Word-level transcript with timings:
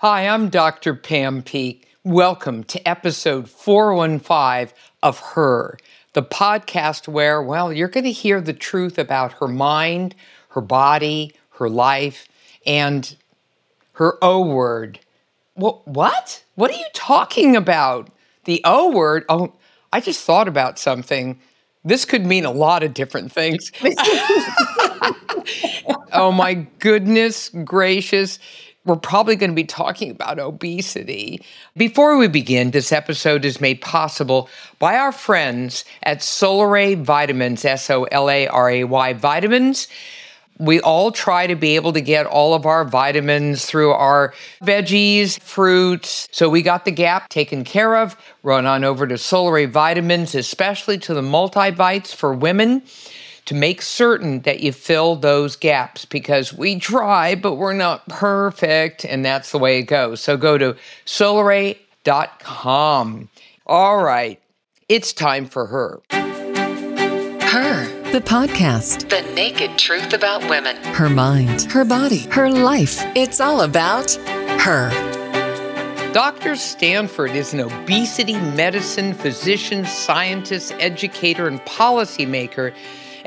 Hi, 0.00 0.28
I'm 0.28 0.48
Dr. 0.48 0.94
Pam 0.94 1.42
Peeke. 1.42 1.82
Welcome 2.04 2.62
to 2.62 2.88
episode 2.88 3.50
415 3.50 4.72
of 5.02 5.18
Her, 5.18 5.76
the 6.12 6.22
podcast 6.22 7.08
where, 7.08 7.42
well, 7.42 7.72
you're 7.72 7.88
going 7.88 8.04
to 8.04 8.12
hear 8.12 8.40
the 8.40 8.52
truth 8.52 8.96
about 8.96 9.32
her 9.40 9.48
mind, 9.48 10.14
her 10.50 10.60
body, 10.60 11.34
her 11.54 11.68
life, 11.68 12.28
and 12.64 13.16
her 13.94 14.16
O 14.22 14.46
word. 14.46 15.00
What? 15.54 15.84
What? 15.88 16.44
What 16.54 16.70
are 16.70 16.78
you 16.78 16.86
talking 16.94 17.56
about? 17.56 18.08
The 18.44 18.60
O 18.62 18.92
word? 18.92 19.24
Oh, 19.28 19.52
I 19.92 20.00
just 20.00 20.24
thought 20.24 20.46
about 20.46 20.78
something. 20.78 21.40
This 21.84 22.04
could 22.04 22.24
mean 22.24 22.44
a 22.44 22.52
lot 22.52 22.84
of 22.84 22.94
different 22.94 23.32
things. 23.32 23.72
oh 26.12 26.30
my 26.32 26.54
goodness 26.78 27.50
gracious. 27.64 28.38
We're 28.88 28.96
probably 28.96 29.36
going 29.36 29.50
to 29.50 29.54
be 29.54 29.64
talking 29.64 30.10
about 30.10 30.38
obesity. 30.38 31.42
Before 31.76 32.16
we 32.16 32.26
begin, 32.26 32.70
this 32.70 32.90
episode 32.90 33.44
is 33.44 33.60
made 33.60 33.82
possible 33.82 34.48
by 34.78 34.96
our 34.96 35.12
friends 35.12 35.84
at 36.04 36.20
Solaray 36.20 36.96
Vitamins, 36.96 37.66
S 37.66 37.90
O 37.90 38.04
L 38.04 38.30
A 38.30 38.46
R 38.46 38.70
A 38.70 38.84
Y 38.84 39.12
Vitamins. 39.12 39.88
We 40.58 40.80
all 40.80 41.12
try 41.12 41.46
to 41.46 41.54
be 41.54 41.76
able 41.76 41.92
to 41.92 42.00
get 42.00 42.24
all 42.24 42.54
of 42.54 42.64
our 42.64 42.86
vitamins 42.86 43.66
through 43.66 43.92
our 43.92 44.32
veggies, 44.62 45.38
fruits. 45.38 46.26
So 46.32 46.48
we 46.48 46.62
got 46.62 46.86
the 46.86 46.90
gap 46.90 47.28
taken 47.28 47.64
care 47.64 47.94
of. 47.94 48.16
Run 48.42 48.64
on 48.64 48.84
over 48.84 49.06
to 49.06 49.16
Solaray 49.16 49.70
Vitamins, 49.70 50.34
especially 50.34 50.96
to 51.00 51.12
the 51.12 51.20
multivites 51.20 52.14
for 52.14 52.32
women 52.32 52.82
to 53.48 53.54
make 53.54 53.80
certain 53.80 54.40
that 54.42 54.60
you 54.60 54.70
fill 54.72 55.16
those 55.16 55.56
gaps 55.56 56.04
because 56.04 56.52
we 56.52 56.78
try, 56.78 57.34
but 57.34 57.54
we're 57.54 57.72
not 57.72 58.06
perfect, 58.06 59.06
and 59.06 59.24
that's 59.24 59.52
the 59.52 59.58
way 59.58 59.78
it 59.78 59.84
goes. 59.84 60.20
So 60.20 60.36
go 60.36 60.58
to 60.58 60.76
solaray.com. 61.06 61.78
All 63.64 64.04
right, 64.04 64.38
it's 64.90 65.14
time 65.14 65.46
for 65.46 65.64
her. 65.64 66.02
Her, 66.10 67.86
the 68.12 68.20
podcast. 68.20 69.08
The 69.08 69.22
naked 69.32 69.78
truth 69.78 70.12
about 70.12 70.46
women. 70.50 70.76
Her 70.84 71.08
mind, 71.08 71.62
her 71.72 71.86
body, 71.86 72.26
her 72.30 72.50
life. 72.50 73.02
It's 73.16 73.40
all 73.40 73.62
about 73.62 74.12
her. 74.60 74.90
Dr. 76.12 76.54
Stanford 76.54 77.30
is 77.30 77.54
an 77.54 77.60
obesity 77.60 78.34
medicine 78.34 79.14
physician, 79.14 79.86
scientist, 79.86 80.74
educator, 80.78 81.46
and 81.46 81.60
policymaker 81.62 82.74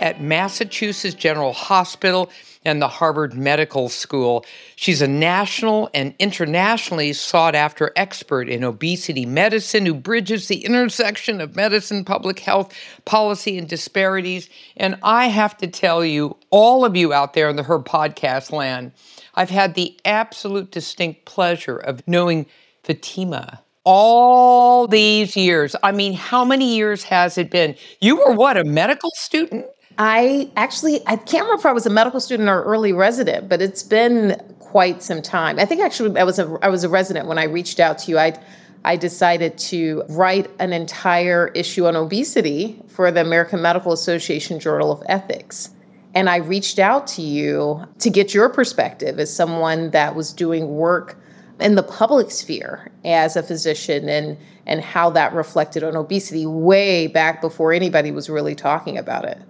at 0.01 0.21
Massachusetts 0.21 1.15
General 1.15 1.53
Hospital 1.53 2.29
and 2.65 2.81
the 2.81 2.87
Harvard 2.87 3.33
Medical 3.33 3.89
School. 3.89 4.45
She's 4.75 5.01
a 5.01 5.07
national 5.07 5.89
and 5.93 6.13
internationally 6.19 7.13
sought 7.13 7.55
after 7.55 7.91
expert 7.95 8.49
in 8.49 8.63
obesity 8.63 9.25
medicine 9.25 9.85
who 9.85 9.93
bridges 9.93 10.47
the 10.47 10.65
intersection 10.65 11.41
of 11.41 11.55
medicine, 11.55 12.03
public 12.03 12.39
health, 12.39 12.73
policy, 13.05 13.57
and 13.57 13.67
disparities. 13.67 14.49
And 14.77 14.97
I 15.01 15.27
have 15.27 15.57
to 15.57 15.67
tell 15.67 16.03
you, 16.03 16.35
all 16.49 16.83
of 16.85 16.95
you 16.95 17.13
out 17.13 17.33
there 17.33 17.49
in 17.49 17.55
the 17.55 17.63
Her 17.63 17.79
podcast 17.79 18.51
land, 18.51 18.91
I've 19.35 19.49
had 19.49 19.75
the 19.75 19.97
absolute 20.05 20.71
distinct 20.71 21.25
pleasure 21.25 21.77
of 21.77 22.07
knowing 22.07 22.45
Fatima 22.83 23.61
all 23.83 24.87
these 24.87 25.35
years. 25.35 25.75
I 25.81 25.91
mean, 25.91 26.13
how 26.13 26.45
many 26.45 26.75
years 26.75 27.03
has 27.03 27.37
it 27.37 27.49
been? 27.49 27.75
You 27.99 28.17
were 28.17 28.33
what, 28.33 28.57
a 28.57 28.63
medical 28.63 29.09
student? 29.15 29.65
I 29.97 30.51
actually 30.55 31.01
I 31.07 31.15
can't 31.15 31.43
remember 31.43 31.59
if 31.59 31.65
I 31.65 31.71
was 31.71 31.85
a 31.85 31.89
medical 31.89 32.19
student 32.19 32.49
or 32.49 32.63
early 32.63 32.93
resident, 32.93 33.49
but 33.49 33.61
it's 33.61 33.83
been 33.83 34.41
quite 34.59 35.03
some 35.03 35.21
time. 35.21 35.59
I 35.59 35.65
think 35.65 35.81
actually 35.81 36.19
I 36.19 36.23
was 36.23 36.39
a 36.39 36.57
I 36.61 36.69
was 36.69 36.83
a 36.83 36.89
resident 36.89 37.27
when 37.27 37.37
I 37.37 37.43
reached 37.43 37.79
out 37.79 37.97
to 37.99 38.11
you. 38.11 38.17
I 38.17 38.39
I 38.83 38.95
decided 38.95 39.57
to 39.59 40.03
write 40.09 40.49
an 40.59 40.73
entire 40.73 41.49
issue 41.49 41.85
on 41.85 41.95
obesity 41.95 42.81
for 42.87 43.11
the 43.11 43.21
American 43.21 43.61
Medical 43.61 43.91
Association 43.91 44.59
Journal 44.59 44.91
of 44.91 45.03
Ethics. 45.07 45.69
And 46.13 46.29
I 46.29 46.37
reached 46.37 46.79
out 46.79 47.07
to 47.07 47.21
you 47.21 47.85
to 47.99 48.09
get 48.09 48.33
your 48.33 48.49
perspective 48.49 49.19
as 49.19 49.33
someone 49.33 49.91
that 49.91 50.15
was 50.15 50.33
doing 50.33 50.67
work 50.67 51.17
in 51.59 51.75
the 51.75 51.83
public 51.83 52.31
sphere 52.31 52.91
as 53.05 53.35
a 53.35 53.43
physician 53.43 54.09
and 54.09 54.37
and 54.65 54.81
how 54.81 55.09
that 55.11 55.33
reflected 55.33 55.83
on 55.83 55.95
obesity 55.95 56.45
way 56.45 57.07
back 57.07 57.41
before 57.41 57.73
anybody 57.73 58.11
was 58.11 58.29
really 58.29 58.55
talking 58.55 58.97
about 58.97 59.25
it 59.25 59.41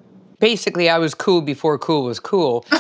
basically 0.42 0.90
I 0.90 0.98
was 0.98 1.14
cool 1.14 1.42
before 1.42 1.78
cool 1.78 2.04
was 2.04 2.20
cool. 2.20 2.66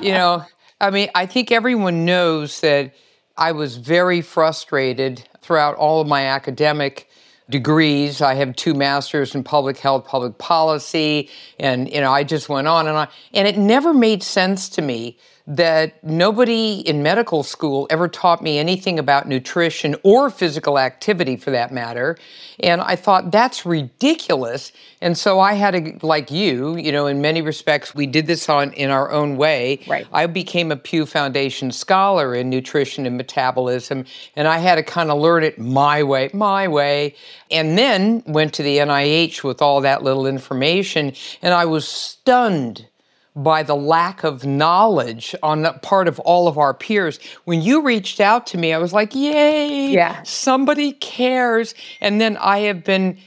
you 0.00 0.10
know, 0.10 0.44
I 0.80 0.90
mean, 0.90 1.10
I 1.14 1.26
think 1.26 1.52
everyone 1.52 2.04
knows 2.04 2.60
that 2.62 2.92
I 3.36 3.52
was 3.52 3.76
very 3.76 4.20
frustrated 4.20 5.28
throughout 5.42 5.76
all 5.76 6.00
of 6.00 6.08
my 6.08 6.26
academic 6.26 7.08
degrees. 7.48 8.20
I 8.20 8.34
have 8.34 8.56
two 8.56 8.74
masters 8.74 9.34
in 9.34 9.44
public 9.44 9.78
health, 9.78 10.06
public 10.06 10.38
policy, 10.38 11.30
and 11.60 11.88
you 11.88 12.00
know, 12.00 12.10
I 12.10 12.24
just 12.24 12.48
went 12.48 12.66
on 12.66 12.88
and 12.88 12.96
on. 12.96 13.08
And 13.32 13.46
it 13.46 13.56
never 13.56 13.94
made 13.94 14.22
sense 14.22 14.68
to 14.70 14.82
me 14.82 15.18
that 15.46 16.02
nobody 16.04 16.74
in 16.80 17.02
medical 17.02 17.42
school 17.42 17.86
ever 17.90 18.06
taught 18.06 18.42
me 18.42 18.58
anything 18.58 18.98
about 18.98 19.26
nutrition 19.26 19.96
or 20.04 20.30
physical 20.30 20.78
activity 20.78 21.36
for 21.36 21.50
that 21.50 21.72
matter. 21.72 22.16
And 22.60 22.80
I 22.80 22.94
thought 22.94 23.32
that's 23.32 23.66
ridiculous. 23.66 24.72
And 25.00 25.18
so 25.18 25.40
I 25.40 25.54
had 25.54 25.72
to, 25.72 26.06
like 26.06 26.30
you, 26.30 26.76
you 26.76 26.92
know, 26.92 27.06
in 27.06 27.20
many 27.20 27.42
respects, 27.42 27.92
we 27.92 28.06
did 28.06 28.28
this 28.28 28.48
on 28.48 28.72
in 28.74 28.90
our 28.90 29.10
own 29.10 29.36
way. 29.36 29.80
Right. 29.88 30.06
I 30.12 30.26
became 30.26 30.70
a 30.70 30.76
Pew 30.76 31.06
Foundation 31.06 31.72
scholar 31.72 32.34
in 32.34 32.48
nutrition 32.48 33.04
and 33.04 33.16
metabolism, 33.16 34.04
and 34.36 34.46
I 34.46 34.58
had 34.58 34.76
to 34.76 34.84
kind 34.84 35.10
of 35.10 35.18
learn 35.18 35.42
it 35.42 35.58
my 35.58 36.04
way, 36.04 36.30
my 36.32 36.68
way. 36.68 37.16
And 37.50 37.76
then 37.76 38.22
went 38.26 38.54
to 38.54 38.62
the 38.62 38.78
NIH 38.78 39.42
with 39.42 39.60
all 39.60 39.80
that 39.80 40.04
little 40.04 40.26
information, 40.26 41.14
and 41.42 41.52
I 41.52 41.64
was 41.64 41.86
stunned 41.86 42.86
by 43.34 43.62
the 43.62 43.74
lack 43.74 44.24
of 44.24 44.44
knowledge 44.44 45.34
on 45.42 45.62
the 45.62 45.72
part 45.72 46.06
of 46.06 46.18
all 46.20 46.48
of 46.48 46.58
our 46.58 46.74
peers. 46.74 47.18
When 47.44 47.62
you 47.62 47.82
reached 47.82 48.20
out 48.20 48.46
to 48.48 48.58
me, 48.58 48.72
I 48.72 48.78
was 48.78 48.92
like, 48.92 49.14
yay, 49.14 49.90
yeah. 49.90 50.22
somebody 50.22 50.92
cares. 50.92 51.74
And 52.00 52.20
then 52.20 52.36
I 52.36 52.60
have 52.60 52.84
been 52.84 53.18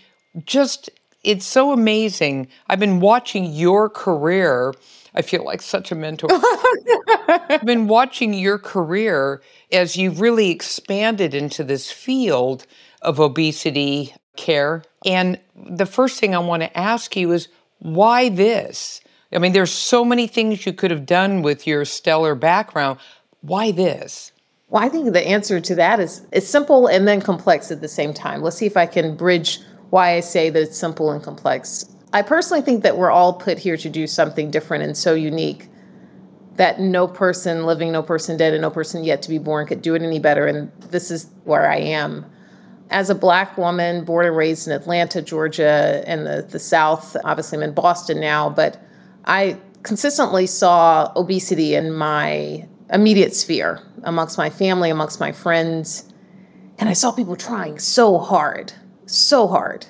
just, 0.46 0.90
it's 1.24 1.46
so 1.46 1.72
amazing. 1.72 2.48
I've 2.68 2.80
been 2.80 3.00
watching 3.00 3.46
your 3.46 3.90
career. 3.90 4.74
I 5.16 5.24
feel 5.24 5.44
like 5.44 5.62
such 5.62 5.92
a 5.92 5.96
mentor. 5.96 6.30
I've 7.28 7.66
been 7.66 7.88
watching 7.88 8.34
your 8.34 8.60
career 8.60 9.42
as 9.72 9.96
you've 9.96 10.22
really 10.22 10.52
expanded 10.52 11.34
into 11.34 11.64
this 11.64 11.90
field 11.90 12.68
of 13.02 13.20
obesity 13.20 14.14
care. 14.36 14.84
And 15.06 15.40
the 15.56 15.86
first 15.86 16.20
thing 16.20 16.36
I 16.36 16.40
want 16.40 16.62
to 16.62 16.78
ask 16.78 17.16
you 17.16 17.32
is 17.32 17.48
why 17.80 18.30
this? 18.30 19.02
I 19.35 19.40
mean, 19.40 19.51
there's 19.51 19.72
so 19.72 20.06
many 20.06 20.28
things 20.28 20.66
you 20.66 20.73
could 20.73 20.91
have 20.91 21.06
done 21.06 21.41
with 21.41 21.68
your 21.68 21.84
stellar 21.84 22.35
background. 22.35 23.00
Why 23.41 23.72
this? 23.72 24.31
Well, 24.69 24.84
I 24.84 24.90
think 24.90 25.12
the 25.13 25.28
answer 25.28 25.59
to 25.59 25.75
that 25.75 26.00
is 26.00 26.25
it's 26.31 26.47
simple 26.47 26.88
and 26.88 27.07
then 27.07 27.22
complex 27.22 27.69
at 27.69 27.81
the 27.81 27.88
same 27.88 28.13
time. 28.13 28.41
Let's 28.41 28.57
see 28.57 28.66
if 28.66 28.78
I 28.78 28.85
can 28.85 29.16
bridge 29.16 29.59
why 29.90 30.16
I 30.16 30.22
say 30.22 30.50
that 30.50 30.62
it's 30.62 30.78
simple 30.78 31.12
and 31.12 31.22
complex. 31.22 31.85
I 32.13 32.22
personally 32.22 32.62
think 32.62 32.84
that 32.84 32.97
we're 32.97 33.12
all 33.12 33.34
put 33.34 33.59
here 33.59 33.78
to 33.78 33.90
do 33.90 34.07
something 34.07 34.50
different 34.50 34.84
and 34.84 34.97
so 34.97 35.13
unique 35.13 35.68
that 36.56 36.79
no 36.79 37.07
person 37.07 37.66
living, 37.66 37.91
no 37.91 38.01
person 38.01 38.38
dead, 38.38 38.53
and 38.53 38.62
no 38.62 38.69
person 38.69 39.03
yet 39.03 39.22
to 39.24 39.29
be 39.29 39.38
born 39.38 39.68
could 39.68 39.81
do 39.81 39.94
it 39.94 40.01
any 40.01 40.19
better. 40.19 40.47
And 40.47 40.72
this 40.79 41.12
is 41.12 41.29
where 41.44 41.69
I 41.69 41.78
am. 41.78 42.25
As 42.90 43.09
a 43.09 43.16
black 43.16 43.57
woman, 43.57 44.06
born 44.06 44.25
and 44.25 44.38
raised 44.38 44.68
in 44.68 44.74
Atlanta, 44.74 45.22
Georgia, 45.22 46.03
and 46.07 46.25
the, 46.25 46.47
the 46.50 46.59
South, 46.59 47.18
obviously 47.25 47.57
I'm 47.57 47.63
in 47.63 47.74
Boston 47.74 48.22
now, 48.22 48.50
but 48.50 48.81
I 49.25 49.58
consistently 49.84 50.47
saw 50.47 51.12
obesity 51.16 51.75
in 51.75 51.91
my 51.94 52.68
immediate 52.91 53.34
sphere, 53.36 53.81
amongst 54.03 54.38
my 54.38 54.50
family, 54.50 54.90
amongst 54.90 55.19
my 55.19 55.31
friends. 55.31 56.12
And 56.77 56.89
I 56.89 56.94
saw 56.94 57.12
people 57.12 57.36
trying 57.36 57.80
so 57.80 58.18
hard, 58.18 58.74
so 59.06 59.48
hard. 59.48 59.86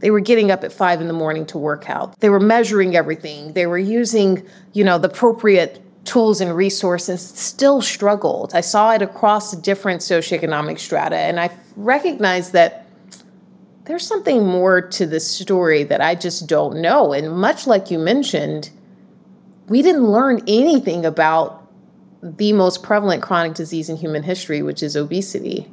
They 0.00 0.10
were 0.10 0.20
getting 0.20 0.50
up 0.50 0.62
at 0.62 0.72
five 0.72 1.00
in 1.00 1.08
the 1.08 1.14
morning 1.14 1.46
to 1.46 1.58
work 1.58 1.88
out. 1.88 2.20
They 2.20 2.28
were 2.28 2.40
measuring 2.40 2.94
everything. 2.94 3.54
They 3.54 3.66
were 3.66 3.78
using, 3.78 4.46
you 4.72 4.84
know, 4.84 4.98
the 4.98 5.08
appropriate 5.08 5.82
tools 6.04 6.40
and 6.40 6.54
resources, 6.54 7.20
still 7.20 7.82
struggled. 7.82 8.54
I 8.54 8.60
saw 8.60 8.92
it 8.92 9.02
across 9.02 9.56
different 9.56 10.00
socioeconomic 10.02 10.78
strata. 10.78 11.16
And 11.16 11.40
I 11.40 11.50
recognized 11.76 12.52
that 12.52 12.85
there's 13.86 14.06
something 14.06 14.44
more 14.44 14.80
to 14.80 15.06
this 15.06 15.28
story 15.28 15.84
that 15.84 16.00
I 16.00 16.14
just 16.16 16.48
don't 16.48 16.80
know. 16.80 17.12
And 17.12 17.38
much 17.38 17.66
like 17.66 17.90
you 17.90 17.98
mentioned, 17.98 18.70
we 19.68 19.80
didn't 19.80 20.06
learn 20.06 20.42
anything 20.46 21.06
about 21.06 21.62
the 22.22 22.52
most 22.52 22.82
prevalent 22.82 23.22
chronic 23.22 23.54
disease 23.54 23.88
in 23.88 23.96
human 23.96 24.24
history, 24.24 24.62
which 24.62 24.82
is 24.82 24.96
obesity. 24.96 25.68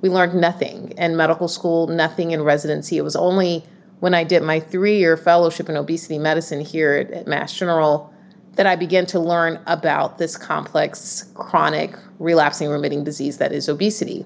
We 0.00 0.08
learned 0.08 0.34
nothing 0.34 0.92
in 0.96 1.16
medical 1.16 1.48
school, 1.48 1.88
nothing 1.88 2.30
in 2.30 2.42
residency. 2.42 2.98
It 2.98 3.02
was 3.02 3.16
only 3.16 3.64
when 3.98 4.14
I 4.14 4.22
did 4.22 4.42
my 4.42 4.60
three 4.60 4.98
year 4.98 5.16
fellowship 5.16 5.68
in 5.68 5.76
obesity 5.76 6.18
medicine 6.18 6.60
here 6.60 7.08
at, 7.12 7.26
Mass 7.26 7.52
General 7.52 8.12
that 8.54 8.66
I 8.66 8.76
began 8.76 9.06
to 9.06 9.18
learn 9.18 9.60
about 9.66 10.18
this 10.18 10.36
complex, 10.36 11.30
chronic, 11.34 11.96
relapsing, 12.18 12.68
remitting 12.68 13.04
disease 13.04 13.38
that 13.38 13.52
is 13.52 13.68
obesity. 13.68 14.24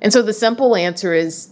And 0.00 0.12
so 0.12 0.22
the 0.22 0.32
simple 0.32 0.74
answer 0.74 1.12
is 1.12 1.51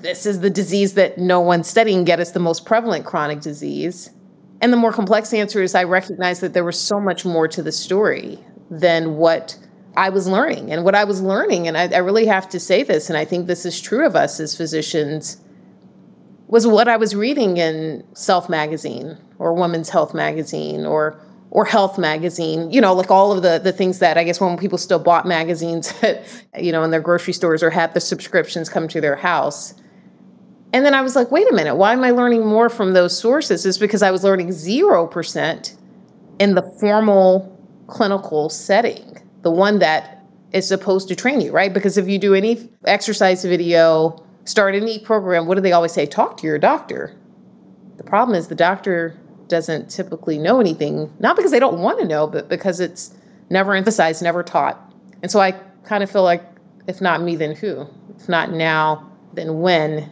this 0.00 0.26
is 0.26 0.40
the 0.40 0.50
disease 0.50 0.94
that 0.94 1.18
no 1.18 1.40
one's 1.40 1.68
studying, 1.68 2.06
yet 2.06 2.20
it's 2.20 2.32
the 2.32 2.40
most 2.40 2.64
prevalent 2.64 3.04
chronic 3.04 3.40
disease. 3.40 4.10
And 4.60 4.72
the 4.72 4.76
more 4.76 4.92
complex 4.92 5.32
answer 5.32 5.62
is 5.62 5.74
I 5.74 5.84
recognize 5.84 6.40
that 6.40 6.52
there 6.52 6.64
was 6.64 6.78
so 6.78 7.00
much 7.00 7.24
more 7.24 7.48
to 7.48 7.62
the 7.62 7.72
story 7.72 8.38
than 8.70 9.16
what 9.16 9.58
I 9.96 10.10
was 10.10 10.28
learning. 10.28 10.70
And 10.70 10.84
what 10.84 10.94
I 10.94 11.04
was 11.04 11.20
learning, 11.20 11.66
and 11.66 11.76
I, 11.76 11.88
I 11.88 11.98
really 11.98 12.26
have 12.26 12.48
to 12.50 12.60
say 12.60 12.82
this, 12.82 13.08
and 13.10 13.16
I 13.16 13.24
think 13.24 13.46
this 13.46 13.66
is 13.66 13.80
true 13.80 14.06
of 14.06 14.14
us 14.14 14.38
as 14.38 14.56
physicians, 14.56 15.38
was 16.46 16.66
what 16.66 16.88
I 16.88 16.96
was 16.96 17.14
reading 17.14 17.56
in 17.56 18.04
Self 18.14 18.48
magazine 18.48 19.16
or 19.38 19.54
Women's 19.54 19.88
Health 19.88 20.14
magazine 20.14 20.84
or 20.84 21.20
or 21.52 21.64
Health 21.64 21.98
magazine, 21.98 22.70
you 22.70 22.80
know, 22.80 22.94
like 22.94 23.10
all 23.10 23.32
of 23.32 23.42
the 23.42 23.58
the 23.58 23.72
things 23.72 23.98
that 24.00 24.16
I 24.16 24.24
guess 24.24 24.40
when 24.40 24.56
people 24.56 24.78
still 24.78 24.98
bought 24.98 25.26
magazines, 25.26 25.92
you 26.58 26.72
know, 26.72 26.82
in 26.82 26.90
their 26.90 27.00
grocery 27.00 27.32
stores 27.32 27.62
or 27.62 27.70
had 27.70 27.94
the 27.94 28.00
subscriptions 28.00 28.68
come 28.68 28.88
to 28.88 29.00
their 29.00 29.16
house. 29.16 29.74
And 30.72 30.84
then 30.84 30.94
I 30.94 31.02
was 31.02 31.16
like, 31.16 31.30
wait 31.30 31.50
a 31.50 31.54
minute, 31.54 31.74
why 31.74 31.92
am 31.92 32.04
I 32.04 32.10
learning 32.10 32.46
more 32.46 32.68
from 32.68 32.92
those 32.92 33.18
sources? 33.18 33.66
Is 33.66 33.78
because 33.78 34.02
I 34.02 34.10
was 34.10 34.22
learning 34.22 34.48
0% 34.48 35.76
in 36.38 36.54
the 36.54 36.62
formal 36.80 37.58
clinical 37.88 38.48
setting, 38.48 39.18
the 39.42 39.50
one 39.50 39.80
that 39.80 40.24
is 40.52 40.66
supposed 40.66 41.08
to 41.08 41.16
train 41.16 41.40
you, 41.40 41.52
right? 41.52 41.72
Because 41.72 41.96
if 41.98 42.08
you 42.08 42.18
do 42.18 42.34
any 42.34 42.70
exercise 42.84 43.44
video, 43.44 44.24
start 44.44 44.74
any 44.74 44.98
program, 44.98 45.46
what 45.46 45.56
do 45.56 45.60
they 45.60 45.72
always 45.72 45.92
say? 45.92 46.06
Talk 46.06 46.36
to 46.38 46.46
your 46.46 46.58
doctor. 46.58 47.16
The 47.96 48.04
problem 48.04 48.36
is 48.36 48.48
the 48.48 48.54
doctor 48.54 49.18
doesn't 49.48 49.90
typically 49.90 50.38
know 50.38 50.60
anything, 50.60 51.12
not 51.18 51.36
because 51.36 51.50
they 51.50 51.58
don't 51.58 51.80
want 51.80 51.98
to 51.98 52.06
know, 52.06 52.26
but 52.26 52.48
because 52.48 52.80
it's 52.80 53.14
never 53.50 53.74
emphasized, 53.74 54.22
never 54.22 54.42
taught. 54.42 54.78
And 55.22 55.30
so 55.30 55.40
I 55.40 55.52
kind 55.84 56.02
of 56.02 56.10
feel 56.10 56.22
like, 56.22 56.42
if 56.86 57.00
not 57.00 57.20
me, 57.22 57.36
then 57.36 57.54
who? 57.54 57.86
If 58.18 58.28
not 58.28 58.52
now, 58.52 59.10
then 59.34 59.60
when? 59.60 60.10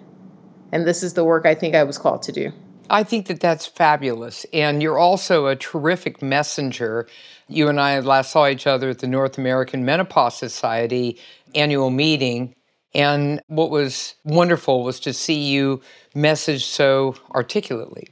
And 0.72 0.86
this 0.86 1.02
is 1.02 1.14
the 1.14 1.24
work 1.24 1.46
I 1.46 1.54
think 1.54 1.74
I 1.74 1.84
was 1.84 1.98
called 1.98 2.22
to 2.22 2.32
do. 2.32 2.52
I 2.90 3.02
think 3.02 3.26
that 3.26 3.40
that's 3.40 3.66
fabulous. 3.66 4.46
And 4.52 4.82
you're 4.82 4.98
also 4.98 5.46
a 5.46 5.56
terrific 5.56 6.22
messenger. 6.22 7.06
You 7.48 7.68
and 7.68 7.80
I 7.80 8.00
last 8.00 8.32
saw 8.32 8.46
each 8.46 8.66
other 8.66 8.90
at 8.90 9.00
the 9.00 9.06
North 9.06 9.38
American 9.38 9.84
Menopause 9.84 10.36
Society 10.36 11.18
annual 11.54 11.90
meeting. 11.90 12.54
And 12.94 13.42
what 13.48 13.70
was 13.70 14.14
wonderful 14.24 14.82
was 14.82 15.00
to 15.00 15.12
see 15.12 15.48
you 15.50 15.82
message 16.14 16.64
so 16.64 17.14
articulately. 17.34 18.08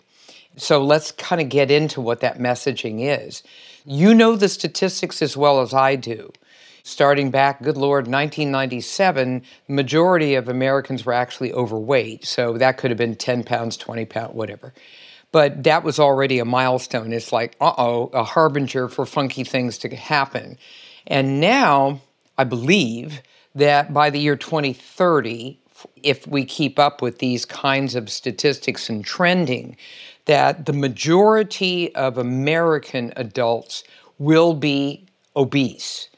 So 0.56 0.82
let's 0.82 1.12
kind 1.12 1.40
of 1.40 1.48
get 1.48 1.70
into 1.70 2.00
what 2.00 2.20
that 2.20 2.38
messaging 2.38 3.00
is. 3.00 3.42
You 3.84 4.14
know 4.14 4.36
the 4.36 4.48
statistics 4.48 5.22
as 5.22 5.36
well 5.36 5.60
as 5.60 5.72
I 5.72 5.96
do 5.96 6.30
starting 6.86 7.32
back, 7.32 7.60
good 7.62 7.76
Lord, 7.76 8.06
1997, 8.06 9.42
majority 9.66 10.36
of 10.36 10.48
Americans 10.48 11.04
were 11.04 11.12
actually 11.12 11.52
overweight. 11.52 12.24
So 12.24 12.56
that 12.58 12.78
could 12.78 12.92
have 12.92 12.98
been 12.98 13.16
10 13.16 13.42
pounds, 13.42 13.76
20 13.76 14.04
pounds, 14.04 14.34
whatever. 14.34 14.72
But 15.32 15.64
that 15.64 15.82
was 15.82 15.98
already 15.98 16.38
a 16.38 16.44
milestone. 16.44 17.12
It's 17.12 17.32
like, 17.32 17.56
uh 17.60 17.72
oh, 17.76 18.06
a 18.12 18.22
harbinger 18.22 18.88
for 18.88 19.04
funky 19.04 19.42
things 19.42 19.78
to 19.78 19.88
happen. 19.96 20.58
And 21.08 21.40
now 21.40 22.02
I 22.38 22.44
believe 22.44 23.20
that 23.56 23.92
by 23.92 24.10
the 24.10 24.20
year 24.20 24.36
2030, 24.36 25.58
if 26.04 26.24
we 26.28 26.44
keep 26.44 26.78
up 26.78 27.02
with 27.02 27.18
these 27.18 27.44
kinds 27.44 27.96
of 27.96 28.08
statistics 28.08 28.88
and 28.88 29.04
trending, 29.04 29.76
that 30.26 30.66
the 30.66 30.72
majority 30.72 31.92
of 31.96 32.16
American 32.16 33.12
adults 33.16 33.82
will 34.18 34.54
be 34.54 35.08
obese. 35.34 36.10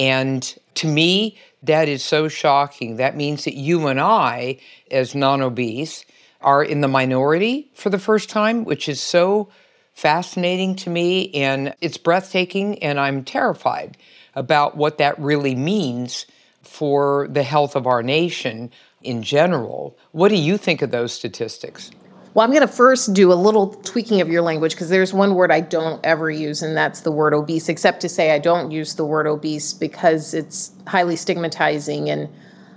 And 0.00 0.42
to 0.76 0.88
me, 0.88 1.36
that 1.62 1.86
is 1.86 2.02
so 2.02 2.26
shocking. 2.26 2.96
That 2.96 3.16
means 3.16 3.44
that 3.44 3.54
you 3.54 3.86
and 3.88 4.00
I, 4.00 4.56
as 4.90 5.14
non 5.14 5.42
obese, 5.42 6.06
are 6.40 6.64
in 6.64 6.80
the 6.80 6.88
minority 6.88 7.70
for 7.74 7.90
the 7.90 7.98
first 7.98 8.30
time, 8.30 8.64
which 8.64 8.88
is 8.88 8.98
so 8.98 9.50
fascinating 9.92 10.74
to 10.76 10.90
me. 10.90 11.30
And 11.34 11.74
it's 11.82 11.98
breathtaking, 11.98 12.82
and 12.82 12.98
I'm 12.98 13.24
terrified 13.24 13.98
about 14.34 14.74
what 14.74 14.96
that 14.98 15.18
really 15.18 15.54
means 15.54 16.24
for 16.62 17.28
the 17.30 17.42
health 17.42 17.76
of 17.76 17.86
our 17.86 18.02
nation 18.02 18.70
in 19.02 19.22
general. 19.22 19.98
What 20.12 20.30
do 20.30 20.36
you 20.36 20.56
think 20.56 20.80
of 20.80 20.90
those 20.90 21.12
statistics? 21.12 21.90
Well, 22.32 22.44
I'm 22.44 22.52
going 22.52 22.66
to 22.66 22.72
first 22.72 23.12
do 23.12 23.32
a 23.32 23.34
little 23.34 23.74
tweaking 23.82 24.20
of 24.20 24.28
your 24.28 24.42
language 24.42 24.72
because 24.72 24.88
there's 24.88 25.12
one 25.12 25.34
word 25.34 25.50
I 25.50 25.60
don't 25.60 26.00
ever 26.04 26.30
use, 26.30 26.62
and 26.62 26.76
that's 26.76 27.00
the 27.00 27.10
word 27.10 27.34
obese, 27.34 27.68
except 27.68 28.00
to 28.02 28.08
say 28.08 28.30
I 28.30 28.38
don't 28.38 28.70
use 28.70 28.94
the 28.94 29.04
word 29.04 29.26
obese 29.26 29.72
because 29.72 30.32
it's 30.32 30.70
highly 30.86 31.16
stigmatizing. 31.16 32.08
And 32.08 32.28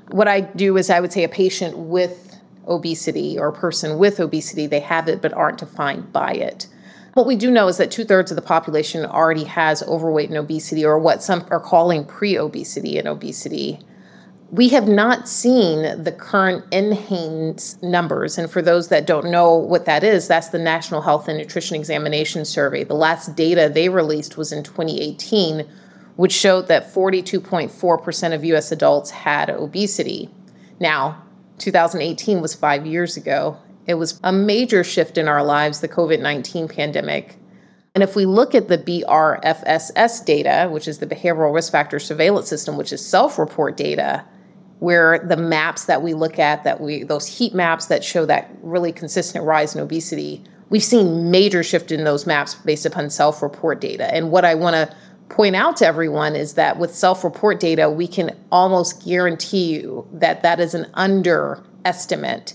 what 0.10 0.28
I 0.28 0.42
do 0.42 0.76
is 0.76 0.90
I 0.90 1.00
would 1.00 1.14
say 1.14 1.24
a 1.24 1.30
patient 1.30 1.78
with 1.78 2.36
obesity 2.68 3.38
or 3.38 3.50
a 3.50 3.54
person 3.54 4.00
with 4.00 4.20
obesity, 4.20 4.66
they 4.66 4.80
have 4.80 5.08
it 5.08 5.22
but 5.22 5.34
aren't 5.34 5.60
defined 5.60 6.12
by 6.12 6.32
it. 6.32 6.68
What 7.14 7.28
we 7.28 7.36
do 7.36 7.52
know 7.52 7.68
is 7.68 7.78
that 7.78 7.92
two 7.92 8.06
thirds 8.06 8.32
of 8.32 8.36
the 8.36 8.42
population 8.42 9.06
already 9.06 9.44
has 9.44 9.84
overweight 9.84 10.30
and 10.30 10.38
obesity, 10.40 10.84
or 10.84 10.98
what 10.98 11.22
some 11.22 11.46
are 11.52 11.60
calling 11.60 12.06
pre 12.06 12.40
obesity 12.40 12.98
and 12.98 13.08
obesity 13.08 13.80
we 14.52 14.70
have 14.70 14.88
not 14.88 15.28
seen 15.28 16.04
the 16.04 16.12
current 16.12 16.70
NHANES 16.70 17.82
numbers. 17.82 18.38
And 18.38 18.50
for 18.50 18.62
those 18.62 18.90
that 18.90 19.08
don't 19.08 19.32
know 19.32 19.56
what 19.56 19.86
that 19.86 20.04
is, 20.04 20.28
that's 20.28 20.50
the 20.50 20.60
National 20.60 21.02
Health 21.02 21.28
and 21.28 21.38
Nutrition 21.38 21.76
Examination 21.76 22.46
Survey. 22.46 22.84
The 22.84 22.94
last 22.94 23.36
data 23.36 23.72
they 23.74 23.90
released 23.90 24.38
was 24.38 24.52
in 24.52 24.64
2018, 24.64 25.68
which 26.18 26.34
showed 26.34 26.68
that 26.68 26.94
42.4% 26.94 28.34
of 28.36 28.46
US 28.46 28.72
adults 28.72 29.10
had 29.10 29.50
obesity. 29.50 30.30
Now, 30.80 31.24
2018 31.58 32.42
was 32.42 32.54
five 32.54 32.86
years 32.86 33.18
ago. 33.18 33.58
It 33.86 33.96
was 33.96 34.20
a 34.24 34.32
major 34.32 34.84
shift 34.84 35.18
in 35.18 35.28
our 35.28 35.44
lives, 35.44 35.82
the 35.82 35.90
COVID 35.90 36.22
19 36.22 36.68
pandemic. 36.68 37.38
And 37.96 38.04
if 38.04 38.16
we 38.16 38.26
look 38.26 38.56
at 38.56 38.70
the 38.70 38.78
BRFSS 38.78 40.26
data, 40.26 40.68
which 40.72 40.88
is 40.88 40.98
the 40.98 41.06
Behavioral 41.06 41.54
Risk 41.54 41.72
Factor 41.72 42.00
Surveillance 42.00 42.48
System, 42.48 42.76
which 42.76 42.92
is 42.92 43.06
self 43.06 43.38
report 43.38 43.78
data, 43.78 44.26
where 44.80 45.20
the 45.20 45.38
maps 45.38 45.86
that 45.86 46.02
we 46.02 46.14
look 46.14 46.40
at 46.40 46.64
that 46.64 46.82
we 46.82 47.04
those 47.04 47.28
heat 47.28 47.54
maps 47.54 47.88
that 47.88 48.04
show 48.04 48.26
that 48.26 48.50
really 48.62 48.92
consistent 48.92 49.46
rise 49.46 49.76
in 49.76 49.82
obesity 49.82 50.44
we've 50.70 50.84
seen 50.84 51.30
major 51.32 51.64
shift 51.64 51.92
in 51.92 52.04
those 52.04 52.26
maps 52.26 52.56
based 52.56 52.86
upon 52.86 53.10
self-report 53.10 53.80
data. 53.80 54.14
And 54.14 54.32
what 54.32 54.46
i 54.46 54.56
want 54.56 54.76
to 54.76 54.96
point 55.30 55.56
out 55.56 55.78
to 55.78 55.86
everyone 55.86 56.36
is 56.36 56.54
that 56.54 56.78
with 56.78 56.94
self-report 56.94 57.60
data 57.60 57.90
we 57.90 58.08
can 58.08 58.36
almost 58.52 59.06
guarantee 59.06 59.74
you 59.74 60.08
that 60.14 60.44
that 60.44 60.60
is 60.60 60.74
an 60.74 60.90
underestimate 60.94 62.54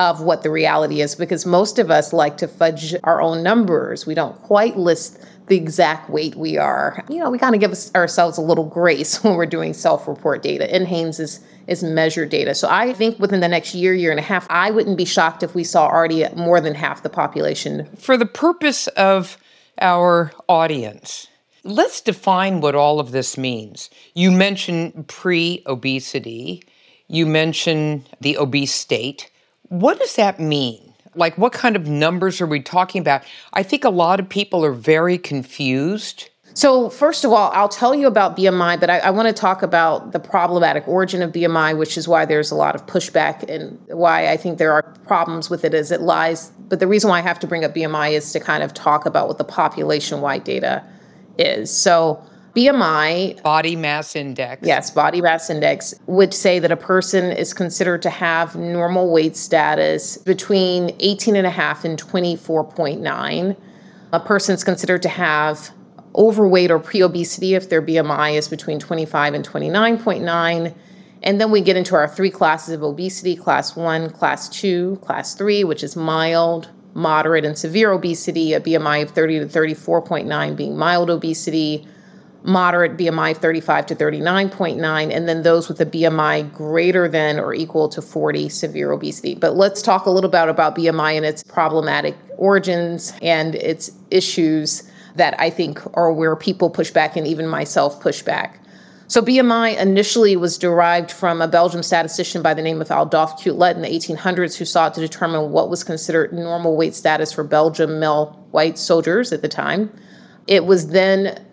of 0.00 0.22
what 0.22 0.42
the 0.42 0.50
reality 0.50 1.02
is 1.02 1.14
because 1.14 1.44
most 1.44 1.78
of 1.78 1.90
us 1.90 2.14
like 2.14 2.38
to 2.38 2.48
fudge 2.48 2.94
our 3.04 3.20
own 3.20 3.42
numbers. 3.42 4.06
We 4.06 4.14
don't 4.14 4.34
quite 4.40 4.78
list 4.78 5.22
the 5.50 5.56
exact 5.56 6.08
weight 6.08 6.36
we 6.36 6.56
are. 6.56 7.04
You 7.10 7.18
know, 7.18 7.28
we 7.28 7.36
kind 7.36 7.54
of 7.54 7.60
give 7.60 7.74
ourselves 7.94 8.38
a 8.38 8.40
little 8.40 8.64
grace 8.64 9.22
when 9.24 9.34
we're 9.34 9.46
doing 9.46 9.74
self-report 9.74 10.42
data. 10.42 10.66
NHANES 10.66 11.20
is 11.20 11.40
is 11.66 11.84
measured 11.84 12.30
data. 12.30 12.54
So 12.54 12.68
I 12.68 12.92
think 12.94 13.20
within 13.20 13.40
the 13.40 13.46
next 13.46 13.74
year, 13.76 13.94
year 13.94 14.10
and 14.10 14.18
a 14.18 14.24
half, 14.24 14.44
I 14.50 14.72
wouldn't 14.72 14.96
be 14.96 15.04
shocked 15.04 15.44
if 15.44 15.54
we 15.54 15.62
saw 15.62 15.86
already 15.86 16.26
more 16.34 16.60
than 16.60 16.74
half 16.74 17.04
the 17.04 17.10
population. 17.10 17.86
For 17.96 18.16
the 18.16 18.26
purpose 18.26 18.88
of 18.88 19.38
our 19.80 20.32
audience, 20.48 21.28
let's 21.62 22.00
define 22.00 22.60
what 22.60 22.74
all 22.74 22.98
of 22.98 23.12
this 23.12 23.38
means. 23.38 23.88
You 24.14 24.32
mentioned 24.32 25.06
pre-obesity. 25.06 26.64
You 27.06 27.26
mentioned 27.26 28.08
the 28.20 28.36
obese 28.38 28.74
state. 28.74 29.30
What 29.68 30.00
does 30.00 30.16
that 30.16 30.40
mean? 30.40 30.89
Like, 31.14 31.36
what 31.36 31.52
kind 31.52 31.76
of 31.76 31.86
numbers 31.86 32.40
are 32.40 32.46
we 32.46 32.60
talking 32.60 33.00
about? 33.00 33.22
I 33.52 33.62
think 33.62 33.84
a 33.84 33.90
lot 33.90 34.20
of 34.20 34.28
people 34.28 34.64
are 34.64 34.72
very 34.72 35.18
confused. 35.18 36.30
So, 36.54 36.90
first 36.90 37.24
of 37.24 37.32
all, 37.32 37.50
I'll 37.52 37.68
tell 37.68 37.94
you 37.94 38.06
about 38.06 38.36
BMI, 38.36 38.80
but 38.80 38.90
I, 38.90 38.98
I 38.98 39.10
want 39.10 39.28
to 39.28 39.32
talk 39.32 39.62
about 39.62 40.12
the 40.12 40.18
problematic 40.18 40.86
origin 40.88 41.22
of 41.22 41.30
BMI, 41.30 41.78
which 41.78 41.96
is 41.96 42.08
why 42.08 42.24
there's 42.24 42.50
a 42.50 42.56
lot 42.56 42.74
of 42.74 42.86
pushback 42.86 43.48
and 43.48 43.78
why 43.86 44.28
I 44.28 44.36
think 44.36 44.58
there 44.58 44.72
are 44.72 44.82
problems 45.06 45.48
with 45.48 45.64
it 45.64 45.74
as 45.74 45.90
it 45.92 46.00
lies. 46.00 46.50
But 46.68 46.80
the 46.80 46.88
reason 46.88 47.08
why 47.08 47.18
I 47.18 47.22
have 47.22 47.38
to 47.40 47.46
bring 47.46 47.64
up 47.64 47.74
BMI 47.74 48.12
is 48.12 48.32
to 48.32 48.40
kind 48.40 48.62
of 48.62 48.74
talk 48.74 49.06
about 49.06 49.28
what 49.28 49.38
the 49.38 49.44
population 49.44 50.20
wide 50.20 50.42
data 50.44 50.84
is. 51.38 51.70
So, 51.70 52.22
BMI, 52.54 53.42
body 53.42 53.76
mass 53.76 54.16
index. 54.16 54.66
Yes, 54.66 54.90
body 54.90 55.20
mass 55.20 55.50
index 55.50 55.94
would 56.06 56.34
say 56.34 56.58
that 56.58 56.72
a 56.72 56.76
person 56.76 57.30
is 57.30 57.54
considered 57.54 58.02
to 58.02 58.10
have 58.10 58.56
normal 58.56 59.12
weight 59.12 59.36
status 59.36 60.18
between 60.18 60.94
18 60.98 61.36
and 61.36 61.46
a 61.46 61.50
half 61.50 61.84
and 61.84 62.00
24.9. 62.00 63.56
A 64.12 64.20
person 64.20 64.54
is 64.54 64.64
considered 64.64 65.02
to 65.02 65.08
have 65.08 65.70
overweight 66.16 66.72
or 66.72 66.80
pre-obesity 66.80 67.54
if 67.54 67.68
their 67.68 67.80
BMI 67.80 68.34
is 68.34 68.48
between 68.48 68.80
25 68.80 69.34
and 69.34 69.48
29.9. 69.48 70.74
And 71.22 71.40
then 71.40 71.50
we 71.52 71.60
get 71.60 71.76
into 71.76 71.94
our 71.94 72.08
three 72.08 72.30
classes 72.30 72.74
of 72.74 72.82
obesity, 72.82 73.36
class 73.36 73.76
1, 73.76 74.10
class 74.10 74.48
2, 74.48 74.98
class 75.02 75.34
3, 75.34 75.64
which 75.64 75.84
is 75.84 75.94
mild, 75.94 76.70
moderate 76.94 77.44
and 77.44 77.56
severe 77.56 77.92
obesity, 77.92 78.54
a 78.54 78.60
BMI 78.60 79.02
of 79.02 79.10
30 79.10 79.40
to 79.40 79.46
34.9 79.46 80.56
being 80.56 80.76
mild 80.76 81.10
obesity, 81.10 81.86
moderate 82.42 82.96
BMI 82.96 83.36
35 83.36 83.86
to 83.86 83.94
39.9, 83.94 85.14
and 85.14 85.28
then 85.28 85.42
those 85.42 85.68
with 85.68 85.80
a 85.80 85.86
BMI 85.86 86.52
greater 86.52 87.08
than 87.08 87.38
or 87.38 87.52
equal 87.52 87.88
to 87.90 88.00
40 88.00 88.48
severe 88.48 88.92
obesity. 88.92 89.34
But 89.34 89.56
let's 89.56 89.82
talk 89.82 90.06
a 90.06 90.10
little 90.10 90.30
bit 90.30 90.48
about 90.48 90.76
BMI 90.76 91.16
and 91.16 91.26
its 91.26 91.42
problematic 91.42 92.16
origins 92.36 93.12
and 93.20 93.54
its 93.54 93.90
issues 94.10 94.90
that 95.16 95.38
I 95.38 95.50
think 95.50 95.80
are 95.96 96.12
where 96.12 96.36
people 96.36 96.70
push 96.70 96.90
back 96.90 97.16
and 97.16 97.26
even 97.26 97.46
myself 97.46 98.00
push 98.00 98.22
back. 98.22 98.60
So 99.08 99.20
BMI 99.20 99.76
initially 99.76 100.36
was 100.36 100.56
derived 100.56 101.10
from 101.10 101.42
a 101.42 101.48
Belgian 101.48 101.82
statistician 101.82 102.42
by 102.42 102.54
the 102.54 102.62
name 102.62 102.80
of 102.80 102.92
Adolphe 102.92 103.42
Quetelet 103.42 103.74
in 103.74 103.82
the 103.82 103.88
1800s 103.88 104.56
who 104.56 104.64
sought 104.64 104.94
to 104.94 105.00
determine 105.00 105.50
what 105.50 105.68
was 105.68 105.82
considered 105.82 106.32
normal 106.32 106.76
weight 106.76 106.94
status 106.94 107.32
for 107.32 107.42
Belgian 107.42 107.98
male 107.98 108.38
white 108.52 108.78
soldiers 108.78 109.32
at 109.32 109.42
the 109.42 109.48
time. 109.48 109.92
It 110.46 110.64
was 110.64 110.90
then 110.90 111.44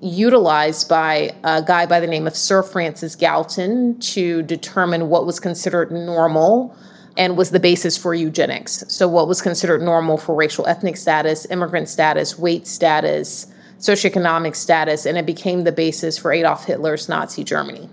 utilized 0.00 0.88
by 0.88 1.34
a 1.44 1.62
guy 1.62 1.86
by 1.86 2.00
the 2.00 2.06
name 2.06 2.26
of 2.26 2.36
Sir 2.36 2.62
Francis 2.62 3.16
Galton 3.16 3.98
to 4.00 4.42
determine 4.42 5.08
what 5.08 5.26
was 5.26 5.40
considered 5.40 5.90
normal 5.90 6.76
and 7.16 7.36
was 7.36 7.50
the 7.50 7.60
basis 7.60 7.96
for 7.96 8.14
eugenics. 8.14 8.84
So, 8.88 9.08
what 9.08 9.26
was 9.26 9.40
considered 9.40 9.82
normal 9.82 10.18
for 10.18 10.34
racial 10.34 10.66
ethnic 10.66 10.96
status, 10.96 11.46
immigrant 11.46 11.88
status, 11.88 12.38
weight 12.38 12.66
status, 12.66 13.46
socioeconomic 13.78 14.54
status, 14.54 15.06
and 15.06 15.16
it 15.16 15.26
became 15.26 15.64
the 15.64 15.72
basis 15.72 16.18
for 16.18 16.32
Adolf 16.32 16.66
Hitler's 16.66 17.08
Nazi 17.08 17.42
Germany. 17.42 17.88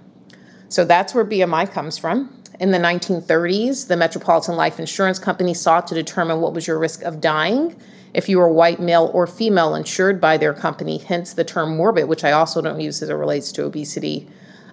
So, 0.67 0.83
that's 0.83 1.15
where 1.15 1.25
BMI 1.25 1.71
comes 1.71 1.97
from. 1.97 2.42
In 2.59 2.71
the 2.71 2.77
1930s, 2.77 3.87
the 3.87 3.97
Metropolitan 3.97 4.55
Life 4.55 4.79
Insurance 4.79 5.19
Company 5.19 5.53
sought 5.53 5.87
to 5.87 5.95
determine 5.95 6.39
what 6.39 6.53
was 6.53 6.67
your 6.67 6.77
risk 6.77 7.01
of 7.03 7.19
dying 7.19 7.75
if 8.13 8.29
you 8.29 8.37
were 8.37 8.47
white, 8.47 8.79
male, 8.79 9.09
or 9.13 9.25
female 9.25 9.75
insured 9.75 10.21
by 10.21 10.37
their 10.37 10.53
company, 10.53 10.99
hence 10.99 11.33
the 11.33 11.43
term 11.43 11.75
morbid, 11.75 12.07
which 12.07 12.23
I 12.23 12.31
also 12.31 12.61
don't 12.61 12.79
use 12.79 13.01
as 13.01 13.09
it 13.09 13.13
relates 13.13 13.51
to 13.53 13.65
obesity 13.65 14.27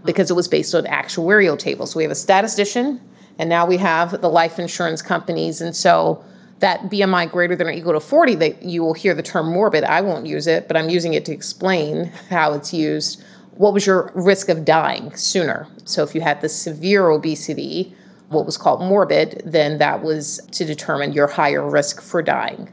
because 0.04 0.30
it 0.30 0.34
was 0.34 0.48
based 0.48 0.74
on 0.74 0.84
actuarial 0.84 1.58
tables. 1.58 1.92
So 1.92 1.98
we 1.98 2.02
have 2.04 2.12
a 2.12 2.16
statistician, 2.16 3.00
and 3.38 3.48
now 3.48 3.66
we 3.66 3.78
have 3.78 4.20
the 4.20 4.28
life 4.28 4.58
insurance 4.58 5.00
companies. 5.00 5.60
And 5.60 5.74
so 5.74 6.22
that 6.58 6.90
BMI 6.90 7.30
greater 7.30 7.56
than 7.56 7.66
or 7.66 7.70
equal 7.70 7.94
to 7.94 8.00
40, 8.00 8.34
that 8.36 8.62
you 8.62 8.82
will 8.82 8.92
hear 8.92 9.14
the 9.14 9.22
term 9.22 9.46
morbid. 9.50 9.84
I 9.84 10.02
won't 10.02 10.26
use 10.26 10.46
it, 10.46 10.68
but 10.68 10.76
I'm 10.76 10.90
using 10.90 11.14
it 11.14 11.24
to 11.26 11.32
explain 11.32 12.06
how 12.28 12.52
it's 12.52 12.74
used. 12.74 13.22
What 13.52 13.74
was 13.74 13.86
your 13.86 14.10
risk 14.14 14.48
of 14.48 14.64
dying 14.64 15.14
sooner? 15.14 15.66
So 15.84 16.02
if 16.02 16.14
you 16.14 16.20
had 16.20 16.40
the 16.40 16.48
severe 16.48 17.08
obesity, 17.08 17.94
what 18.28 18.46
was 18.46 18.56
called 18.56 18.80
morbid, 18.80 19.42
then 19.44 19.78
that 19.78 20.02
was 20.02 20.40
to 20.52 20.64
determine 20.64 21.12
your 21.12 21.26
higher 21.26 21.68
risk 21.68 22.00
for 22.00 22.22
dying. 22.22 22.72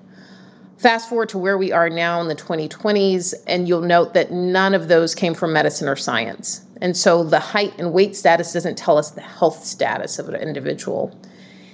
Fast 0.78 1.10
forward 1.10 1.30
to 1.30 1.40
where 1.40 1.58
we 1.58 1.72
are 1.72 1.90
now 1.90 2.22
in 2.22 2.28
the 2.28 2.36
2020s, 2.36 3.34
and 3.48 3.68
you'll 3.68 3.82
note 3.82 4.14
that 4.14 4.32
none 4.32 4.76
of 4.76 4.88
those 4.88 5.16
came 5.16 5.34
from 5.34 5.52
medicine 5.52 5.88
or 5.88 5.96
science. 5.96 6.64
And 6.82 6.96
so 6.96 7.24
the 7.24 7.40
height 7.40 7.74
and 7.80 7.92
weight 7.92 8.16
status 8.16 8.54
doesn't 8.54 8.78
tell 8.78 9.00
us 9.00 9.10
the 9.10 9.22
health 9.22 9.64
status 9.66 10.20
of 10.20 10.30
an 10.30 10.36
individual. 10.36 11.20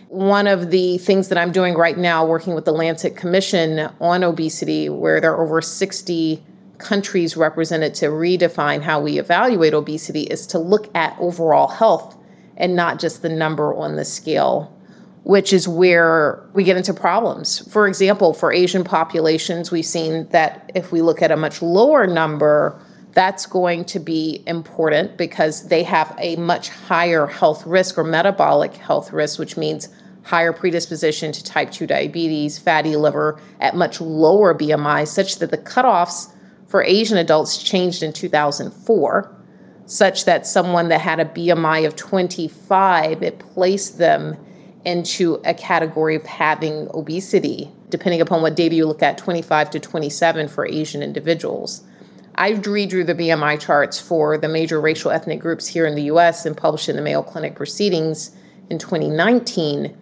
One 0.08 0.48
of 0.48 0.72
the 0.72 0.98
things 1.00 1.28
that 1.28 1.38
I'm 1.38 1.52
doing 1.52 1.74
right 1.74 1.98
now, 1.98 2.26
working 2.26 2.56
with 2.56 2.64
the 2.64 2.72
Lancet 2.72 3.18
Commission 3.18 3.90
on 4.00 4.24
obesity, 4.24 4.88
where 4.88 5.20
there 5.20 5.36
are 5.36 5.44
over 5.44 5.62
60 5.62 6.42
countries 6.78 7.38
represented 7.38 7.94
to 7.96 8.08
redefine 8.08 8.82
how 8.82 9.00
we 9.00 9.20
evaluate 9.20 9.74
obesity, 9.74 10.24
is 10.24 10.48
to 10.48 10.60
look 10.60 10.94
at 10.96 11.16
overall 11.20 11.68
health 11.68 12.18
and 12.58 12.76
not 12.76 13.00
just 13.00 13.22
the 13.22 13.30
number 13.30 13.74
on 13.74 13.96
the 13.96 14.06
scale 14.06 14.74
which 15.24 15.54
is 15.54 15.68
where 15.68 16.44
we 16.54 16.64
get 16.64 16.78
into 16.78 16.94
problems. 16.94 17.60
For 17.72 17.88
example, 17.88 18.34
for 18.34 18.52
Asian 18.52 18.84
populations, 18.84 19.72
we've 19.72 19.86
seen 19.86 20.28
that 20.30 20.72
if 20.76 20.92
we 20.92 21.02
look 21.02 21.22
at 21.22 21.32
a 21.32 21.38
much 21.38 21.62
lower 21.62 22.06
number, 22.06 22.80
that's 23.14 23.46
going 23.46 23.86
to 23.86 24.00
be 24.00 24.44
important 24.48 25.18
because 25.18 25.68
they 25.68 25.84
have 25.84 26.14
a 26.20 26.36
much 26.36 26.70
higher 26.70 27.26
health 27.28 27.66
risk 27.66 27.98
or 27.98 28.04
metabolic 28.04 28.74
health 28.76 29.14
risk, 29.14 29.40
which 29.40 29.56
means 29.56 29.88
higher 30.24 30.52
predisposition 30.52 31.32
to 31.32 31.44
type 31.44 31.72
2 31.72 31.88
diabetes, 31.88 32.60
fatty 32.60 32.96
liver 32.96 33.40
at 33.60 33.76
much 33.76 34.02
lower 34.02 34.54
BMI, 34.54 35.08
such 35.08 35.38
that 35.40 35.52
the 35.52 35.58
cutoffs 35.58 36.33
for 36.74 36.82
Asian 36.86 37.20
adults 37.20 37.62
changed 37.62 38.02
in 38.02 38.12
2004, 38.12 39.32
such 39.86 40.26
that 40.26 40.48
someone 40.48 40.88
that 40.88 41.02
had 41.02 41.20
a 41.20 41.26
BMI 41.26 41.86
of 41.86 41.96
25, 41.96 43.22
it 43.22 43.38
placed 43.38 44.00
them 44.00 44.36
into 44.84 45.40
a 45.46 45.54
category 45.54 46.16
of 46.16 46.26
having 46.26 46.88
obesity, 46.96 47.72
depending 47.90 48.22
upon 48.22 48.42
what 48.42 48.56
data 48.56 48.74
you 48.74 48.88
look 48.88 49.04
at, 49.04 49.20
25 49.20 49.70
to 49.70 49.80
27 49.80 50.48
for 50.48 50.66
Asian 50.66 51.04
individuals. 51.04 51.84
I 52.34 52.54
redrew 52.54 53.06
the 53.06 53.14
BMI 53.14 53.60
charts 53.60 54.00
for 54.00 54.40
the 54.40 54.50
major 54.50 54.82
racial 54.82 55.12
ethnic 55.12 55.40
groups 55.40 55.68
here 55.68 55.86
in 55.86 55.94
the 55.94 56.06
US 56.06 56.44
and 56.44 56.58
published 56.58 56.90
in 56.90 56.96
the 56.96 57.04
Mayo 57.04 57.22
Clinic 57.22 57.54
Proceedings 57.54 58.36
in 58.72 58.80
2019. 58.80 59.96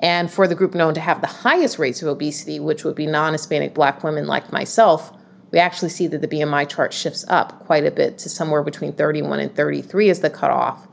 And 0.00 0.28
for 0.28 0.48
the 0.48 0.56
group 0.56 0.74
known 0.74 0.94
to 0.94 1.00
have 1.00 1.20
the 1.20 1.28
highest 1.28 1.78
rates 1.78 2.02
of 2.02 2.08
obesity, 2.08 2.58
which 2.58 2.82
would 2.82 2.96
be 2.96 3.06
non 3.06 3.32
Hispanic 3.32 3.74
black 3.74 4.02
women 4.02 4.26
like 4.26 4.50
myself, 4.50 5.12
we 5.52 5.58
actually 5.58 5.90
see 5.90 6.06
that 6.08 6.20
the 6.20 6.28
BMI 6.28 6.68
chart 6.68 6.92
shifts 6.92 7.24
up 7.28 7.60
quite 7.60 7.84
a 7.84 7.90
bit 7.90 8.18
to 8.18 8.28
somewhere 8.28 8.62
between 8.62 8.92
31 8.92 9.40
and 9.40 9.54
33 9.54 10.10
as 10.10 10.20
the 10.20 10.30
cutoff. 10.30 10.86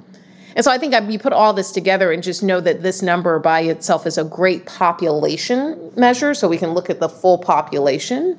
And 0.55 0.63
so 0.63 0.71
I 0.71 0.77
think 0.77 0.93
you 1.11 1.17
put 1.17 1.33
all 1.33 1.53
this 1.53 1.71
together 1.71 2.11
and 2.11 2.21
just 2.21 2.43
know 2.43 2.61
that 2.61 2.83
this 2.83 3.01
number 3.01 3.39
by 3.39 3.61
itself 3.61 4.05
is 4.05 4.17
a 4.17 4.23
great 4.23 4.65
population 4.67 5.91
measure, 5.97 6.33
so 6.33 6.47
we 6.47 6.57
can 6.57 6.71
look 6.71 6.89
at 6.89 6.99
the 6.99 7.09
full 7.09 7.39
population. 7.39 8.37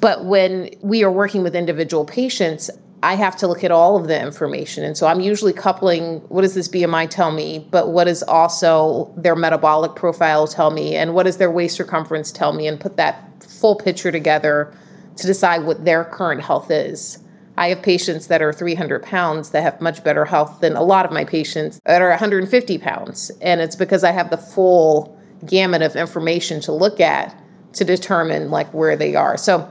But 0.00 0.24
when 0.24 0.70
we 0.80 1.04
are 1.04 1.10
working 1.10 1.42
with 1.42 1.54
individual 1.54 2.06
patients, 2.06 2.70
I 3.02 3.14
have 3.14 3.36
to 3.36 3.46
look 3.46 3.62
at 3.62 3.70
all 3.70 3.98
of 3.98 4.08
the 4.08 4.20
information. 4.20 4.82
And 4.82 4.96
so 4.96 5.06
I'm 5.06 5.20
usually 5.20 5.52
coupling 5.52 6.20
what 6.28 6.42
does 6.42 6.54
this 6.54 6.68
BMI 6.68 7.10
tell 7.10 7.30
me, 7.30 7.66
but 7.70 7.90
what 7.90 8.04
does 8.04 8.22
also 8.22 9.12
their 9.16 9.36
metabolic 9.36 9.94
profile 9.94 10.46
tell 10.46 10.70
me, 10.70 10.96
and 10.96 11.14
what 11.14 11.24
does 11.24 11.36
their 11.36 11.50
waist 11.50 11.76
circumference 11.76 12.32
tell 12.32 12.54
me, 12.54 12.66
and 12.66 12.80
put 12.80 12.96
that 12.96 13.42
full 13.42 13.74
picture 13.74 14.10
together 14.10 14.74
to 15.16 15.26
decide 15.26 15.64
what 15.64 15.84
their 15.84 16.04
current 16.04 16.42
health 16.42 16.70
is. 16.70 17.18
I 17.58 17.68
have 17.68 17.82
patients 17.82 18.26
that 18.26 18.42
are 18.42 18.52
300 18.52 19.02
pounds 19.02 19.50
that 19.50 19.62
have 19.62 19.80
much 19.80 20.04
better 20.04 20.26
health 20.26 20.60
than 20.60 20.76
a 20.76 20.82
lot 20.82 21.06
of 21.06 21.12
my 21.12 21.24
patients 21.24 21.80
that 21.86 22.02
are 22.02 22.10
150 22.10 22.78
pounds. 22.78 23.30
And 23.40 23.60
it's 23.60 23.76
because 23.76 24.04
I 24.04 24.12
have 24.12 24.30
the 24.30 24.36
full 24.36 25.18
gamut 25.46 25.82
of 25.82 25.96
information 25.96 26.60
to 26.62 26.72
look 26.72 27.00
at 27.00 27.34
to 27.74 27.84
determine 27.84 28.50
like 28.50 28.72
where 28.74 28.96
they 28.96 29.14
are. 29.14 29.36
So 29.36 29.70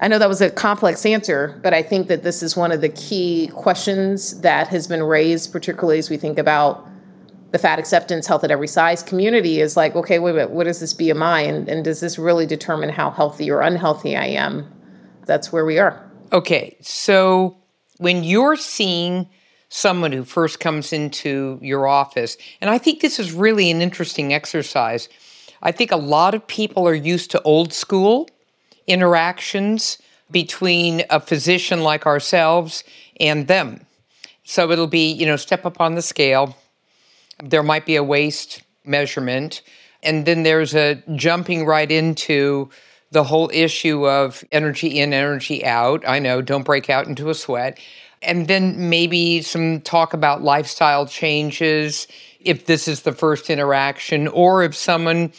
I 0.00 0.08
know 0.08 0.18
that 0.18 0.28
was 0.28 0.40
a 0.40 0.50
complex 0.50 1.06
answer, 1.06 1.60
but 1.62 1.72
I 1.72 1.82
think 1.82 2.08
that 2.08 2.22
this 2.22 2.42
is 2.42 2.56
one 2.56 2.72
of 2.72 2.80
the 2.80 2.88
key 2.88 3.48
questions 3.54 4.40
that 4.40 4.68
has 4.68 4.86
been 4.88 5.02
raised, 5.02 5.52
particularly 5.52 5.98
as 5.98 6.10
we 6.10 6.16
think 6.16 6.38
about 6.38 6.88
the 7.52 7.58
fat 7.58 7.78
acceptance 7.78 8.26
health 8.26 8.44
at 8.44 8.50
every 8.50 8.66
size 8.66 9.02
community 9.02 9.60
is 9.60 9.76
like, 9.76 9.94
okay, 9.94 10.18
wait 10.18 10.32
a 10.32 10.34
minute, 10.34 10.50
what 10.50 10.66
is 10.66 10.80
this 10.80 10.94
BMI? 10.94 11.48
And, 11.48 11.68
and 11.68 11.84
does 11.84 12.00
this 12.00 12.18
really 12.18 12.46
determine 12.46 12.88
how 12.88 13.10
healthy 13.10 13.50
or 13.50 13.60
unhealthy 13.60 14.16
I 14.16 14.26
am? 14.26 14.70
That's 15.26 15.52
where 15.52 15.64
we 15.64 15.78
are. 15.78 16.10
Okay, 16.32 16.76
so 16.80 17.56
when 17.98 18.24
you're 18.24 18.56
seeing 18.56 19.28
someone 19.68 20.12
who 20.12 20.24
first 20.24 20.60
comes 20.60 20.92
into 20.92 21.58
your 21.62 21.86
office, 21.86 22.38
and 22.60 22.70
I 22.70 22.78
think 22.78 23.00
this 23.00 23.18
is 23.18 23.32
really 23.32 23.70
an 23.70 23.82
interesting 23.82 24.32
exercise. 24.32 25.10
I 25.62 25.72
think 25.72 25.92
a 25.92 25.96
lot 25.96 26.34
of 26.34 26.46
people 26.46 26.88
are 26.88 26.94
used 26.94 27.30
to 27.32 27.42
old 27.42 27.72
school 27.72 28.28
interactions 28.86 29.98
between 30.30 31.04
a 31.10 31.20
physician 31.20 31.82
like 31.82 32.06
ourselves 32.06 32.82
and 33.20 33.46
them. 33.46 33.86
So 34.44 34.70
it'll 34.70 34.86
be, 34.86 35.12
you 35.12 35.26
know, 35.26 35.36
step 35.36 35.64
up 35.66 35.80
on 35.80 35.94
the 35.94 36.02
scale. 36.02 36.56
There 37.42 37.62
might 37.62 37.84
be 37.84 37.96
a 37.96 38.04
waist 38.04 38.62
measurement. 38.84 39.62
And 40.02 40.24
then 40.26 40.42
there's 40.42 40.74
a 40.74 41.02
jumping 41.14 41.66
right 41.66 41.90
into 41.90 42.70
the 43.10 43.24
whole 43.24 43.50
issue 43.52 44.08
of 44.08 44.42
energy 44.50 44.98
in, 44.98 45.12
energy 45.12 45.64
out. 45.64 46.02
I 46.08 46.18
know, 46.18 46.40
don't 46.40 46.64
break 46.64 46.88
out 46.88 47.06
into 47.06 47.28
a 47.28 47.34
sweat. 47.34 47.78
And 48.22 48.48
then 48.48 48.88
maybe 48.88 49.42
some 49.42 49.80
talk 49.80 50.14
about 50.14 50.42
lifestyle 50.42 51.06
changes 51.06 52.06
if 52.40 52.66
this 52.66 52.88
is 52.88 53.02
the 53.02 53.12
first 53.12 53.50
interaction, 53.50 54.28
or 54.28 54.62
if 54.62 54.74
someone 54.74 55.32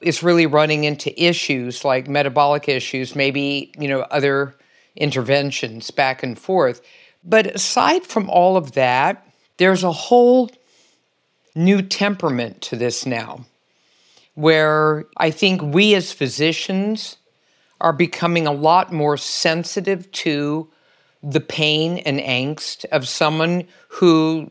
is 0.00 0.22
really 0.22 0.46
running 0.46 0.84
into 0.84 1.22
issues 1.22 1.84
like 1.84 2.08
metabolic 2.08 2.68
issues, 2.68 3.16
maybe, 3.16 3.72
you 3.78 3.88
know, 3.88 4.00
other 4.02 4.54
interventions 4.96 5.90
back 5.90 6.22
and 6.22 6.38
forth. 6.38 6.80
But 7.24 7.46
aside 7.46 8.04
from 8.04 8.30
all 8.30 8.56
of 8.56 8.72
that, 8.72 9.26
there's 9.56 9.82
a 9.82 9.92
whole 9.92 10.50
new 11.58 11.82
temperament 11.82 12.60
to 12.62 12.76
this 12.76 13.04
now 13.04 13.44
where 14.34 15.04
I 15.16 15.32
think 15.32 15.60
we 15.60 15.94
as 15.96 16.12
physicians 16.12 17.16
are 17.80 17.92
becoming 17.92 18.46
a 18.46 18.52
lot 18.52 18.92
more 18.92 19.16
sensitive 19.16 20.10
to 20.12 20.68
the 21.22 21.40
pain 21.40 21.98
and 21.98 22.20
angst 22.20 22.84
of 22.86 23.08
someone 23.08 23.66
who 23.88 24.48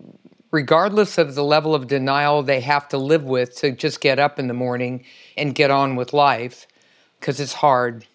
regardless 0.52 1.18
of 1.18 1.36
the 1.36 1.44
level 1.44 1.76
of 1.76 1.88
denial 1.88 2.44
they 2.44 2.60
have 2.60 2.88
to 2.90 2.98
live 2.98 3.24
with 3.24 3.56
to 3.56 3.72
just 3.72 4.02
get 4.02 4.20
up 4.20 4.40
in 4.40 4.48
the 4.48 4.54
morning 4.54 5.04
and 5.38 5.56
get 5.56 5.72
on 5.72 5.96
with 5.96 6.14
life, 6.14 6.68
because 7.20 7.40
it's 7.40 7.54
hard. 7.54 8.06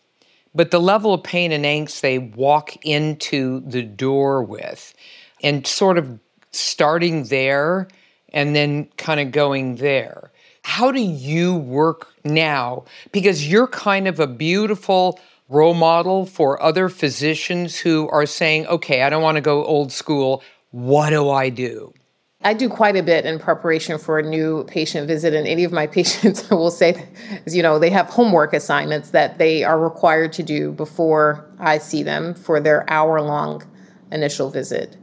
But 0.54 0.70
the 0.70 0.80
level 0.80 1.14
of 1.14 1.22
pain 1.22 1.52
and 1.52 1.64
angst 1.64 2.00
they 2.00 2.18
walk 2.18 2.76
into 2.84 3.60
the 3.60 3.82
door 3.82 4.42
with, 4.42 4.94
and 5.42 5.66
sort 5.66 5.98
of 5.98 6.18
starting 6.50 7.24
there 7.24 7.88
and 8.32 8.56
then 8.56 8.86
kind 8.96 9.20
of 9.20 9.30
going 9.30 9.76
there. 9.76 10.30
How 10.62 10.92
do 10.92 11.00
you 11.00 11.56
work 11.56 12.08
now? 12.24 12.84
Because 13.10 13.50
you're 13.50 13.66
kind 13.66 14.06
of 14.06 14.20
a 14.20 14.26
beautiful 14.26 15.18
role 15.48 15.74
model 15.74 16.24
for 16.24 16.62
other 16.62 16.88
physicians 16.88 17.78
who 17.78 18.08
are 18.08 18.26
saying, 18.26 18.66
okay, 18.66 19.02
I 19.02 19.10
don't 19.10 19.22
want 19.22 19.36
to 19.36 19.42
go 19.42 19.64
old 19.64 19.92
school. 19.92 20.42
What 20.70 21.10
do 21.10 21.28
I 21.30 21.50
do? 21.50 21.92
I 22.44 22.54
do 22.54 22.68
quite 22.68 22.96
a 22.96 23.02
bit 23.02 23.24
in 23.24 23.38
preparation 23.38 23.98
for 23.98 24.18
a 24.18 24.22
new 24.22 24.64
patient 24.64 25.06
visit, 25.06 25.32
and 25.32 25.46
any 25.46 25.62
of 25.62 25.72
my 25.72 25.86
patients 25.98 26.48
will 26.50 26.70
say, 26.70 27.08
you 27.46 27.62
know, 27.62 27.78
they 27.78 27.90
have 27.90 28.08
homework 28.08 28.52
assignments 28.52 29.10
that 29.10 29.38
they 29.38 29.62
are 29.62 29.78
required 29.78 30.32
to 30.34 30.42
do 30.42 30.72
before 30.72 31.46
I 31.58 31.78
see 31.78 32.02
them 32.02 32.34
for 32.34 32.58
their 32.58 32.88
hour 32.90 33.20
long 33.20 33.62
initial 34.10 34.50
visit. 34.50 34.96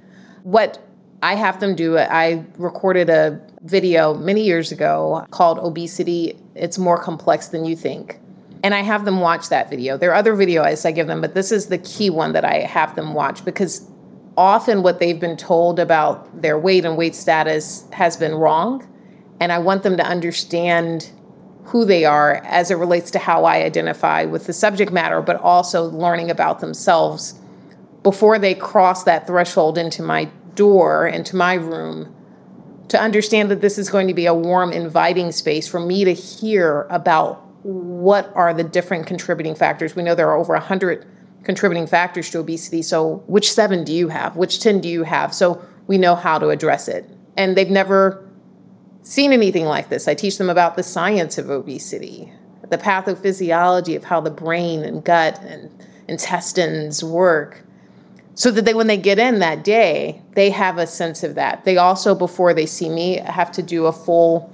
What 0.43 0.79
I 1.21 1.35
have 1.35 1.59
them 1.59 1.75
do, 1.75 1.95
it. 1.95 2.07
I 2.09 2.45
recorded 2.57 3.09
a 3.09 3.41
video 3.61 4.13
many 4.13 4.43
years 4.43 4.71
ago 4.71 5.25
called 5.31 5.59
Obesity 5.59 6.37
It's 6.55 6.77
More 6.77 6.97
Complex 6.97 7.47
Than 7.47 7.65
You 7.65 7.75
Think. 7.75 8.19
And 8.63 8.73
I 8.73 8.81
have 8.81 9.05
them 9.05 9.19
watch 9.19 9.49
that 9.49 9.69
video. 9.69 9.97
There 9.97 10.11
are 10.11 10.15
other 10.15 10.35
videos 10.35 10.85
I 10.85 10.91
give 10.91 11.07
them, 11.07 11.21
but 11.21 11.33
this 11.33 11.51
is 11.51 11.67
the 11.67 11.77
key 11.77 12.09
one 12.09 12.33
that 12.33 12.45
I 12.45 12.59
have 12.59 12.95
them 12.95 13.13
watch 13.13 13.43
because 13.43 13.89
often 14.37 14.83
what 14.83 14.99
they've 14.99 15.19
been 15.19 15.37
told 15.37 15.79
about 15.79 16.41
their 16.41 16.57
weight 16.57 16.85
and 16.85 16.97
weight 16.97 17.15
status 17.15 17.85
has 17.91 18.17
been 18.17 18.35
wrong. 18.35 18.85
And 19.39 19.51
I 19.51 19.59
want 19.59 19.83
them 19.83 19.97
to 19.97 20.05
understand 20.05 21.09
who 21.63 21.85
they 21.85 22.03
are 22.03 22.35
as 22.45 22.71
it 22.71 22.75
relates 22.75 23.11
to 23.11 23.19
how 23.19 23.45
I 23.45 23.57
identify 23.63 24.25
with 24.25 24.47
the 24.47 24.53
subject 24.53 24.91
matter, 24.91 25.21
but 25.21 25.37
also 25.37 25.83
learning 25.83 26.31
about 26.31 26.59
themselves 26.59 27.39
before 28.03 28.39
they 28.39 28.55
cross 28.55 29.03
that 29.03 29.27
threshold 29.27 29.77
into 29.77 30.01
my 30.01 30.29
door, 30.55 31.07
into 31.07 31.35
my 31.35 31.55
room, 31.55 32.13
to 32.89 32.99
understand 32.99 33.51
that 33.51 33.61
this 33.61 33.77
is 33.77 33.89
going 33.89 34.07
to 34.07 34.13
be 34.13 34.25
a 34.25 34.33
warm, 34.33 34.71
inviting 34.71 35.31
space 35.31 35.67
for 35.67 35.79
me 35.79 36.03
to 36.03 36.13
hear 36.13 36.87
about 36.89 37.45
what 37.63 38.31
are 38.35 38.53
the 38.53 38.63
different 38.63 39.05
contributing 39.05 39.55
factors. 39.55 39.95
We 39.95 40.03
know 40.03 40.15
there 40.15 40.29
are 40.29 40.37
over 40.37 40.53
100 40.53 41.05
contributing 41.43 41.87
factors 41.87 42.29
to 42.31 42.39
obesity. 42.39 42.81
So, 42.81 43.23
which 43.27 43.51
seven 43.51 43.83
do 43.83 43.93
you 43.93 44.07
have? 44.09 44.35
Which 44.35 44.59
10 44.59 44.81
do 44.81 44.89
you 44.89 45.03
have? 45.03 45.33
So, 45.33 45.63
we 45.87 45.97
know 45.97 46.15
how 46.15 46.39
to 46.39 46.49
address 46.49 46.87
it. 46.87 47.09
And 47.37 47.55
they've 47.55 47.69
never 47.69 48.27
seen 49.03 49.33
anything 49.33 49.65
like 49.65 49.89
this. 49.89 50.07
I 50.07 50.13
teach 50.13 50.37
them 50.37 50.49
about 50.49 50.75
the 50.75 50.83
science 50.83 51.37
of 51.37 51.49
obesity, 51.49 52.31
the 52.69 52.77
pathophysiology 52.77 53.95
of 53.95 54.03
how 54.03 54.21
the 54.21 54.31
brain 54.31 54.83
and 54.83 55.03
gut 55.03 55.39
and 55.41 55.71
intestines 56.07 57.03
work. 57.03 57.63
So 58.39 58.51
that 58.51 58.63
they, 58.63 58.73
when 58.73 58.87
they 58.87 58.95
get 58.95 59.19
in 59.19 59.39
that 59.39 59.65
day, 59.65 60.21
they 60.31 60.49
have 60.49 60.77
a 60.77 60.87
sense 60.87 61.23
of 61.23 61.35
that. 61.35 61.65
They 61.65 61.75
also, 61.75 62.15
before 62.15 62.53
they 62.53 62.65
see 62.65 62.87
me, 62.87 63.17
have 63.17 63.51
to 63.51 63.61
do 63.61 63.85
a 63.85 63.91
full 63.91 64.49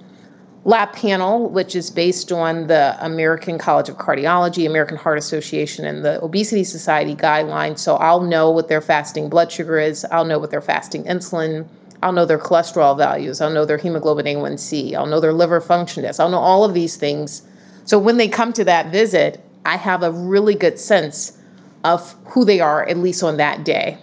lab 0.64 0.92
panel, 0.94 1.48
which 1.52 1.76
is 1.76 1.92
based 1.92 2.32
on 2.32 2.66
the 2.66 2.98
American 3.00 3.60
College 3.60 3.88
of 3.88 3.98
Cardiology, 3.98 4.66
American 4.66 4.98
Heart 4.98 5.20
Association, 5.20 5.86
and 5.86 6.04
the 6.04 6.20
Obesity 6.24 6.64
Society 6.64 7.16
guidelines. 7.16 7.78
So 7.78 7.98
I'll 7.98 8.24
know 8.24 8.50
what 8.50 8.70
their 8.70 8.82
fasting 8.82 9.30
blood 9.30 9.52
sugar 9.52 9.78
is, 9.78 10.04
I'll 10.06 10.26
know 10.26 10.40
what 10.40 10.50
their 10.50 10.62
fasting 10.62 11.04
insulin, 11.04 11.68
I'll 12.02 12.12
know 12.12 12.26
their 12.26 12.40
cholesterol 12.40 12.98
values, 12.98 13.40
I'll 13.40 13.52
know 13.52 13.66
their 13.66 13.78
hemoglobin 13.78 14.26
A1C, 14.26 14.96
I'll 14.96 15.06
know 15.06 15.20
their 15.20 15.32
liver 15.32 15.62
function 15.62 16.02
test, 16.02 16.20
I'll 16.20 16.30
know 16.30 16.40
all 16.40 16.66
of 16.66 16.74
these 16.74 16.98
things. 16.98 17.44
So 17.84 18.00
when 18.00 18.18
they 18.18 18.30
come 18.30 18.52
to 18.54 18.64
that 18.64 18.88
visit, 18.88 19.46
I 19.64 19.78
have 19.78 20.02
a 20.02 20.12
really 20.12 20.56
good 20.56 20.80
sense 20.80 21.40
of 21.86 22.16
who 22.26 22.44
they 22.44 22.60
are, 22.60 22.88
at 22.88 22.98
least 22.98 23.24
on 23.24 23.38
that 23.38 23.64
day. 23.64 23.98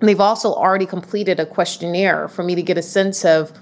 And 0.00 0.08
they've 0.08 0.20
also 0.20 0.52
already 0.52 0.84
completed 0.84 1.40
a 1.40 1.46
questionnaire 1.46 2.28
for 2.28 2.42
me 2.42 2.54
to 2.54 2.62
get 2.62 2.76
a 2.76 2.82
sense 2.82 3.24
of 3.24 3.52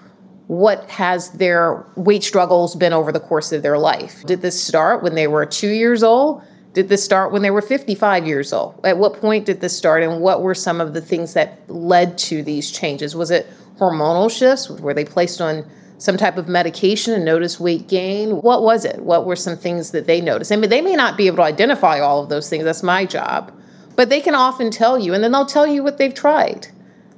what 0.48 0.90
has 0.90 1.30
their 1.30 1.86
weight 1.96 2.24
struggles 2.24 2.74
been 2.74 2.92
over 2.92 3.12
the 3.12 3.20
course 3.20 3.52
of 3.52 3.62
their 3.62 3.78
life? 3.78 4.24
Did 4.26 4.42
this 4.42 4.60
start 4.60 5.02
when 5.02 5.14
they 5.14 5.26
were 5.26 5.46
two 5.46 5.70
years 5.70 6.02
old? 6.02 6.42
Did 6.72 6.88
this 6.88 7.04
start 7.04 7.32
when 7.32 7.42
they 7.42 7.50
were 7.50 7.62
55 7.62 8.26
years 8.26 8.52
old? 8.52 8.80
At 8.84 8.98
what 8.98 9.20
point 9.20 9.46
did 9.46 9.60
this 9.60 9.76
start, 9.76 10.02
and 10.02 10.20
what 10.20 10.42
were 10.42 10.54
some 10.54 10.80
of 10.80 10.94
the 10.94 11.00
things 11.00 11.34
that 11.34 11.60
led 11.68 12.18
to 12.18 12.42
these 12.42 12.70
changes? 12.70 13.14
Was 13.14 13.30
it 13.30 13.46
hormonal 13.78 14.30
shifts? 14.30 14.68
Were 14.68 14.94
they 14.94 15.04
placed 15.04 15.40
on 15.40 15.64
some 16.02 16.16
type 16.16 16.36
of 16.36 16.48
medication 16.48 17.14
and 17.14 17.24
notice 17.24 17.60
weight 17.60 17.86
gain? 17.86 18.42
What 18.42 18.64
was 18.64 18.84
it? 18.84 18.98
What 19.04 19.24
were 19.24 19.36
some 19.36 19.56
things 19.56 19.92
that 19.92 20.08
they 20.08 20.20
noticed? 20.20 20.50
I 20.50 20.56
mean, 20.56 20.68
they 20.68 20.80
may 20.80 20.96
not 20.96 21.16
be 21.16 21.28
able 21.28 21.36
to 21.36 21.42
identify 21.44 22.00
all 22.00 22.24
of 22.24 22.28
those 22.28 22.50
things, 22.50 22.64
that's 22.64 22.82
my 22.82 23.06
job, 23.06 23.52
but 23.94 24.08
they 24.08 24.20
can 24.20 24.34
often 24.34 24.72
tell 24.72 24.98
you, 24.98 25.14
and 25.14 25.22
then 25.22 25.30
they'll 25.30 25.46
tell 25.46 25.64
you 25.64 25.84
what 25.84 25.98
they've 25.98 26.12
tried. 26.12 26.66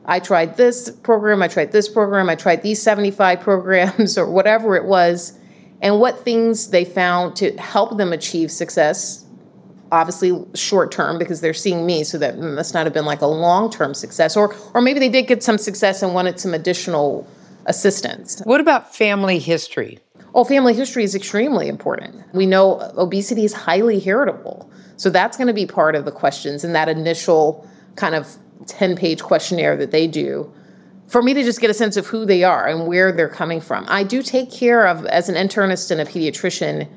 I 0.04 0.20
tried 0.20 0.58
this 0.58 0.90
program, 0.90 1.42
I 1.42 1.48
tried 1.48 1.72
this 1.72 1.88
program, 1.88 2.28
I 2.28 2.34
tried 2.34 2.62
these 2.62 2.82
75 2.82 3.40
programs, 3.48 4.18
or 4.18 4.30
whatever 4.30 4.76
it 4.76 4.84
was, 4.84 5.38
and 5.80 5.98
what 5.98 6.22
things 6.22 6.68
they 6.68 6.84
found 6.84 7.36
to 7.36 7.56
help 7.56 7.96
them 7.96 8.12
achieve 8.12 8.50
success. 8.50 9.24
Obviously, 9.92 10.44
short 10.54 10.92
term 10.92 11.18
because 11.18 11.40
they're 11.40 11.54
seeing 11.54 11.86
me, 11.86 12.04
so 12.04 12.18
that 12.18 12.36
must 12.38 12.74
not 12.74 12.84
have 12.84 12.92
been 12.92 13.06
like 13.06 13.22
a 13.22 13.26
long 13.26 13.70
term 13.70 13.94
success, 13.94 14.36
or 14.36 14.54
or 14.74 14.82
maybe 14.82 15.00
they 15.00 15.08
did 15.08 15.26
get 15.26 15.42
some 15.42 15.56
success 15.56 16.02
and 16.02 16.12
wanted 16.12 16.38
some 16.38 16.52
additional 16.52 17.26
assistance. 17.66 18.40
What 18.44 18.60
about 18.60 18.94
family 18.94 19.38
history? 19.38 19.98
Oh, 20.34 20.44
family 20.44 20.74
history 20.74 21.04
is 21.04 21.14
extremely 21.14 21.68
important. 21.68 22.22
We 22.34 22.46
know 22.46 22.80
obesity 22.96 23.44
is 23.44 23.52
highly 23.52 24.00
heritable, 24.00 24.70
so 24.96 25.10
that's 25.10 25.36
going 25.36 25.46
to 25.46 25.54
be 25.54 25.66
part 25.66 25.94
of 25.94 26.04
the 26.04 26.12
questions 26.12 26.64
in 26.64 26.72
that 26.72 26.88
initial 26.88 27.68
kind 27.96 28.14
of 28.14 28.36
10 28.66 28.96
page 28.96 29.22
questionnaire 29.22 29.76
that 29.76 29.90
they 29.90 30.06
do 30.06 30.52
for 31.06 31.22
me 31.22 31.34
to 31.34 31.42
just 31.42 31.60
get 31.60 31.70
a 31.70 31.74
sense 31.74 31.96
of 31.96 32.06
who 32.06 32.24
they 32.24 32.44
are 32.44 32.66
and 32.66 32.86
where 32.86 33.12
they're 33.12 33.28
coming 33.28 33.60
from. 33.60 33.84
I 33.88 34.02
do 34.02 34.22
take 34.22 34.50
care 34.50 34.86
of, 34.86 35.06
as 35.06 35.28
an 35.28 35.34
internist 35.34 35.90
and 35.90 36.00
a 36.00 36.04
pediatrician, 36.04 36.88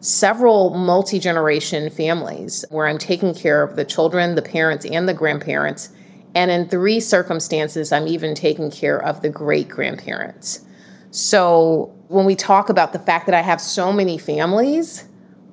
several 0.00 0.70
multi 0.70 1.18
generation 1.18 1.90
families 1.90 2.64
where 2.70 2.86
I'm 2.86 2.98
taking 2.98 3.34
care 3.34 3.62
of 3.62 3.76
the 3.76 3.84
children, 3.84 4.34
the 4.34 4.42
parents, 4.42 4.84
and 4.84 5.08
the 5.08 5.14
grandparents. 5.14 5.90
And 6.34 6.50
in 6.50 6.68
three 6.68 7.00
circumstances, 7.00 7.92
I'm 7.92 8.08
even 8.08 8.34
taking 8.34 8.70
care 8.70 9.02
of 9.02 9.22
the 9.22 9.28
great 9.28 9.68
grandparents. 9.68 10.64
So 11.10 11.94
when 12.08 12.24
we 12.24 12.34
talk 12.34 12.68
about 12.68 12.92
the 12.92 12.98
fact 12.98 13.26
that 13.26 13.34
I 13.34 13.42
have 13.42 13.60
so 13.60 13.92
many 13.92 14.18
families, 14.18 15.04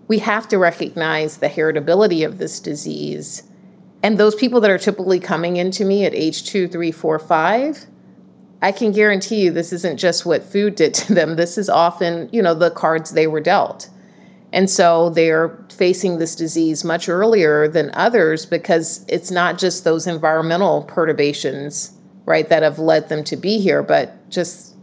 we 0.07 0.19
have 0.19 0.47
to 0.49 0.57
recognize 0.57 1.37
the 1.37 1.47
heritability 1.47 2.25
of 2.25 2.37
this 2.37 2.59
disease 2.59 3.43
and 4.03 4.17
those 4.17 4.35
people 4.35 4.59
that 4.61 4.71
are 4.71 4.77
typically 4.77 5.19
coming 5.19 5.57
into 5.57 5.85
me 5.85 6.05
at 6.05 6.15
age 6.15 6.45
two, 6.45 6.67
three, 6.67 6.91
four, 6.91 7.19
five, 7.19 7.85
I 8.61 8.71
can 8.71 8.91
guarantee 8.91 9.41
you 9.41 9.51
this 9.51 9.73
isn't 9.73 9.97
just 9.97 10.25
what 10.25 10.43
food 10.43 10.75
did 10.75 10.93
to 10.95 11.13
them. 11.13 11.35
This 11.35 11.57
is 11.57 11.69
often, 11.69 12.29
you 12.31 12.41
know, 12.41 12.53
the 12.53 12.71
cards 12.71 13.11
they 13.11 13.27
were 13.27 13.41
dealt. 13.41 13.89
And 14.53 14.69
so 14.69 15.09
they're 15.09 15.57
facing 15.71 16.17
this 16.17 16.35
disease 16.35 16.83
much 16.83 17.07
earlier 17.07 17.67
than 17.67 17.89
others 17.93 18.45
because 18.45 19.05
it's 19.07 19.31
not 19.31 19.57
just 19.57 19.83
those 19.83 20.07
environmental 20.07 20.83
perturbations, 20.83 21.97
right, 22.25 22.47
that 22.49 22.63
have 22.63 22.77
led 22.77 23.09
them 23.09 23.23
to 23.25 23.37
be 23.37 23.59
here, 23.59 23.81
but 23.81 24.29
just 24.29 24.75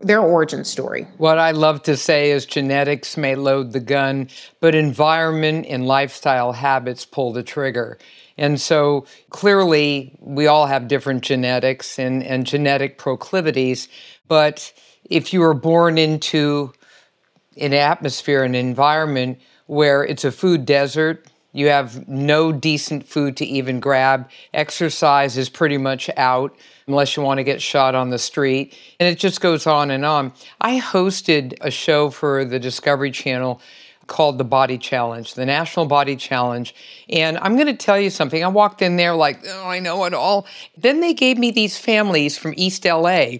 their 0.00 0.20
origin 0.20 0.64
story. 0.64 1.06
What 1.16 1.38
I 1.38 1.52
love 1.52 1.82
to 1.84 1.96
say 1.96 2.30
is 2.30 2.44
genetics 2.44 3.16
may 3.16 3.36
load 3.36 3.72
the 3.72 3.80
gun, 3.80 4.28
but 4.60 4.74
environment 4.74 5.66
and 5.68 5.86
lifestyle 5.86 6.52
habits 6.52 7.06
pull 7.06 7.32
the 7.32 7.42
trigger. 7.42 7.98
And 8.36 8.60
so 8.60 9.06
clearly, 9.30 10.16
we 10.20 10.46
all 10.46 10.66
have 10.66 10.88
different 10.88 11.22
genetics 11.22 11.98
and, 11.98 12.22
and 12.22 12.46
genetic 12.46 12.98
proclivities. 12.98 13.88
But 14.28 14.72
if 15.08 15.32
you 15.32 15.40
were 15.40 15.54
born 15.54 15.96
into 15.96 16.72
an 17.56 17.72
atmosphere, 17.72 18.44
an 18.44 18.54
environment 18.54 19.38
where 19.66 20.04
it's 20.04 20.24
a 20.24 20.32
food 20.32 20.66
desert, 20.66 21.26
you 21.52 21.68
have 21.68 22.08
no 22.08 22.50
decent 22.50 23.06
food 23.06 23.36
to 23.36 23.46
even 23.46 23.78
grab, 23.78 24.28
exercise 24.52 25.38
is 25.38 25.48
pretty 25.48 25.78
much 25.78 26.10
out 26.16 26.54
unless 26.88 27.16
you 27.16 27.22
want 27.22 27.38
to 27.38 27.44
get 27.44 27.62
shot 27.62 27.94
on 27.94 28.10
the 28.10 28.18
street. 28.18 28.76
And 28.98 29.08
it 29.08 29.18
just 29.18 29.40
goes 29.40 29.66
on 29.66 29.90
and 29.90 30.04
on. 30.04 30.32
I 30.60 30.80
hosted 30.80 31.54
a 31.60 31.70
show 31.70 32.10
for 32.10 32.44
the 32.44 32.58
Discovery 32.58 33.12
Channel 33.12 33.60
called 34.08 34.36
the 34.36 34.44
Body 34.44 34.76
Challenge, 34.76 35.32
the 35.34 35.46
National 35.46 35.86
Body 35.86 36.16
Challenge. 36.16 36.74
And 37.08 37.38
I'm 37.38 37.54
going 37.54 37.68
to 37.68 37.76
tell 37.76 37.98
you 37.98 38.10
something. 38.10 38.42
I 38.44 38.48
walked 38.48 38.82
in 38.82 38.96
there 38.96 39.14
like, 39.14 39.40
oh, 39.46 39.68
I 39.68 39.78
know 39.78 40.04
it 40.04 40.12
all. 40.12 40.46
Then 40.76 41.00
they 41.00 41.14
gave 41.14 41.38
me 41.38 41.52
these 41.52 41.78
families 41.78 42.36
from 42.36 42.52
East 42.56 42.84
LA. 42.84 43.36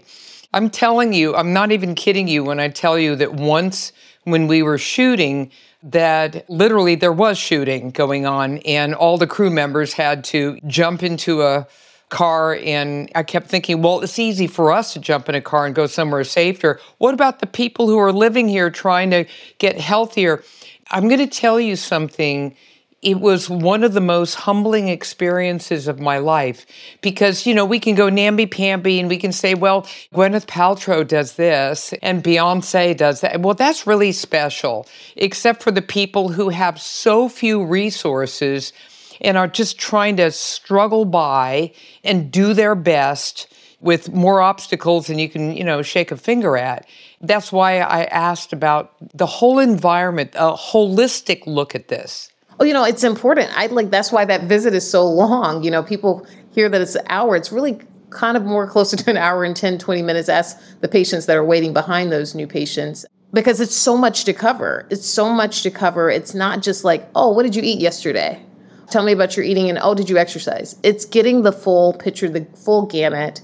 I'm 0.53 0.71
telling 0.71 1.13
you, 1.13 1.35
I'm 1.35 1.53
not 1.53 1.73
even 1.73 1.97
kidding 1.97 2.29
you 2.29 2.45
when 2.45 2.61
I 2.61 2.69
tell 2.69 2.97
you 2.97 3.17
that 3.17 3.35
once 3.35 3.93
when 4.25 4.47
we 4.47 4.63
were 4.63 4.79
shooting, 4.79 5.51
that 5.83 6.49
literally 6.49 6.95
there 6.95 7.13
was 7.13 7.39
shooting 7.39 7.91
going 7.91 8.27
on, 8.27 8.59
and 8.59 8.95
all 8.95 9.19
the 9.19 9.27
crew 9.27 9.51
members 9.51 9.93
had 9.93 10.25
to 10.25 10.59
jump 10.67 11.03
into 11.03 11.43
a 11.43 11.67
car 12.15 12.55
and 12.55 13.11
I 13.15 13.25
kept 13.25 13.49
thinking, 13.49 13.83
well, 13.83 14.01
it's 14.01 14.19
easy 14.19 14.47
for 14.47 14.71
us 14.71 14.93
to 14.93 15.01
jump 15.01 15.29
in 15.29 15.35
a 15.35 15.41
car 15.41 15.67
and 15.67 15.75
go 15.75 15.87
somewhere 15.87 16.23
safer. 16.23 16.81
What 16.99 17.13
about 17.13 17.41
the 17.41 17.47
people 17.47 17.89
who 17.89 17.99
are 17.99 18.13
living 18.13 18.49
here 18.49 18.71
trying 18.71 19.11
to 19.11 19.25
get 19.59 19.81
healthier? 19.81 20.45
I'm 20.91 21.09
going 21.09 21.19
to 21.19 21.27
tell 21.27 21.59
you 21.59 21.75
something 21.77 22.57
it 23.05 23.21
was 23.21 23.51
one 23.51 23.85
of 23.85 23.93
the 23.93 24.01
most 24.01 24.35
humbling 24.35 24.89
experiences 24.89 25.87
of 25.87 26.01
my 26.01 26.19
life 26.19 26.65
because, 27.03 27.47
you 27.47 27.55
know, 27.55 27.67
we 27.67 27.79
can 27.79 27.95
go 27.95 28.09
namby-pamby 28.09 28.99
and 28.99 29.11
we 29.11 29.19
can 29.19 29.31
say, 29.31 29.55
well, 29.55 29.83
Gwyneth 30.15 30.47
Paltrow 30.47 31.07
does 31.07 31.35
this 31.35 31.93
and 32.03 32.25
Beyonce 32.25 32.97
does 32.97 33.21
that. 33.21 33.43
Well, 33.43 33.55
that's 33.55 33.87
really 33.87 34.13
special, 34.13 34.87
except 35.17 35.63
for 35.63 35.71
the 35.71 35.83
people 35.83 36.31
who 36.31 36.49
have 36.49 36.81
so 36.81 37.29
few 37.29 37.63
resources 37.63 38.73
and 39.21 39.37
are 39.37 39.49
just 39.49 39.79
trying 39.79 40.17
to 40.17 40.31
struggle 40.31 41.05
by 41.05 41.73
and 42.03 42.33
do 42.33 42.55
their 42.55 42.75
best 42.75 43.49
with 43.81 44.15
more 44.15 44.41
obstacles 44.41 45.09
than 45.09 45.19
you 45.19 45.29
can, 45.29 45.55
you 45.55 45.63
know, 45.63 45.83
shake 45.83 46.11
a 46.11 46.17
finger 46.17 46.57
at. 46.57 46.87
That's 47.21 47.53
why 47.53 47.81
I 47.81 48.05
asked 48.05 48.55
about 48.55 48.95
the 49.13 49.27
whole 49.27 49.59
environment, 49.59 50.31
a 50.35 50.55
holistic 50.55 51.47
look 51.47 51.75
at 51.75 51.89
this. 51.89 52.31
Oh, 52.61 52.65
you 52.65 52.73
know, 52.73 52.85
it's 52.85 53.05
important. 53.05 53.51
I 53.57 53.67
like 53.67 53.91
that's 53.91 54.13
why 54.13 54.25
that 54.25 54.45
visit 54.45 54.75
is 54.75 54.89
so 54.89 55.07
long. 55.07 55.65
You 55.65 55.71
know, 55.71 55.83
people 55.83 56.27
hear 56.53 56.69
that 56.69 56.81
it's 56.81 56.95
an 56.95 57.05
hour. 57.09 57.37
It's 57.37 57.51
really 57.51 57.79
kind 58.11 58.37
of 58.37 58.45
more 58.45 58.67
closer 58.67 58.97
to 58.99 59.11
an 59.11 59.17
hour 59.17 59.45
and 59.45 59.57
10, 59.57 59.79
20 59.79 60.03
minutes. 60.03 60.29
Ask 60.29 60.59
the 60.81 60.89
patients 60.89 61.27
that 61.27 61.37
are 61.37 61.45
waiting 61.45 61.73
behind 61.73 62.13
those 62.13 62.35
new 62.35 62.47
patients 62.47 63.05
because 63.33 63.61
it's 63.61 63.75
so 63.75 63.97
much 63.97 64.25
to 64.25 64.33
cover. 64.33 64.87
It's 64.91 65.07
so 65.07 65.29
much 65.29 65.63
to 65.63 65.71
cover. 65.71 66.09
It's 66.09 66.35
not 66.35 66.63
just 66.63 66.85
like, 66.85 67.09
oh, 67.15 67.31
what 67.33 67.43
did 67.43 67.57
you 67.57 67.63
eat 67.63 67.81
yesterday? 67.81 68.41
Tell 68.91 69.03
me 69.03 69.13
about 69.13 69.37
your 69.37 69.45
eating 69.45 69.69
and 69.69 69.79
oh, 69.83 69.95
did 69.95 70.09
you 70.09 70.17
exercise? 70.17 70.79
It's 70.83 71.05
getting 71.05 71.43
the 71.43 71.53
full 71.53 71.95
picture, 71.95 72.29
the 72.29 72.47
full 72.65 72.87
gamut 72.87 73.43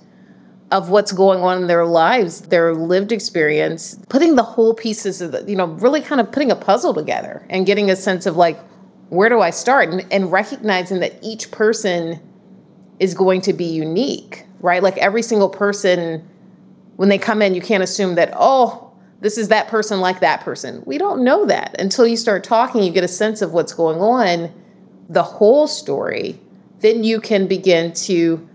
of 0.71 0.91
what's 0.91 1.11
going 1.11 1.41
on 1.41 1.63
in 1.63 1.67
their 1.67 1.85
lives, 1.85 2.43
their 2.43 2.75
lived 2.75 3.11
experience, 3.11 3.99
putting 4.09 4.37
the 4.37 4.45
whole 4.45 4.75
pieces 4.75 5.21
of 5.21 5.33
the, 5.33 5.45
you 5.51 5.57
know, 5.57 5.67
really 5.67 6.01
kind 6.01 6.21
of 6.21 6.31
putting 6.31 6.53
a 6.53 6.57
puzzle 6.57 6.95
together 6.95 7.45
and 7.51 7.67
getting 7.67 7.91
a 7.91 7.97
sense 7.97 8.27
of 8.27 8.37
like, 8.37 8.59
where 9.11 9.29
do 9.29 9.41
I 9.41 9.51
start? 9.51 9.91
And, 9.91 10.07
and 10.11 10.33
recognizing 10.33 11.01
that 11.01 11.19
each 11.23 11.51
person 11.51 12.21
is 12.99 13.13
going 13.15 13.43
to 13.43 13.53
be 13.53 13.65
unique, 13.65 14.47
right? 14.61 14.83
Like 14.83 14.97
every 14.99 15.23
single 15.23 15.49
person, 15.49 16.27
when 16.97 17.09
they 17.09 17.19
come 17.19 17.43
in, 17.43 17.55
you 17.55 17.61
can't 17.61 17.83
assume 17.83 18.15
that, 18.15 18.33
oh, 18.35 18.93
this 19.21 19.37
is 19.37 19.49
that 19.49 19.69
person 19.69 20.01
like 20.01 20.21
that 20.21 20.41
person. 20.41 20.83
We 20.87 20.97
don't 20.97 21.23
know 21.23 21.45
that 21.47 21.79
until 21.79 22.07
you 22.07 22.17
start 22.17 22.45
talking, 22.45 22.83
you 22.83 22.93
get 22.93 23.05
a 23.05 23.09
sense 23.09 23.43
of 23.43 23.53
what's 23.53 23.75
going 23.75 24.01
on, 24.01 24.53
the 25.09 25.23
whole 25.23 25.67
story. 25.67 26.39
Then 26.79 27.05
you 27.05 27.21
can 27.21 27.47
begin 27.47 27.93
to 27.93 28.49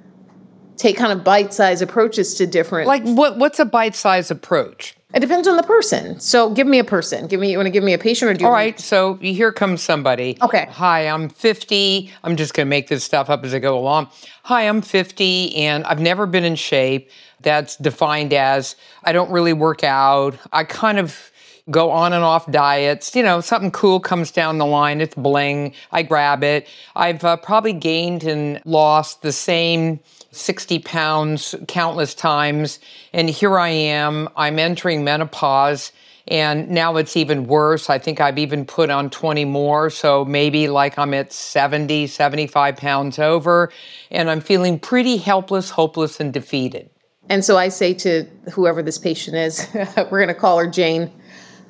take 0.78 0.98
kind 0.98 1.12
of 1.12 1.24
bite-sized 1.24 1.82
approaches 1.82 2.34
to 2.36 2.46
different 2.46 2.86
like 2.86 3.02
what 3.04 3.38
what's 3.38 3.60
a 3.60 3.66
bite-sized 3.66 4.30
approach 4.30 4.98
it 5.14 5.20
depends 5.20 5.48
on 5.48 5.56
the 5.56 5.64
person. 5.64 6.20
So 6.20 6.50
give 6.50 6.68
me 6.68 6.80
a 6.80 6.84
person. 6.84 7.28
Give 7.28 7.40
me 7.40 7.52
you 7.52 7.58
want 7.58 7.68
to 7.68 7.72
give 7.72 7.84
me 7.84 7.94
a 7.94 7.98
patient 7.98 8.32
or 8.32 8.34
do 8.34 8.42
you 8.42 8.48
All 8.48 8.54
right, 8.54 8.80
so 8.80 9.16
here 9.16 9.52
comes 9.52 9.82
somebody. 9.82 10.38
Okay. 10.42 10.68
Hi, 10.72 11.08
I'm 11.08 11.30
50. 11.30 12.12
I'm 12.24 12.36
just 12.36 12.54
going 12.54 12.66
to 12.66 12.70
make 12.70 12.88
this 12.88 13.04
stuff 13.04 13.30
up 13.30 13.46
as 13.46 13.54
I 13.54 13.60
go 13.60 13.78
along. 13.78 14.10
Hi, 14.44 14.64
I'm 14.68 14.82
50 14.82 15.56
and 15.56 15.86
I've 15.86 16.02
never 16.02 16.26
been 16.26 16.44
in 16.44 16.56
shape. 16.56 17.10
That's 17.42 17.78
defined 17.78 18.34
as 18.34 18.76
I 19.04 19.12
don't 19.12 19.32
really 19.32 19.54
work 19.54 19.84
out. 19.84 20.38
I 20.52 20.64
kind 20.64 20.98
of 20.98 21.32
go 21.72 21.92
on 21.92 22.14
and 22.14 22.24
off 22.24 22.50
diets. 22.52 23.16
You 23.16 23.24
know, 23.24 23.42
something 23.42 23.72
cool 23.72 24.00
comes 24.00 24.32
down 24.32 24.58
the 24.58 24.66
line, 24.66 25.02
it's 25.02 25.16
bling. 25.16 25.74
I 25.92 26.04
grab 26.04 26.44
it. 26.44 26.68
I've 26.96 27.24
uh, 27.24 27.38
probably 27.38 27.74
gained 27.74 28.24
and 28.24 28.62
lost 28.66 29.22
the 29.22 29.32
same 29.32 30.00
60 30.36 30.80
pounds 30.80 31.56
countless 31.68 32.14
times. 32.14 32.80
And 33.14 33.30
here 33.30 33.58
I 33.58 33.70
am, 33.70 34.30
I'm 34.36 34.60
entering 34.60 35.04
menopause. 35.04 35.92
And 36.28 36.70
now 36.70 36.98
it's 36.98 37.16
even 37.16 37.46
worse. 37.46 37.90
I 37.90 38.00
think 38.00 38.20
I've 38.20 38.40
even 38.40 38.66
put 38.66 38.90
on 38.90 39.12
20 39.12 39.46
more. 39.46 39.90
So 39.90 40.26
maybe 40.26 40.68
like 40.68 40.98
I'm 40.98 41.14
at 41.14 41.32
70, 41.32 42.08
75 42.08 42.78
pounds 42.78 43.20
over. 43.20 43.72
And 44.10 44.30
I'm 44.30 44.42
feeling 44.42 44.80
pretty 44.80 45.18
helpless, 45.18 45.70
hopeless, 45.70 46.20
and 46.20 46.34
defeated. 46.34 46.90
And 47.30 47.46
so 47.46 47.58
I 47.58 47.70
say 47.70 47.94
to 47.96 48.24
whoever 48.52 48.82
this 48.82 48.98
patient 48.98 49.38
is, 49.38 49.68
we're 49.74 50.20
going 50.20 50.28
to 50.28 50.34
call 50.34 50.58
her 50.60 50.68
Jane. 50.68 51.12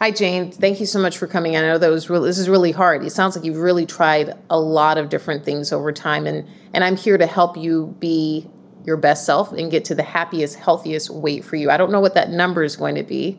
Hi, 0.02 0.12
Jane. 0.12 0.52
Thank 0.52 0.82
you 0.82 0.86
so 0.86 1.00
much 1.00 1.18
for 1.18 1.26
coming. 1.26 1.56
I 1.56 1.62
know 1.62 1.78
that 1.78 1.90
was 1.90 2.10
really, 2.10 2.28
this 2.28 2.38
is 2.38 2.50
really 2.50 2.74
hard. 2.74 3.04
It 3.06 3.12
sounds 3.12 3.36
like 3.36 3.46
you've 3.46 3.58
really 3.58 3.86
tried 3.86 4.34
a 4.50 4.60
lot 4.60 4.98
of 4.98 5.08
different 5.08 5.46
things 5.46 5.72
over 5.72 5.94
time, 5.94 6.28
and 6.28 6.46
and 6.74 6.84
I'm 6.84 6.98
here 6.98 7.18
to 7.18 7.26
help 7.26 7.56
you 7.56 7.96
be 7.98 8.46
your 8.86 8.98
best 8.98 9.26
self 9.26 9.52
and 9.52 9.72
get 9.72 9.86
to 9.86 9.96
the 9.96 10.04
happiest, 10.04 10.56
healthiest 10.56 11.10
weight 11.10 11.44
for 11.44 11.56
you. 11.56 11.70
I 11.70 11.78
don't 11.78 11.92
know 11.92 12.00
what 12.00 12.14
that 12.14 12.30
number 12.30 12.64
is 12.64 12.76
going 12.76 12.96
to 12.96 13.04
be. 13.04 13.38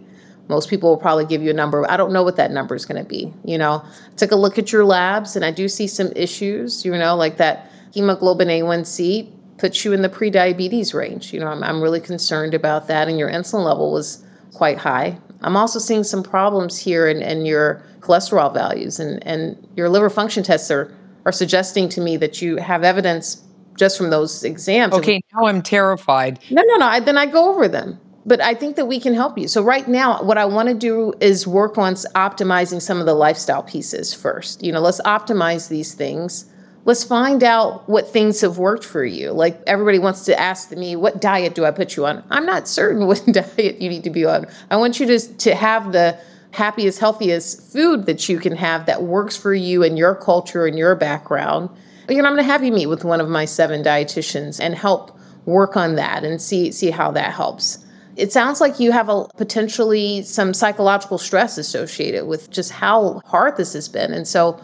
Most 0.48 0.70
people 0.70 0.90
will 0.90 0.96
probably 0.96 1.26
give 1.26 1.42
you 1.42 1.50
a 1.50 1.54
number. 1.54 1.88
I 1.90 1.96
don't 1.96 2.12
know 2.12 2.22
what 2.22 2.36
that 2.36 2.50
number 2.50 2.74
is 2.74 2.84
going 2.84 3.02
to 3.02 3.08
be. 3.08 3.32
You 3.44 3.58
know, 3.58 3.82
I 3.84 4.16
took 4.16 4.30
a 4.30 4.36
look 4.36 4.58
at 4.58 4.72
your 4.72 4.84
labs 4.84 5.34
and 5.36 5.44
I 5.44 5.50
do 5.50 5.68
see 5.68 5.86
some 5.86 6.12
issues, 6.14 6.84
you 6.84 6.92
know, 6.92 7.16
like 7.16 7.36
that 7.38 7.70
hemoglobin 7.92 8.48
A1C 8.48 9.32
puts 9.58 9.84
you 9.84 9.92
in 9.92 10.02
the 10.02 10.08
pre-diabetes 10.08 10.94
range. 10.94 11.32
You 11.32 11.40
know, 11.40 11.48
I'm, 11.48 11.62
I'm 11.64 11.80
really 11.80 12.00
concerned 12.00 12.54
about 12.54 12.86
that. 12.88 13.08
And 13.08 13.18
your 13.18 13.30
insulin 13.30 13.64
level 13.64 13.90
was 13.90 14.24
quite 14.52 14.78
high. 14.78 15.18
I'm 15.42 15.56
also 15.56 15.78
seeing 15.78 16.04
some 16.04 16.22
problems 16.22 16.78
here 16.78 17.08
in, 17.08 17.22
in 17.22 17.44
your 17.44 17.82
cholesterol 18.00 18.52
values 18.52 19.00
and, 19.00 19.26
and 19.26 19.68
your 19.76 19.88
liver 19.88 20.10
function 20.10 20.42
tests 20.42 20.70
are, 20.70 20.94
are 21.24 21.32
suggesting 21.32 21.88
to 21.90 22.00
me 22.00 22.16
that 22.18 22.40
you 22.40 22.56
have 22.56 22.84
evidence 22.84 23.42
just 23.76 23.96
from 23.98 24.10
those 24.10 24.44
exams. 24.44 24.94
Okay, 24.94 25.22
now 25.34 25.46
I'm 25.46 25.62
terrified. 25.62 26.38
No, 26.50 26.62
no, 26.62 26.76
no. 26.76 26.86
I, 26.86 27.00
then 27.00 27.18
I 27.18 27.26
go 27.26 27.50
over 27.50 27.68
them. 27.68 28.00
But 28.24 28.40
I 28.40 28.54
think 28.54 28.74
that 28.74 28.86
we 28.86 28.98
can 28.98 29.14
help 29.14 29.38
you. 29.38 29.46
So 29.46 29.62
right 29.62 29.86
now, 29.86 30.20
what 30.22 30.36
I 30.36 30.46
want 30.46 30.68
to 30.68 30.74
do 30.74 31.14
is 31.20 31.46
work 31.46 31.78
on 31.78 31.94
optimizing 31.94 32.82
some 32.82 32.98
of 32.98 33.06
the 33.06 33.14
lifestyle 33.14 33.62
pieces 33.62 34.12
first. 34.12 34.64
You 34.64 34.72
know, 34.72 34.80
let's 34.80 35.00
optimize 35.02 35.68
these 35.68 35.94
things. 35.94 36.50
Let's 36.84 37.04
find 37.04 37.44
out 37.44 37.88
what 37.88 38.08
things 38.08 38.40
have 38.40 38.58
worked 38.58 38.84
for 38.84 39.04
you. 39.04 39.30
Like 39.30 39.60
everybody 39.68 40.00
wants 40.00 40.24
to 40.24 40.38
ask 40.38 40.72
me, 40.72 40.96
what 40.96 41.20
diet 41.20 41.54
do 41.54 41.64
I 41.64 41.70
put 41.70 41.96
you 41.96 42.04
on? 42.04 42.24
I'm 42.30 42.46
not 42.46 42.66
certain 42.66 43.06
what 43.08 43.24
diet 43.26 43.80
you 43.80 43.88
need 43.88 44.02
to 44.04 44.10
be 44.10 44.24
on. 44.24 44.46
I 44.72 44.76
want 44.76 44.98
you 44.98 45.06
to 45.06 45.18
to 45.18 45.54
have 45.54 45.92
the 45.92 46.18
happiest, 46.56 46.98
healthiest 46.98 47.72
food 47.72 48.06
that 48.06 48.28
you 48.28 48.38
can 48.38 48.56
have 48.56 48.86
that 48.86 49.02
works 49.04 49.36
for 49.36 49.54
you 49.54 49.84
and 49.84 49.96
your 49.96 50.14
culture 50.14 50.66
and 50.66 50.76
your 50.76 50.94
background 50.96 51.70
you 52.08 52.22
know, 52.22 52.28
I'm 52.28 52.34
going 52.34 52.44
to 52.44 52.52
have 52.52 52.64
you 52.64 52.72
meet 52.72 52.86
with 52.86 53.04
one 53.04 53.20
of 53.20 53.28
my 53.28 53.44
seven 53.44 53.82
dietitians 53.82 54.60
and 54.60 54.74
help 54.74 55.18
work 55.44 55.76
on 55.76 55.94
that 55.96 56.24
and 56.24 56.40
see 56.40 56.72
see 56.72 56.90
how 56.90 57.10
that 57.12 57.32
helps. 57.32 57.84
It 58.16 58.32
sounds 58.32 58.60
like 58.60 58.80
you 58.80 58.92
have 58.92 59.08
a 59.08 59.26
potentially 59.36 60.22
some 60.22 60.54
psychological 60.54 61.18
stress 61.18 61.58
associated 61.58 62.26
with 62.26 62.50
just 62.50 62.72
how 62.72 63.20
hard 63.26 63.56
this 63.56 63.74
has 63.74 63.88
been. 63.88 64.12
And 64.12 64.26
so, 64.26 64.58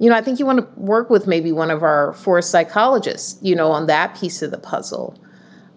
you 0.00 0.10
know, 0.10 0.16
I 0.16 0.20
think 0.20 0.38
you 0.38 0.46
want 0.46 0.58
to 0.60 0.80
work 0.80 1.08
with 1.08 1.26
maybe 1.26 1.52
one 1.52 1.70
of 1.70 1.82
our 1.82 2.14
forest 2.14 2.50
psychologists, 2.50 3.38
you 3.40 3.54
know, 3.54 3.70
on 3.70 3.86
that 3.86 4.16
piece 4.16 4.42
of 4.42 4.50
the 4.50 4.58
puzzle. 4.58 5.16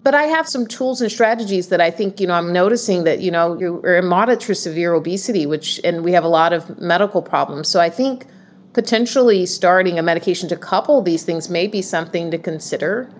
But 0.02 0.14
I 0.14 0.24
have 0.24 0.48
some 0.48 0.66
tools 0.66 1.00
and 1.00 1.10
strategies 1.10 1.68
that 1.68 1.80
I 1.80 1.90
think, 1.90 2.20
you 2.20 2.26
know, 2.26 2.34
I'm 2.34 2.52
noticing 2.52 3.04
that, 3.04 3.20
you 3.20 3.30
know, 3.30 3.58
you're 3.58 3.96
in 3.96 4.06
moderate 4.06 4.40
to 4.40 4.54
severe 4.54 4.94
obesity, 4.94 5.46
which, 5.46 5.80
and 5.84 6.04
we 6.04 6.12
have 6.12 6.24
a 6.24 6.28
lot 6.28 6.52
of 6.52 6.80
medical 6.80 7.22
problems. 7.22 7.68
So 7.68 7.80
I 7.80 7.88
think 7.88 8.26
potentially 8.72 9.46
starting 9.46 9.98
a 9.98 10.02
medication 10.02 10.48
to 10.48 10.56
couple 10.56 11.02
these 11.02 11.24
things 11.24 11.48
may 11.48 11.66
be 11.66 11.82
something 11.82 12.30
to 12.30 12.38
consider 12.38 13.10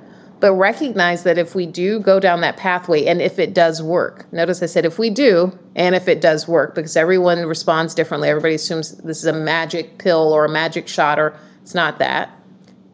but 0.40 0.54
recognize 0.54 1.22
that 1.22 1.38
if 1.38 1.54
we 1.54 1.66
do 1.66 2.00
go 2.00 2.18
down 2.18 2.40
that 2.40 2.56
pathway 2.56 3.04
and 3.04 3.22
if 3.22 3.38
it 3.38 3.54
does 3.54 3.80
work 3.82 4.26
notice 4.32 4.62
i 4.62 4.66
said 4.66 4.84
if 4.84 4.98
we 4.98 5.10
do 5.10 5.56
and 5.74 5.94
if 5.94 6.08
it 6.08 6.20
does 6.20 6.46
work 6.46 6.74
because 6.74 6.96
everyone 6.96 7.46
responds 7.46 7.94
differently. 7.94 8.28
Everybody 8.28 8.54
assumes 8.54 8.92
this 8.98 9.18
is 9.18 9.26
a 9.26 9.32
magic 9.32 9.98
pill 9.98 10.32
or 10.32 10.44
a 10.44 10.48
magic 10.48 10.88
shot 10.88 11.18
or 11.18 11.34
it's 11.62 11.74
not 11.74 11.98
that. 11.98 12.30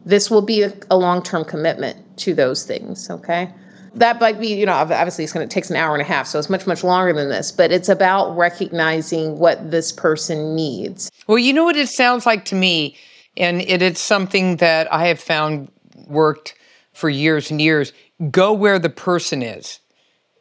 This 0.05 0.31
will 0.31 0.41
be 0.41 0.63
a, 0.63 0.73
a 0.89 0.97
long-term 0.97 1.45
commitment 1.45 2.17
to 2.19 2.33
those 2.33 2.65
things 2.65 3.09
okay 3.09 3.53
that 3.95 4.19
might 4.19 4.39
be, 4.39 4.47
you 4.47 4.65
know, 4.65 4.73
obviously 4.73 5.23
it's 5.23 5.33
going 5.33 5.47
to 5.47 5.53
takes 5.53 5.69
an 5.69 5.75
hour 5.75 5.93
and 5.93 6.01
a 6.01 6.05
half, 6.05 6.27
so 6.27 6.39
it's 6.39 6.49
much 6.49 6.67
much 6.67 6.83
longer 6.83 7.13
than 7.13 7.29
this. 7.29 7.51
But 7.51 7.71
it's 7.71 7.89
about 7.89 8.35
recognizing 8.35 9.39
what 9.39 9.71
this 9.71 9.91
person 9.91 10.55
needs. 10.55 11.11
Well, 11.27 11.37
you 11.37 11.53
know 11.53 11.63
what 11.63 11.75
it 11.75 11.89
sounds 11.89 12.25
like 12.25 12.45
to 12.45 12.55
me, 12.55 12.95
and 13.37 13.61
it, 13.61 13.81
it's 13.81 14.01
something 14.01 14.57
that 14.57 14.91
I 14.93 15.07
have 15.07 15.19
found 15.19 15.71
worked 16.07 16.55
for 16.93 17.09
years 17.09 17.51
and 17.51 17.61
years. 17.61 17.93
Go 18.31 18.53
where 18.53 18.79
the 18.79 18.89
person 18.89 19.41
is. 19.41 19.79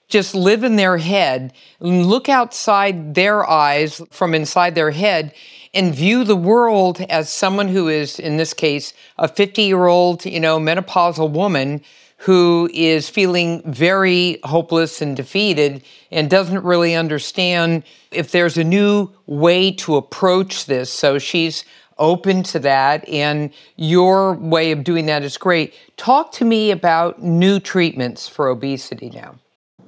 Just 0.08 0.34
live 0.34 0.64
in 0.64 0.76
their 0.76 0.96
head, 0.96 1.52
look 1.80 2.30
outside 2.30 3.14
their 3.14 3.48
eyes 3.48 4.00
from 4.10 4.34
inside 4.34 4.74
their 4.74 4.90
head, 4.90 5.34
and 5.74 5.94
view 5.94 6.24
the 6.24 6.36
world 6.36 7.00
as 7.10 7.30
someone 7.30 7.68
who 7.68 7.88
is, 7.88 8.18
in 8.18 8.38
this 8.38 8.54
case, 8.54 8.94
a 9.18 9.28
50 9.28 9.62
year 9.62 9.86
old, 9.86 10.24
you 10.24 10.40
know, 10.40 10.58
menopausal 10.58 11.30
woman 11.30 11.82
who 12.18 12.68
is 12.74 13.08
feeling 13.08 13.62
very 13.64 14.38
hopeless 14.42 15.00
and 15.00 15.16
defeated 15.16 15.82
and 16.10 16.28
doesn't 16.28 16.64
really 16.64 16.94
understand 16.94 17.84
if 18.10 18.32
there's 18.32 18.58
a 18.58 18.64
new 18.64 19.08
way 19.26 19.70
to 19.70 19.96
approach 19.96 20.66
this. 20.66 20.90
So 20.90 21.18
she's 21.18 21.64
open 21.96 22.42
to 22.44 22.58
that, 22.60 23.08
and 23.08 23.50
your 23.76 24.34
way 24.34 24.72
of 24.72 24.84
doing 24.84 25.06
that 25.06 25.22
is 25.22 25.36
great. 25.36 25.74
Talk 25.96 26.32
to 26.32 26.44
me 26.44 26.70
about 26.70 27.22
new 27.22 27.60
treatments 27.60 28.28
for 28.28 28.48
obesity 28.48 29.10
now. 29.10 29.36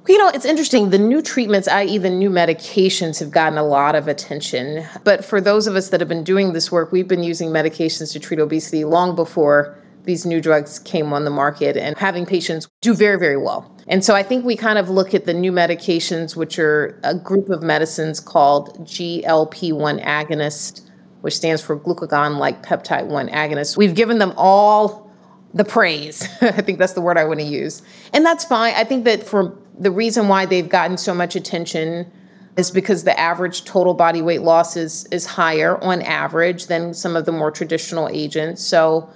You 0.07 0.17
know, 0.17 0.29
it's 0.29 0.45
interesting. 0.45 0.89
The 0.89 0.97
new 0.97 1.21
treatments, 1.21 1.67
i.e., 1.67 1.97
the 1.97 2.09
new 2.09 2.29
medications, 2.29 3.19
have 3.19 3.29
gotten 3.29 3.57
a 3.57 3.63
lot 3.63 3.95
of 3.95 4.07
attention. 4.07 4.85
But 5.03 5.23
for 5.23 5.39
those 5.39 5.67
of 5.67 5.75
us 5.75 5.89
that 5.89 5.99
have 5.99 6.09
been 6.09 6.23
doing 6.23 6.53
this 6.53 6.71
work, 6.71 6.91
we've 6.91 7.07
been 7.07 7.23
using 7.23 7.49
medications 7.49 8.11
to 8.13 8.19
treat 8.19 8.39
obesity 8.39 8.83
long 8.83 9.15
before 9.15 9.77
these 10.03 10.25
new 10.25 10.41
drugs 10.41 10.79
came 10.79 11.13
on 11.13 11.25
the 11.25 11.31
market 11.31 11.77
and 11.77 11.97
having 11.97 12.25
patients 12.25 12.67
do 12.81 12.93
very, 12.93 13.19
very 13.19 13.37
well. 13.37 13.75
And 13.87 14.03
so 14.03 14.15
I 14.15 14.23
think 14.23 14.45
we 14.45 14.55
kind 14.55 14.77
of 14.77 14.89
look 14.89 15.13
at 15.13 15.25
the 15.25 15.33
new 15.33 15.51
medications, 15.51 16.35
which 16.35 16.57
are 16.59 16.99
a 17.03 17.15
group 17.15 17.49
of 17.49 17.61
medicines 17.61 18.19
called 18.19 18.79
GLP 18.85 19.73
1 19.73 19.99
agonist, 19.99 20.89
which 21.21 21.35
stands 21.35 21.61
for 21.61 21.77
glucagon 21.77 22.37
like 22.37 22.63
peptide 22.63 23.07
1 23.07 23.29
agonist. 23.29 23.77
We've 23.77 23.95
given 23.95 24.19
them 24.19 24.33
all 24.37 25.11
the 25.53 25.65
praise. 25.65 26.23
I 26.41 26.61
think 26.61 26.79
that's 26.79 26.93
the 26.93 27.01
word 27.01 27.17
I 27.17 27.25
want 27.25 27.39
to 27.39 27.45
use. 27.45 27.81
And 28.13 28.25
that's 28.25 28.45
fine. 28.45 28.73
I 28.75 28.83
think 28.83 29.05
that 29.05 29.23
for 29.23 29.57
the 29.77 29.91
reason 29.91 30.27
why 30.27 30.45
they've 30.45 30.69
gotten 30.69 30.97
so 30.97 31.13
much 31.13 31.35
attention 31.35 32.11
is 32.57 32.71
because 32.71 33.03
the 33.03 33.17
average 33.19 33.65
total 33.65 33.93
body 33.93 34.21
weight 34.21 34.41
loss 34.41 34.75
is, 34.75 35.05
is 35.05 35.25
higher 35.25 35.81
on 35.83 36.01
average 36.01 36.67
than 36.67 36.93
some 36.93 37.15
of 37.15 37.25
the 37.25 37.31
more 37.31 37.49
traditional 37.49 38.09
agents. 38.09 38.61
So 38.61 39.09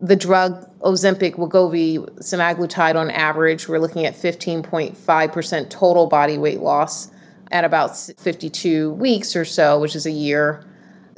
the 0.00 0.16
drug 0.16 0.66
Ozempic, 0.80 1.34
Wegovy, 1.34 1.98
semaglutide 2.20 2.96
on 2.96 3.10
average, 3.10 3.68
we're 3.68 3.78
looking 3.78 4.06
at 4.06 4.14
15.5% 4.14 5.70
total 5.70 6.06
body 6.06 6.38
weight 6.38 6.60
loss 6.60 7.10
at 7.52 7.64
about 7.64 7.96
52 7.96 8.92
weeks 8.92 9.36
or 9.36 9.44
so, 9.44 9.78
which 9.78 9.94
is 9.94 10.06
a 10.06 10.10
year. 10.10 10.64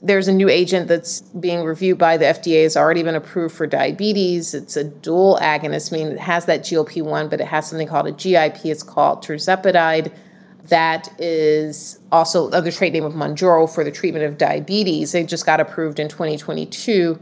There's 0.03 0.27
a 0.27 0.33
new 0.33 0.49
agent 0.49 0.89
that's 0.89 1.21
being 1.21 1.63
reviewed 1.63 1.97
by 1.97 2.17
the 2.17 2.25
FDA, 2.25 2.65
has 2.65 2.77
already 2.77 3.05
been 3.05 3.15
approved 3.15 3.55
for 3.55 3.69
diabetes. 3.69 4.53
It's 4.53 4.77
a 4.77 4.83
dual 4.83 5.39
agonist, 5.41 5.93
meaning 5.93 6.15
it 6.15 6.19
has 6.19 6.47
that 6.47 6.63
GLP 6.63 7.03
1, 7.03 7.29
but 7.29 7.41
it 7.41 7.47
has 7.47 7.69
something 7.69 7.87
called 7.87 8.09
a 8.09 8.13
GIP. 8.13 8.65
It's 8.65 8.83
called 8.83 9.25
tirzepatide. 9.25 10.13
That 10.65 11.09
is 11.21 12.01
also 12.11 12.49
the 12.49 12.73
trade 12.73 12.95
name 12.95 13.05
of 13.05 13.13
Mounjaro 13.13 13.73
for 13.73 13.85
the 13.85 13.93
treatment 13.93 14.25
of 14.25 14.39
diabetes. 14.39 15.13
They 15.13 15.23
just 15.23 15.47
got 15.47 15.61
approved 15.61 16.01
in 16.01 16.09
2022 16.09 17.21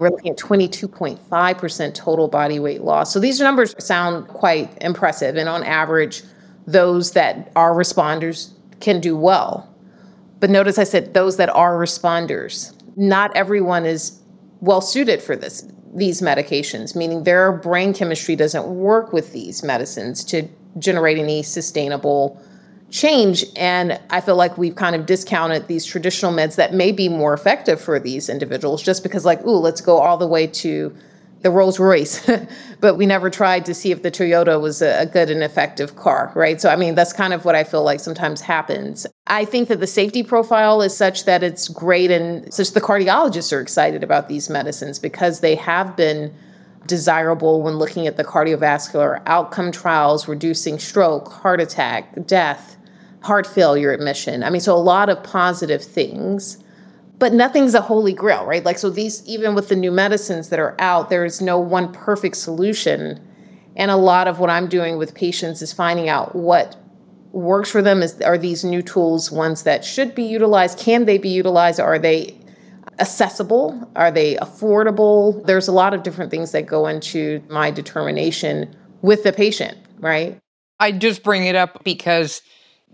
we're 0.00 0.08
looking 0.08 0.30
at 0.30 0.38
22.5% 0.38 1.94
total 1.94 2.26
body 2.26 2.58
weight 2.58 2.80
loss. 2.80 3.12
So 3.12 3.20
these 3.20 3.38
numbers 3.38 3.74
sound 3.78 4.28
quite 4.28 4.72
impressive. 4.80 5.36
And 5.36 5.46
on 5.46 5.62
average, 5.62 6.22
those 6.66 7.12
that 7.12 7.52
are 7.54 7.72
responders 7.72 8.52
can 8.80 9.00
do 9.00 9.14
well. 9.14 9.68
But 10.40 10.48
notice 10.48 10.78
I 10.78 10.84
said 10.84 11.12
those 11.12 11.36
that 11.36 11.50
are 11.50 11.76
responders. 11.76 12.74
Not 12.96 13.36
everyone 13.36 13.84
is 13.84 14.18
well 14.60 14.80
suited 14.80 15.22
for 15.22 15.36
this 15.36 15.70
these 15.94 16.22
medications, 16.22 16.94
meaning 16.94 17.24
their 17.24 17.52
brain 17.52 17.92
chemistry 17.92 18.36
doesn't 18.36 18.64
work 18.66 19.12
with 19.12 19.32
these 19.32 19.62
medicines 19.64 20.24
to 20.24 20.48
generate 20.78 21.18
any 21.18 21.42
sustainable 21.42 22.40
change. 22.90 23.44
And 23.56 23.98
I 24.10 24.20
feel 24.20 24.36
like 24.36 24.58
we've 24.58 24.74
kind 24.74 24.94
of 24.94 25.06
discounted 25.06 25.68
these 25.68 25.84
traditional 25.84 26.32
meds 26.32 26.56
that 26.56 26.74
may 26.74 26.92
be 26.92 27.08
more 27.08 27.32
effective 27.32 27.80
for 27.80 27.98
these 27.98 28.28
individuals 28.28 28.82
just 28.82 29.02
because, 29.02 29.24
like, 29.24 29.44
ooh, 29.44 29.58
let's 29.58 29.80
go 29.80 29.98
all 29.98 30.16
the 30.16 30.26
way 30.26 30.46
to 30.46 30.94
the 31.42 31.50
Rolls 31.50 31.78
Royce. 31.78 32.28
but 32.80 32.96
we 32.96 33.06
never 33.06 33.30
tried 33.30 33.64
to 33.66 33.74
see 33.74 33.92
if 33.92 34.02
the 34.02 34.10
Toyota 34.10 34.60
was 34.60 34.82
a, 34.82 35.06
good 35.06 35.30
and 35.30 35.42
effective 35.42 35.96
car, 35.96 36.32
right? 36.34 36.60
So, 36.60 36.68
I 36.68 36.76
mean, 36.76 36.94
that's 36.94 37.12
kind 37.12 37.32
of 37.32 37.44
what 37.44 37.54
I 37.54 37.64
feel 37.64 37.82
like 37.82 38.00
sometimes 38.00 38.40
happens. 38.40 39.06
I 39.26 39.44
think 39.44 39.68
that 39.68 39.80
the 39.80 39.86
safety 39.86 40.22
profile 40.22 40.82
is 40.82 40.94
such 40.96 41.24
that 41.24 41.42
it's 41.42 41.68
great, 41.68 42.10
and 42.10 42.52
such 42.52 42.72
the 42.72 42.80
cardiologists 42.80 43.52
are 43.52 43.60
excited 43.60 44.04
about 44.04 44.28
these 44.28 44.50
medicines 44.50 44.98
because 44.98 45.40
they 45.40 45.54
have 45.54 45.96
been 45.96 46.34
desirable 46.86 47.62
when 47.62 47.74
looking 47.74 48.06
at 48.06 48.16
the 48.16 48.24
cardiovascular 48.24 49.22
outcome 49.26 49.70
trials, 49.70 50.26
reducing 50.26 50.78
stroke, 50.78 51.30
heart 51.30 51.60
attack, 51.60 52.26
death 52.26 52.76
heart 53.22 53.46
failure 53.46 53.92
admission. 53.92 54.42
I 54.42 54.50
mean, 54.50 54.60
so 54.60 54.74
a 54.74 54.78
lot 54.78 55.08
of 55.08 55.22
positive 55.22 55.82
things, 55.82 56.62
but 57.18 57.32
nothing's 57.32 57.74
a 57.74 57.80
holy 57.80 58.12
grail, 58.12 58.46
right? 58.46 58.64
Like, 58.64 58.78
so 58.78 58.88
these, 58.88 59.26
even 59.26 59.54
with 59.54 59.68
the 59.68 59.76
new 59.76 59.92
medicines 59.92 60.48
that 60.48 60.58
are 60.58 60.74
out, 60.78 61.10
there 61.10 61.24
is 61.24 61.40
no 61.40 61.58
one 61.58 61.92
perfect 61.92 62.36
solution. 62.36 63.20
And 63.76 63.90
a 63.90 63.96
lot 63.96 64.26
of 64.26 64.38
what 64.38 64.50
I'm 64.50 64.68
doing 64.68 64.96
with 64.96 65.14
patients 65.14 65.60
is 65.62 65.72
finding 65.72 66.08
out 66.08 66.34
what 66.34 66.76
works 67.32 67.70
for 67.70 67.82
them. 67.82 68.02
Is 68.02 68.20
are 68.22 68.38
these 68.38 68.64
new 68.64 68.82
tools 68.82 69.30
ones 69.30 69.62
that 69.64 69.84
should 69.84 70.14
be 70.14 70.24
utilized? 70.24 70.78
Can 70.78 71.04
they 71.04 71.18
be 71.18 71.28
utilized? 71.28 71.78
Are 71.78 71.98
they 71.98 72.36
accessible? 72.98 73.90
Are 73.96 74.10
they 74.10 74.36
affordable? 74.36 75.44
There's 75.46 75.68
a 75.68 75.72
lot 75.72 75.94
of 75.94 76.02
different 76.02 76.30
things 76.30 76.52
that 76.52 76.66
go 76.66 76.86
into 76.86 77.42
my 77.48 77.70
determination 77.70 78.74
with 79.02 79.22
the 79.22 79.32
patient, 79.32 79.78
right? 79.98 80.38
I 80.78 80.92
just 80.92 81.22
bring 81.22 81.44
it 81.44 81.54
up 81.54 81.84
because 81.84 82.42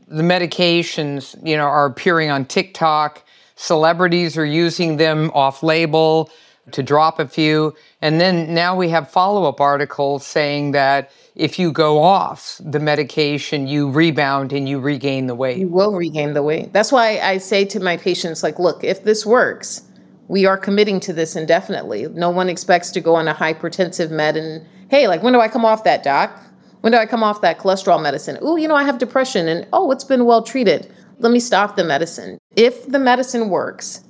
the 0.09 0.23
medications, 0.23 1.37
you 1.47 1.57
know, 1.57 1.65
are 1.65 1.87
appearing 1.87 2.31
on 2.31 2.45
TikTok. 2.45 3.23
Celebrities 3.57 4.37
are 4.37 4.45
using 4.45 4.97
them 4.97 5.31
off 5.35 5.63
label 5.63 6.31
to 6.73 6.83
drop 6.83 7.19
a 7.19 7.29
few. 7.29 7.75
And 8.03 8.21
then 8.21 8.53
now 8.53 8.77
we 8.77 8.89
have 8.89 9.11
follow 9.11 9.45
up 9.45 9.61
articles 9.61 10.27
saying 10.27 10.73
that 10.73 11.11
if 11.35 11.59
you 11.59 11.71
go 11.71 12.03
off 12.03 12.61
the 12.65 12.81
medication, 12.81 13.67
you 13.67 13.91
rebound 13.91 14.53
and 14.53 14.69
you 14.69 14.81
regain 14.81 15.27
the 15.27 15.35
weight. 15.35 15.59
You 15.59 15.69
will 15.69 15.95
regain 15.95 16.35
the 16.35 16.43
weight. 16.43 16.73
That's 16.73 16.91
why 16.91 17.19
I 17.19 17.39
say 17.39 17.65
to 17.67 17.81
my 17.81 17.97
patients, 17.97 18.43
like, 18.43 18.59
look, 18.59 18.83
if 18.83 19.05
this 19.05 19.25
works, 19.25 19.83
we 20.29 20.45
are 20.45 20.57
committing 20.57 20.99
to 21.01 21.13
this 21.13 21.37
indefinitely. 21.37 22.09
No 22.09 22.31
one 22.31 22.49
expects 22.49 22.91
to 22.93 23.01
go 23.01 23.15
on 23.15 23.29
a 23.29 23.35
hypertensive 23.35 24.11
med 24.11 24.37
and, 24.37 24.67
hey, 24.91 25.09
like, 25.09 25.23
when 25.23 25.33
do 25.33 25.41
I 25.41 25.49
come 25.49 25.65
off 25.65 25.85
that, 25.85 26.03
doc? 26.03 26.43
When 26.87 26.93
do 26.93 26.99
I 26.99 27.07
come 27.07 27.25
off 27.25 27.41
that 27.41 27.59
cholesterol 27.59 28.01
medicine? 28.01 28.39
Oh, 28.41 28.55
you 28.55 28.69
know, 28.69 28.77
I 28.77 28.85
have 28.85 28.99
depression 28.99 29.49
and 29.49 29.67
oh, 29.73 29.91
it's 29.91 30.05
been 30.05 30.25
well 30.25 30.41
treated. 30.41 30.89
Let 31.19 31.33
me 31.33 31.41
stop 31.41 31.75
the 31.75 31.83
medicine. 31.83 32.39
If 32.55 32.87
the 32.87 33.01
medicine 33.01 33.49
works, 33.49 34.05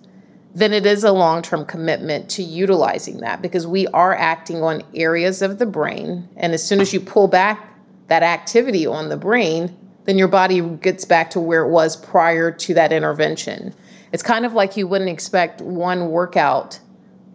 then 0.55 0.75
it 0.75 0.85
is 0.85 1.03
a 1.03 1.11
long 1.11 1.41
term 1.41 1.65
commitment 1.65 2.29
to 2.33 2.43
utilizing 2.43 3.21
that 3.21 3.41
because 3.41 3.67
we 3.67 3.87
are 3.95 4.15
acting 4.15 4.63
on 4.63 4.83
areas 4.95 5.41
of 5.41 5.59
the 5.59 5.65
brain. 5.65 6.29
And 6.37 6.53
as 6.53 6.63
soon 6.63 6.83
as 6.83 6.93
you 6.93 7.01
pull 7.01 7.29
back 7.29 7.67
that 8.09 8.23
activity 8.23 8.87
on 8.87 9.09
the 9.09 9.17
brain, 9.17 9.75
then 10.05 10.19
your 10.19 10.29
body 10.29 10.61
gets 10.61 11.07
back 11.07 11.31
to 11.31 11.41
where 11.41 11.65
it 11.65 11.71
was 11.71 11.97
prior 11.97 12.53
to 12.53 12.75
that 12.75 12.93
intervention. 12.93 13.75
It's 14.13 14.23
kind 14.23 14.45
of 14.45 14.53
like 14.53 14.77
you 14.77 14.87
wouldn't 14.87 15.09
expect 15.09 15.63
one 15.63 16.11
workout 16.11 16.79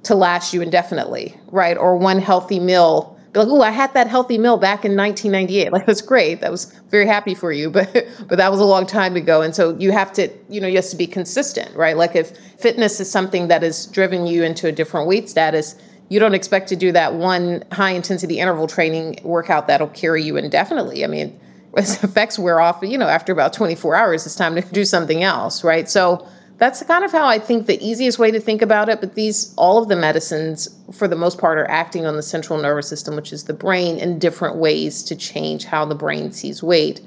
to 0.04 0.14
last 0.14 0.54
you 0.54 0.62
indefinitely, 0.62 1.36
right? 1.48 1.80
Or 1.80 1.98
one 1.98 2.20
healthy 2.20 2.60
meal 2.60 3.11
like, 3.34 3.48
"Oh, 3.48 3.62
I 3.62 3.72
had 3.72 3.94
that 3.94 4.08
healthy 4.08 4.38
meal 4.38 4.58
back 4.58 4.86
in 4.86 4.96
1998." 4.96 5.72
Like 5.72 5.86
that's 5.86 6.02
great. 6.02 6.42
That 6.42 6.52
was 6.52 6.66
very 6.90 7.08
happy 7.08 7.34
for 7.34 7.52
you, 7.52 7.70
but 7.78 7.92
but 8.28 8.38
that 8.38 8.52
was 8.52 8.60
a 8.60 8.66
long 8.66 8.86
time 8.86 9.16
ago. 9.16 9.42
And 9.42 9.56
so 9.56 9.78
you 9.78 9.92
have 9.92 10.12
to, 10.14 10.30
you 10.50 10.62
know, 10.62 10.68
you 10.68 10.76
have 10.78 10.90
to 10.90 10.96
be 10.96 11.08
consistent, 11.08 11.76
right? 11.76 11.98
Like 11.98 12.16
if 12.16 12.38
fitness 12.60 13.00
is 13.00 13.10
something 13.10 13.48
that 13.48 13.64
has 13.64 13.86
driven 13.88 14.28
you 14.28 14.44
into 14.44 14.68
a 14.68 14.72
different 14.72 15.08
weight 15.08 15.30
status, 15.30 15.76
you 16.10 16.20
don't 16.20 16.34
expect 16.34 16.68
to 16.70 16.76
do 16.76 16.92
that 16.92 17.14
one 17.14 17.64
high 17.72 17.92
intensity 17.92 18.40
interval 18.40 18.68
training 18.68 19.20
workout 19.24 19.68
that'll 19.68 19.88
carry 19.88 20.22
you 20.24 20.36
indefinitely. 20.36 21.04
I 21.04 21.08
mean, 21.08 21.40
its 21.78 22.04
effects 22.04 22.38
wear 22.38 22.60
off, 22.60 22.80
you 22.82 22.98
know, 22.98 23.08
after 23.08 23.32
about 23.32 23.54
24 23.54 23.96
hours, 23.96 24.26
it's 24.26 24.36
time 24.36 24.56
to 24.56 24.62
do 24.62 24.84
something 24.84 25.24
else, 25.24 25.64
right? 25.64 25.90
So 25.90 26.28
that's 26.62 26.84
kind 26.84 27.04
of 27.04 27.12
how 27.12 27.26
I 27.26 27.40
think 27.40 27.66
the 27.66 27.84
easiest 27.84 28.20
way 28.20 28.30
to 28.30 28.40
think 28.40 28.62
about 28.62 28.88
it. 28.88 29.00
But 29.02 29.16
these, 29.16 29.52
all 29.58 29.82
of 29.82 29.90
the 29.90 29.96
medicines, 29.96 30.70
for 30.92 31.08
the 31.08 31.16
most 31.16 31.40
part, 31.40 31.58
are 31.58 31.68
acting 31.68 32.06
on 32.06 32.18
the 32.18 32.22
central 32.22 32.62
nervous 32.62 32.88
system, 32.88 33.16
which 33.16 33.34
is 33.34 33.46
the 33.46 33.54
brain, 33.54 33.98
in 33.98 34.20
different 34.20 34.58
ways 34.58 35.02
to 35.06 35.16
change 35.16 35.66
how 35.66 35.86
the 35.86 35.96
brain 35.96 36.32
sees 36.32 36.62
weight. 36.62 37.02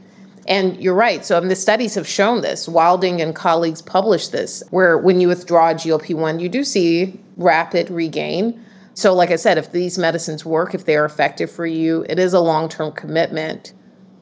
And 0.49 0.77
you're 0.83 0.93
right. 0.93 1.25
So, 1.25 1.41
the 1.41 1.55
studies 1.55 1.95
have 1.95 2.09
shown 2.09 2.41
this. 2.41 2.67
Wilding 2.67 3.21
and 3.21 3.33
colleagues 3.33 3.81
published 3.81 4.33
this, 4.33 4.65
where 4.71 4.99
when 4.99 5.21
you 5.21 5.29
withdraw 5.29 5.73
GLP 5.73 6.17
1, 6.17 6.41
you 6.41 6.49
do 6.49 6.65
see 6.65 7.17
rapid 7.37 7.91
regain. 7.91 8.61
So, 8.95 9.15
like 9.15 9.31
I 9.31 9.37
said, 9.37 9.57
if 9.57 9.71
these 9.71 9.99
medicines 9.99 10.45
work, 10.45 10.75
if 10.75 10.85
they 10.85 10.97
are 10.97 11.05
effective 11.05 11.49
for 11.49 11.65
you, 11.65 12.05
it 12.09 12.19
is 12.19 12.33
a 12.33 12.41
long 12.41 12.69
term 12.69 12.91
commitment 12.91 13.73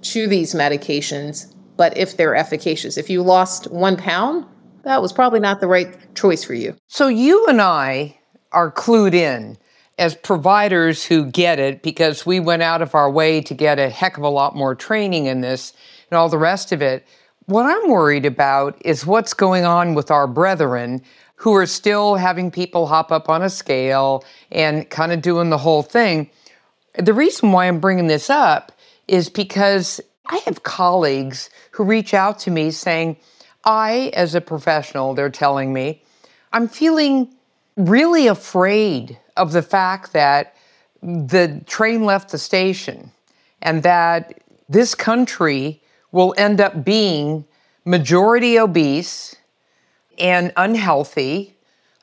to 0.02 0.26
these 0.26 0.52
medications. 0.52 1.54
But 1.78 1.96
if 1.96 2.18
they're 2.18 2.36
efficacious, 2.36 2.98
if 2.98 3.08
you 3.08 3.22
lost 3.22 3.70
one 3.70 3.96
pound, 3.96 4.44
that 4.84 5.02
was 5.02 5.12
probably 5.12 5.40
not 5.40 5.60
the 5.60 5.66
right 5.66 6.14
choice 6.14 6.44
for 6.44 6.54
you. 6.54 6.76
So 6.88 7.08
you 7.08 7.46
and 7.46 7.60
I 7.60 8.18
are 8.52 8.70
clued 8.70 9.14
in 9.14 9.56
as 9.98 10.14
providers 10.14 11.04
who 11.04 11.26
get 11.26 11.58
it 11.58 11.82
because 11.82 12.26
we 12.26 12.40
went 12.40 12.62
out 12.62 12.82
of 12.82 12.94
our 12.94 13.10
way 13.10 13.40
to 13.42 13.54
get 13.54 13.78
a 13.78 13.88
heck 13.88 14.16
of 14.16 14.24
a 14.24 14.28
lot 14.28 14.56
more 14.56 14.74
training 14.74 15.26
in 15.26 15.40
this 15.40 15.72
and 16.10 16.18
all 16.18 16.28
the 16.28 16.38
rest 16.38 16.72
of 16.72 16.82
it. 16.82 17.06
What 17.46 17.66
I'm 17.66 17.90
worried 17.90 18.26
about 18.26 18.80
is 18.84 19.06
what's 19.06 19.34
going 19.34 19.64
on 19.64 19.94
with 19.94 20.10
our 20.10 20.26
brethren 20.26 21.02
who 21.36 21.54
are 21.54 21.66
still 21.66 22.14
having 22.14 22.50
people 22.50 22.86
hop 22.86 23.10
up 23.10 23.28
on 23.28 23.42
a 23.42 23.50
scale 23.50 24.24
and 24.50 24.88
kind 24.90 25.12
of 25.12 25.22
doing 25.22 25.50
the 25.50 25.58
whole 25.58 25.82
thing. 25.82 26.30
The 26.94 27.12
reason 27.12 27.52
why 27.52 27.66
I'm 27.66 27.80
bringing 27.80 28.06
this 28.06 28.30
up 28.30 28.72
is 29.08 29.28
because 29.28 30.00
I 30.26 30.36
have 30.46 30.62
colleagues 30.62 31.50
who 31.72 31.84
reach 31.84 32.14
out 32.14 32.38
to 32.40 32.50
me 32.50 32.70
saying, 32.70 33.16
I, 33.64 34.10
as 34.14 34.34
a 34.34 34.40
professional, 34.40 35.14
they're 35.14 35.30
telling 35.30 35.72
me, 35.72 36.02
I'm 36.52 36.68
feeling 36.68 37.34
really 37.76 38.26
afraid 38.26 39.18
of 39.36 39.52
the 39.52 39.62
fact 39.62 40.12
that 40.12 40.54
the 41.02 41.62
train 41.66 42.04
left 42.04 42.30
the 42.30 42.38
station 42.38 43.10
and 43.60 43.82
that 43.82 44.40
this 44.68 44.94
country 44.94 45.80
will 46.12 46.34
end 46.36 46.60
up 46.60 46.84
being 46.84 47.44
majority 47.84 48.58
obese 48.58 49.34
and 50.18 50.52
unhealthy 50.56 51.54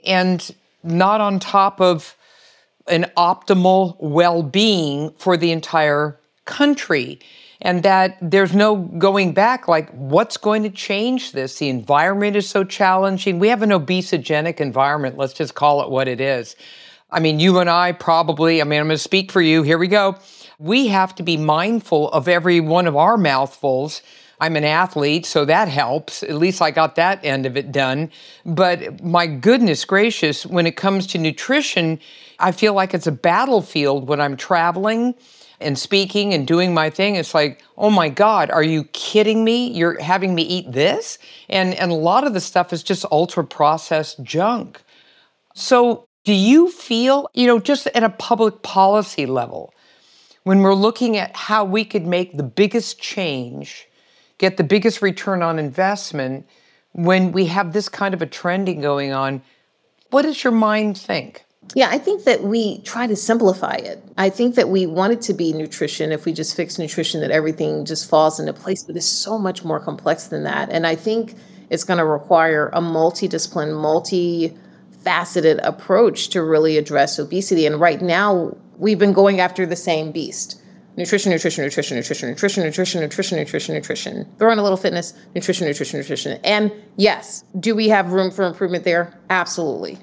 and 0.05 0.53
not 0.83 1.21
on 1.21 1.39
top 1.39 1.79
of 1.79 2.15
an 2.87 3.05
optimal 3.15 3.95
well 3.99 4.41
being 4.41 5.11
for 5.17 5.37
the 5.37 5.51
entire 5.51 6.19
country. 6.45 7.19
And 7.61 7.83
that 7.83 8.17
there's 8.21 8.55
no 8.55 8.77
going 8.77 9.33
back, 9.33 9.67
like, 9.67 9.89
what's 9.91 10.37
going 10.37 10.63
to 10.63 10.69
change 10.69 11.33
this? 11.33 11.59
The 11.59 11.67
environment 11.67 12.37
is 12.37 12.49
so 12.49 12.63
challenging. 12.63 13.37
We 13.37 13.49
have 13.49 13.61
an 13.61 13.71
obesogenic 13.71 14.61
environment. 14.61 15.17
Let's 15.17 15.33
just 15.33 15.55
call 15.55 15.81
it 15.83 15.89
what 15.89 16.07
it 16.07 16.21
is. 16.21 16.55
I 17.11 17.19
mean, 17.19 17.39
you 17.39 17.59
and 17.59 17.69
I 17.69 17.91
probably, 17.91 18.61
I 18.61 18.63
mean, 18.63 18.79
I'm 18.79 18.87
going 18.87 18.95
to 18.95 19.03
speak 19.03 19.31
for 19.31 19.41
you. 19.41 19.63
Here 19.63 19.77
we 19.77 19.87
go. 19.87 20.17
We 20.57 20.87
have 20.87 21.15
to 21.15 21.23
be 21.23 21.35
mindful 21.35 22.09
of 22.11 22.27
every 22.27 22.61
one 22.61 22.87
of 22.87 22.95
our 22.95 23.17
mouthfuls. 23.17 24.03
I'm 24.41 24.55
an 24.55 24.63
athlete, 24.63 25.25
so 25.25 25.43
that 25.43 25.67
helps. 25.67 26.23
At 26.23 26.35
least 26.35 26.61
I 26.61 26.71
got 26.71 26.95
that 26.95 27.25
end 27.25 27.45
of 27.45 27.57
it 27.57 27.73
done. 27.73 28.09
But 28.45 29.03
my 29.03 29.27
goodness 29.27 29.83
gracious, 29.83 30.45
when 30.45 30.65
it 30.65 30.77
comes 30.77 31.07
to 31.07 31.17
nutrition, 31.17 31.99
I 32.39 32.53
feel 32.53 32.73
like 32.73 32.93
it's 32.93 33.07
a 33.07 33.11
battlefield 33.11 34.07
when 34.07 34.21
I'm 34.21 34.37
traveling 34.37 35.15
and 35.61 35.77
speaking 35.77 36.33
and 36.33 36.47
doing 36.47 36.73
my 36.73 36.89
thing. 36.89 37.15
It's 37.15 37.33
like, 37.33 37.61
oh 37.77 37.89
my 37.89 38.09
God, 38.09 38.49
are 38.49 38.63
you 38.63 38.85
kidding 38.85 39.43
me? 39.43 39.67
You're 39.71 39.99
having 40.01 40.33
me 40.35 40.43
eat 40.43 40.71
this? 40.71 41.17
And, 41.49 41.73
and 41.73 41.91
a 41.91 41.95
lot 41.95 42.25
of 42.25 42.33
the 42.33 42.41
stuff 42.41 42.71
is 42.71 42.83
just 42.83 43.05
ultra 43.11 43.43
processed 43.43 44.23
junk. 44.23 44.81
So 45.53 46.05
do 46.23 46.33
you 46.33 46.69
feel, 46.71 47.29
you 47.33 47.47
know, 47.47 47.59
just 47.59 47.87
at 47.87 48.03
a 48.03 48.09
public 48.09 48.61
policy 48.61 49.25
level, 49.25 49.73
when 50.43 50.61
we're 50.61 50.73
looking 50.73 51.17
at 51.17 51.35
how 51.35 51.65
we 51.65 51.83
could 51.83 52.05
make 52.05 52.37
the 52.37 52.43
biggest 52.43 52.99
change, 52.99 53.87
get 54.37 54.57
the 54.57 54.63
biggest 54.63 55.01
return 55.01 55.41
on 55.41 55.59
investment, 55.59 56.47
when 56.93 57.31
we 57.31 57.45
have 57.45 57.73
this 57.73 57.89
kind 57.89 58.13
of 58.13 58.21
a 58.21 58.25
trending 58.25 58.81
going 58.81 59.11
on, 59.11 59.41
what 60.09 60.23
does 60.23 60.43
your 60.43 60.53
mind 60.53 60.97
think? 60.97 61.45
Yeah, 61.75 61.89
I 61.91 61.99
think 61.99 62.23
that 62.23 62.43
we 62.43 62.79
try 62.79 63.05
to 63.05 63.15
simplify 63.15 63.75
it. 63.75 64.03
I 64.17 64.29
think 64.29 64.55
that 64.55 64.69
we 64.69 64.87
want 64.87 65.13
it 65.13 65.21
to 65.23 65.33
be 65.33 65.53
nutrition. 65.53 66.11
If 66.11 66.25
we 66.25 66.33
just 66.33 66.55
fix 66.55 66.79
nutrition, 66.79 67.21
that 67.21 67.31
everything 67.31 67.85
just 67.85 68.09
falls 68.09 68.39
into 68.39 68.53
place, 68.53 68.83
but 68.83 68.95
it's 68.95 69.05
so 69.05 69.37
much 69.37 69.63
more 69.63 69.79
complex 69.79 70.27
than 70.27 70.43
that. 70.43 70.69
And 70.71 70.87
I 70.87 70.95
think 70.95 71.35
it's 71.69 71.83
going 71.83 71.99
to 71.99 72.05
require 72.05 72.69
a 72.69 72.81
multidiscipline, 72.81 73.79
multi 73.79 74.57
faceted 75.03 75.59
approach 75.59 76.29
to 76.29 76.43
really 76.43 76.77
address 76.77 77.19
obesity. 77.19 77.65
And 77.65 77.79
right 77.79 78.01
now, 78.01 78.57
we've 78.77 78.99
been 78.99 79.13
going 79.13 79.39
after 79.39 79.65
the 79.65 79.75
same 79.75 80.11
beast 80.11 80.61
nutrition, 80.97 81.31
nutrition, 81.31 81.63
nutrition, 81.63 81.95
nutrition, 81.97 82.29
nutrition, 82.29 82.63
nutrition, 82.63 83.01
nutrition, 83.01 83.37
nutrition, 83.37 83.75
nutrition. 83.75 84.27
Throw 84.37 84.51
in 84.51 84.59
a 84.59 84.63
little 84.63 84.77
fitness, 84.77 85.13
nutrition, 85.33 85.67
nutrition, 85.67 85.99
nutrition. 85.99 86.39
And 86.43 86.73
yes, 86.97 87.43
do 87.57 87.73
we 87.75 87.87
have 87.89 88.11
room 88.11 88.31
for 88.31 88.43
improvement 88.43 88.83
there? 88.83 89.17
Absolutely. 89.29 89.97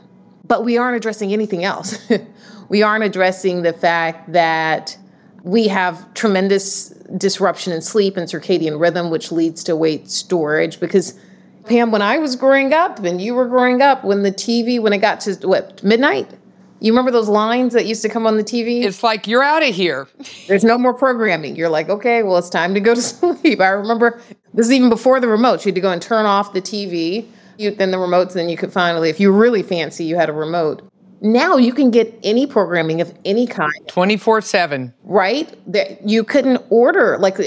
But 0.47 0.65
we 0.65 0.79
aren't 0.79 0.97
addressing 0.97 1.33
anything 1.33 1.65
else. 1.65 1.99
we 2.69 2.83
aren't 2.83 3.05
addressing 3.05 3.63
the 3.63 3.73
fact 3.73 4.33
that 4.33 4.97
we 5.43 5.69
have 5.69 6.13
tremendous 6.15 6.89
disruption 7.17 7.73
in 7.73 7.81
sleep 7.81 8.17
and 8.17 8.29
circadian 8.29 8.81
rhythm, 8.81 9.11
which 9.11 9.31
leads 9.31 9.63
to 9.65 9.77
weight 9.77 10.11
storage 10.11 10.81
because 10.81 11.19
Pam, 11.67 11.91
when 11.91 12.03
I 12.03 12.19
was 12.19 12.37
growing 12.37 12.73
up 12.73 13.01
and 13.01 13.21
you 13.21 13.35
were 13.35 13.47
growing 13.47 13.83
up, 13.83 14.05
when 14.05 14.23
the 14.23 14.31
TV, 14.31 14.81
when 14.81 14.93
it 14.93 14.99
got 14.99 15.21
to 15.21 15.35
what, 15.47 15.83
midnight? 15.83 16.31
You 16.79 16.93
remember 16.93 17.11
those 17.11 17.29
lines 17.29 17.73
that 17.73 17.87
used 17.87 18.03
to 18.03 18.09
come 18.09 18.27
on 18.27 18.37
the 18.37 18.45
TV? 18.45 18.85
It's 18.85 19.03
like, 19.03 19.27
you're 19.27 19.43
out 19.43 19.63
of 19.63 19.75
here. 19.75 20.07
There's 20.47 20.63
no 20.63 20.79
more 20.79 20.95
programming. 20.95 21.57
You're 21.57 21.71
like, 21.71 21.89
okay, 21.89 22.23
well, 22.23 22.37
it's 22.37 22.51
time 22.51 22.75
to 22.75 22.81
go 22.81 22.95
to 22.95 23.01
sleep. 23.03 23.61
I 23.61 23.69
remember 23.69 24.21
this 24.55 24.67
is 24.67 24.73
even 24.73 24.91
before 24.91 25.19
the 25.19 25.27
remote. 25.27 25.65
You 25.65 25.71
had 25.71 25.75
to 25.77 25.81
go 25.81 25.91
and 25.91 26.01
turn 26.01 26.27
off 26.27 26.53
the 26.53 26.63
TV. 26.63 27.27
You, 27.59 27.71
then 27.71 27.91
the 27.91 27.97
remotes, 27.97 28.35
then 28.35 28.49
you 28.49 28.57
could 28.57 28.73
finally, 28.73 29.11
if 29.11 29.21
you 29.21 29.33
really 29.33 29.63
fancy, 29.63 30.05
you 30.05 30.17
had 30.17 30.29
a 30.29 30.33
remote. 30.33 30.83
Now 31.21 31.57
you 31.57 31.73
can 31.73 31.91
get 31.91 32.19
any 32.23 32.47
programming 32.47 33.01
of 33.01 33.13
any 33.25 33.47
kind. 33.47 33.73
24 33.89 34.43
7. 34.43 34.93
Right? 35.05 35.59
That 35.73 36.09
you 36.09 36.25
couldn't 36.25 36.63
order, 36.71 37.19
like, 37.19 37.39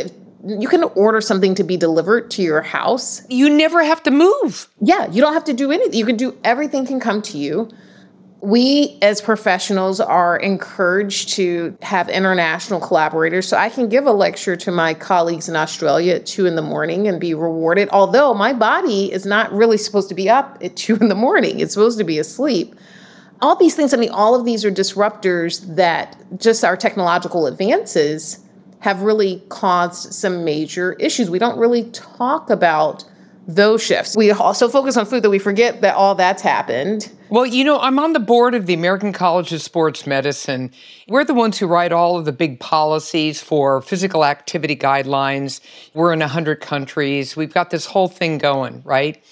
you 0.46 0.68
can 0.68 0.84
order 0.84 1.22
something 1.22 1.54
to 1.56 1.64
be 1.64 1.78
delivered 1.78 2.32
to 2.32 2.42
your 2.42 2.62
house. 2.62 3.22
You 3.30 3.50
never 3.50 3.84
have 3.84 4.02
to 4.04 4.12
move. 4.12 4.68
Yeah, 4.82 5.10
you 5.12 5.22
don't 5.22 5.34
have 5.34 5.44
to 5.46 5.54
do 5.54 5.72
anything. 5.72 5.94
You 5.94 6.06
can 6.06 6.16
do 6.16 6.38
everything 6.44 6.86
can 6.86 7.00
come 7.00 7.22
to 7.24 7.38
you. 7.38 7.70
We 8.42 8.98
as 9.02 9.22
professionals 9.22 10.00
are 10.00 10.38
encouraged 10.38 11.30
to 11.34 11.78
have 11.82 12.08
international 12.08 12.80
collaborators. 12.80 13.48
So 13.48 13.58
I 13.58 13.70
can 13.70 13.90
give 13.90 14.06
a 14.06 14.12
lecture 14.12 14.56
to 14.56 14.72
my 14.72 14.94
colleagues 14.94 15.50
in 15.50 15.56
Australia 15.56 16.16
at 16.16 16.26
two 16.26 16.46
in 16.46 16.56
the 16.56 16.62
morning 16.62 17.08
and 17.08 17.20
be 17.20 17.34
rewarded. 17.34 17.90
Although 17.92 18.34
my 18.34 18.54
body 18.54 19.12
is 19.12 19.26
not 19.26 19.52
really 19.52 19.78
supposed 19.78 20.08
to 20.10 20.16
be 20.16 20.30
up 20.30 20.58
at 20.62 20.78
two 20.78 20.96
in 20.96 21.10
the 21.10 21.16
morning, 21.16 21.60
it's 21.60 21.74
supposed 21.74 21.98
to 21.98 22.06
be 22.06 22.18
asleep. 22.18 22.76
All 23.42 23.56
these 23.56 23.76
things, 23.76 23.94
I 23.94 23.98
mean, 23.98 24.12
all 24.12 24.36
of 24.36 24.46
these 24.46 24.64
are 24.64 24.72
disruptors 24.72 25.76
that 25.76 26.18
just 26.38 26.64
our 26.64 26.78
technological 26.78 27.46
advances 27.46 28.40
have 28.80 29.02
really 29.02 29.44
caused 29.50 30.14
some 30.14 30.46
major 30.46 30.94
issues. 30.94 31.30
We 31.30 31.40
don't 31.40 31.58
really 31.58 31.90
talk 31.92 32.50
about 32.50 33.04
those 33.50 33.84
shifts. 33.84 34.16
We 34.16 34.32
also 34.32 34.70
focus 34.70 34.96
on 34.96 35.06
food 35.06 35.24
that 35.24 35.30
we 35.30 35.40
forget 35.40 35.82
that 35.82 35.96
all 35.96 36.14
that's 36.16 36.42
happened. 36.42 37.12
Well, 37.30 37.46
you 37.46 37.64
know, 37.64 37.80
I'm 37.80 37.98
on 37.98 38.14
the 38.14 38.20
board 38.20 38.54
of 38.54 38.68
the 38.68 38.74
American 38.74 39.12
College 39.12 39.52
of 39.52 39.62
Sports 39.62 40.06
Medicine. 40.06 40.72
We're 41.08 41.24
the 41.24 41.34
ones 41.34 41.58
who 41.58 41.66
write 41.66 41.92
all 41.92 42.18
of 42.18 42.26
the 42.26 42.32
big 42.32 42.60
policies 42.60 43.42
for 43.42 43.82
physical 43.82 44.24
activity 44.24 44.76
guidelines. 44.76 45.62
We're 45.96 46.14
in 46.14 46.20
100 46.20 46.62
countries. 46.62 47.36
We've 47.36 47.54
got 47.54 47.72
this 47.72 47.88
whole 47.88 48.08
thing 48.08 48.38
going, 48.38 48.84
right? 48.86 49.24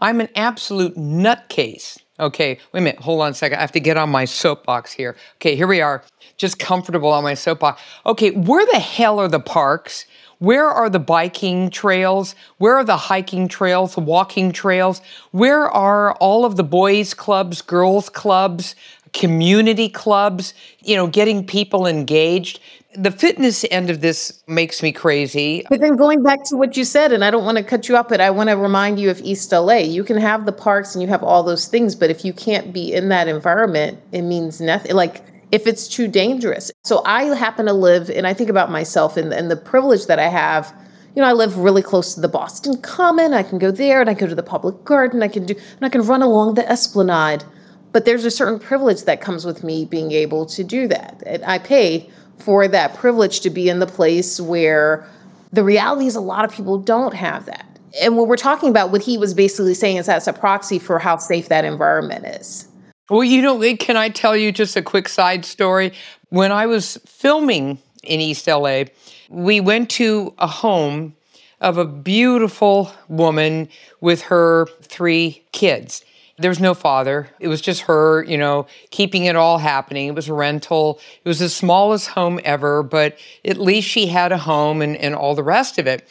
I'm 0.00 0.20
an 0.20 0.28
absolute 0.34 0.96
nutcase. 0.96 1.98
Okay, 2.18 2.58
wait 2.72 2.80
a 2.80 2.82
minute, 2.82 3.00
hold 3.00 3.20
on 3.20 3.32
a 3.32 3.34
second. 3.34 3.58
I 3.58 3.60
have 3.60 3.72
to 3.72 3.80
get 3.80 3.98
on 3.98 4.08
my 4.08 4.24
soapbox 4.24 4.90
here. 4.90 5.16
Okay, 5.36 5.54
here 5.54 5.66
we 5.66 5.82
are 5.82 6.02
just 6.38 6.58
comfortable 6.58 7.10
on 7.10 7.22
my 7.22 7.34
soapbox. 7.34 7.82
Okay, 8.06 8.30
where 8.30 8.64
the 8.64 8.78
hell 8.78 9.18
are 9.18 9.28
the 9.28 9.40
parks? 9.40 10.06
Where 10.38 10.68
are 10.68 10.90
the 10.90 10.98
biking 10.98 11.70
trails? 11.70 12.34
Where 12.58 12.76
are 12.76 12.84
the 12.84 12.96
hiking 12.96 13.48
trails, 13.48 13.94
the 13.94 14.00
walking 14.00 14.52
trails? 14.52 15.00
Where 15.30 15.70
are 15.70 16.12
all 16.14 16.44
of 16.44 16.56
the 16.56 16.64
boys' 16.64 17.14
clubs, 17.14 17.62
girls' 17.62 18.08
clubs, 18.08 18.74
community 19.12 19.88
clubs, 19.88 20.52
you 20.80 20.94
know, 20.94 21.06
getting 21.06 21.46
people 21.46 21.86
engaged? 21.86 22.60
The 22.94 23.10
fitness 23.10 23.64
end 23.70 23.90
of 23.90 24.00
this 24.00 24.42
makes 24.46 24.82
me 24.82 24.92
crazy. 24.92 25.64
But 25.68 25.80
then 25.80 25.96
going 25.96 26.22
back 26.22 26.44
to 26.44 26.56
what 26.56 26.76
you 26.76 26.84
said, 26.84 27.12
and 27.12 27.24
I 27.24 27.30
don't 27.30 27.44
want 27.44 27.58
to 27.58 27.64
cut 27.64 27.88
you 27.88 27.96
off, 27.96 28.08
but 28.08 28.20
I 28.20 28.30
want 28.30 28.48
to 28.48 28.56
remind 28.56 28.98
you 28.98 29.10
of 29.10 29.20
East 29.20 29.52
LA. 29.52 29.76
You 29.76 30.04
can 30.04 30.16
have 30.16 30.46
the 30.46 30.52
parks 30.52 30.94
and 30.94 31.02
you 31.02 31.08
have 31.08 31.22
all 31.22 31.42
those 31.42 31.66
things, 31.66 31.94
but 31.94 32.10
if 32.10 32.24
you 32.24 32.32
can't 32.32 32.72
be 32.72 32.92
in 32.92 33.08
that 33.08 33.28
environment, 33.28 33.98
it 34.12 34.22
means 34.22 34.60
nothing. 34.60 34.94
Like, 34.94 35.22
if 35.52 35.66
it's 35.66 35.88
too 35.88 36.08
dangerous. 36.08 36.70
So 36.84 37.02
I 37.04 37.24
happen 37.36 37.66
to 37.66 37.72
live, 37.72 38.10
and 38.10 38.26
I 38.26 38.34
think 38.34 38.50
about 38.50 38.70
myself 38.70 39.16
and, 39.16 39.32
and 39.32 39.50
the 39.50 39.56
privilege 39.56 40.06
that 40.06 40.18
I 40.18 40.28
have. 40.28 40.74
You 41.14 41.22
know, 41.22 41.28
I 41.28 41.32
live 41.32 41.56
really 41.56 41.82
close 41.82 42.14
to 42.14 42.20
the 42.20 42.28
Boston 42.28 42.80
Common. 42.82 43.32
I 43.32 43.42
can 43.42 43.58
go 43.58 43.70
there 43.70 44.00
and 44.00 44.10
I 44.10 44.14
go 44.14 44.26
to 44.26 44.34
the 44.34 44.42
public 44.42 44.84
garden. 44.84 45.22
I 45.22 45.28
can 45.28 45.46
do, 45.46 45.54
and 45.54 45.82
I 45.82 45.88
can 45.88 46.02
run 46.02 46.22
along 46.22 46.54
the 46.54 46.68
Esplanade. 46.70 47.44
But 47.92 48.04
there's 48.04 48.26
a 48.26 48.30
certain 48.30 48.58
privilege 48.58 49.04
that 49.04 49.22
comes 49.22 49.46
with 49.46 49.64
me 49.64 49.86
being 49.86 50.12
able 50.12 50.44
to 50.46 50.62
do 50.62 50.86
that. 50.88 51.22
And 51.24 51.42
I 51.44 51.58
pay 51.58 52.10
for 52.38 52.68
that 52.68 52.94
privilege 52.94 53.40
to 53.40 53.50
be 53.50 53.70
in 53.70 53.78
the 53.78 53.86
place 53.86 54.38
where 54.38 55.08
the 55.52 55.64
reality 55.64 56.06
is 56.06 56.16
a 56.16 56.20
lot 56.20 56.44
of 56.44 56.52
people 56.52 56.78
don't 56.78 57.14
have 57.14 57.46
that. 57.46 57.66
And 58.02 58.18
what 58.18 58.28
we're 58.28 58.36
talking 58.36 58.68
about, 58.68 58.92
what 58.92 59.00
he 59.00 59.16
was 59.16 59.32
basically 59.32 59.72
saying 59.72 59.96
is 59.96 60.06
that's 60.06 60.26
a 60.26 60.34
proxy 60.34 60.78
for 60.78 60.98
how 60.98 61.16
safe 61.16 61.48
that 61.48 61.64
environment 61.64 62.26
is. 62.26 62.68
Well, 63.08 63.22
you 63.22 63.40
know, 63.40 63.76
can 63.76 63.96
I 63.96 64.08
tell 64.08 64.36
you 64.36 64.50
just 64.50 64.74
a 64.74 64.82
quick 64.82 65.08
side 65.08 65.44
story? 65.44 65.92
When 66.30 66.50
I 66.50 66.66
was 66.66 66.98
filming 67.06 67.78
in 68.02 68.20
East 68.20 68.48
LA, 68.48 68.84
we 69.28 69.60
went 69.60 69.90
to 69.90 70.34
a 70.38 70.48
home 70.48 71.14
of 71.60 71.78
a 71.78 71.84
beautiful 71.84 72.90
woman 73.08 73.68
with 74.00 74.22
her 74.22 74.66
three 74.82 75.44
kids. 75.52 76.04
There 76.38 76.50
was 76.50 76.58
no 76.58 76.74
father. 76.74 77.30
It 77.38 77.46
was 77.46 77.60
just 77.60 77.82
her, 77.82 78.24
you 78.24 78.36
know, 78.36 78.66
keeping 78.90 79.26
it 79.26 79.36
all 79.36 79.58
happening. 79.58 80.08
It 80.08 80.16
was 80.16 80.28
a 80.28 80.34
rental. 80.34 80.98
It 81.24 81.28
was 81.28 81.38
the 81.38 81.48
smallest 81.48 82.08
home 82.08 82.40
ever, 82.42 82.82
but 82.82 83.16
at 83.44 83.56
least 83.56 83.88
she 83.88 84.06
had 84.06 84.32
a 84.32 84.38
home 84.38 84.82
and, 84.82 84.96
and 84.96 85.14
all 85.14 85.36
the 85.36 85.44
rest 85.44 85.78
of 85.78 85.86
it. 85.86 86.08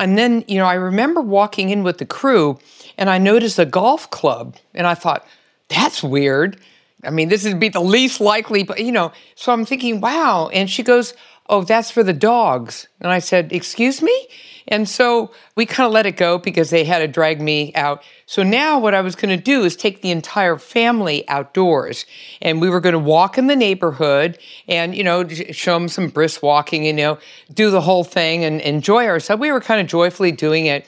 And 0.00 0.18
then, 0.18 0.44
you 0.48 0.58
know, 0.58 0.66
I 0.66 0.74
remember 0.74 1.20
walking 1.20 1.70
in 1.70 1.84
with 1.84 1.98
the 1.98 2.04
crew 2.04 2.58
and 2.98 3.08
I 3.08 3.18
noticed 3.18 3.56
a 3.60 3.64
golf 3.64 4.10
club 4.10 4.56
and 4.74 4.84
I 4.88 4.94
thought, 4.94 5.24
that's 5.68 6.02
weird. 6.02 6.58
I 7.02 7.10
mean, 7.10 7.28
this 7.28 7.44
would 7.44 7.60
be 7.60 7.68
the 7.68 7.80
least 7.80 8.20
likely, 8.20 8.62
but 8.62 8.80
you 8.82 8.92
know, 8.92 9.12
so 9.34 9.52
I'm 9.52 9.64
thinking, 9.64 10.00
wow. 10.00 10.48
And 10.52 10.70
she 10.70 10.82
goes, 10.82 11.14
oh, 11.48 11.62
that's 11.62 11.90
for 11.90 12.02
the 12.02 12.12
dogs. 12.12 12.88
And 13.00 13.12
I 13.12 13.18
said, 13.18 13.52
excuse 13.52 14.00
me? 14.00 14.28
And 14.66 14.88
so 14.88 15.30
we 15.56 15.66
kind 15.66 15.86
of 15.86 15.92
let 15.92 16.06
it 16.06 16.16
go 16.16 16.38
because 16.38 16.70
they 16.70 16.84
had 16.84 17.00
to 17.00 17.08
drag 17.08 17.40
me 17.40 17.74
out. 17.74 18.02
So 18.24 18.42
now 18.42 18.78
what 18.78 18.94
I 18.94 19.02
was 19.02 19.14
going 19.14 19.36
to 19.36 19.42
do 19.42 19.62
is 19.62 19.76
take 19.76 20.00
the 20.00 20.10
entire 20.10 20.56
family 20.56 21.28
outdoors. 21.28 22.06
And 22.40 22.62
we 22.62 22.70
were 22.70 22.80
going 22.80 22.94
to 22.94 22.98
walk 22.98 23.36
in 23.36 23.46
the 23.46 23.56
neighborhood 23.56 24.38
and, 24.66 24.94
you 24.94 25.04
know, 25.04 25.28
show 25.28 25.74
them 25.74 25.88
some 25.88 26.08
brisk 26.08 26.42
walking, 26.42 26.84
you 26.84 26.94
know, 26.94 27.18
do 27.52 27.70
the 27.70 27.82
whole 27.82 28.04
thing 28.04 28.42
and 28.42 28.62
enjoy 28.62 29.06
ourselves. 29.06 29.40
We 29.40 29.52
were 29.52 29.60
kind 29.60 29.82
of 29.82 29.86
joyfully 29.86 30.32
doing 30.32 30.64
it 30.64 30.86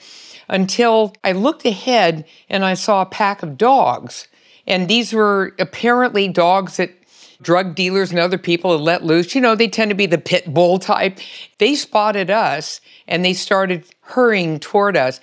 until 0.49 1.13
I 1.23 1.33
looked 1.33 1.65
ahead 1.65 2.25
and 2.49 2.65
I 2.65 2.73
saw 2.73 3.03
a 3.03 3.05
pack 3.05 3.43
of 3.43 3.57
dogs. 3.57 4.27
And 4.67 4.87
these 4.87 5.13
were 5.13 5.55
apparently 5.59 6.27
dogs 6.27 6.77
that 6.77 6.91
drug 7.41 7.75
dealers 7.75 8.11
and 8.11 8.19
other 8.19 8.37
people 8.37 8.71
had 8.71 8.81
let 8.81 9.03
loose. 9.03 9.33
You 9.33 9.41
know, 9.41 9.55
they 9.55 9.67
tend 9.67 9.89
to 9.89 9.95
be 9.95 10.05
the 10.05 10.17
pit 10.17 10.53
bull 10.53 10.79
type. 10.79 11.19
They 11.57 11.75
spotted 11.75 12.29
us 12.29 12.81
and 13.07 13.23
they 13.23 13.33
started 13.33 13.85
hurrying 14.01 14.59
toward 14.59 14.97
us. 14.97 15.19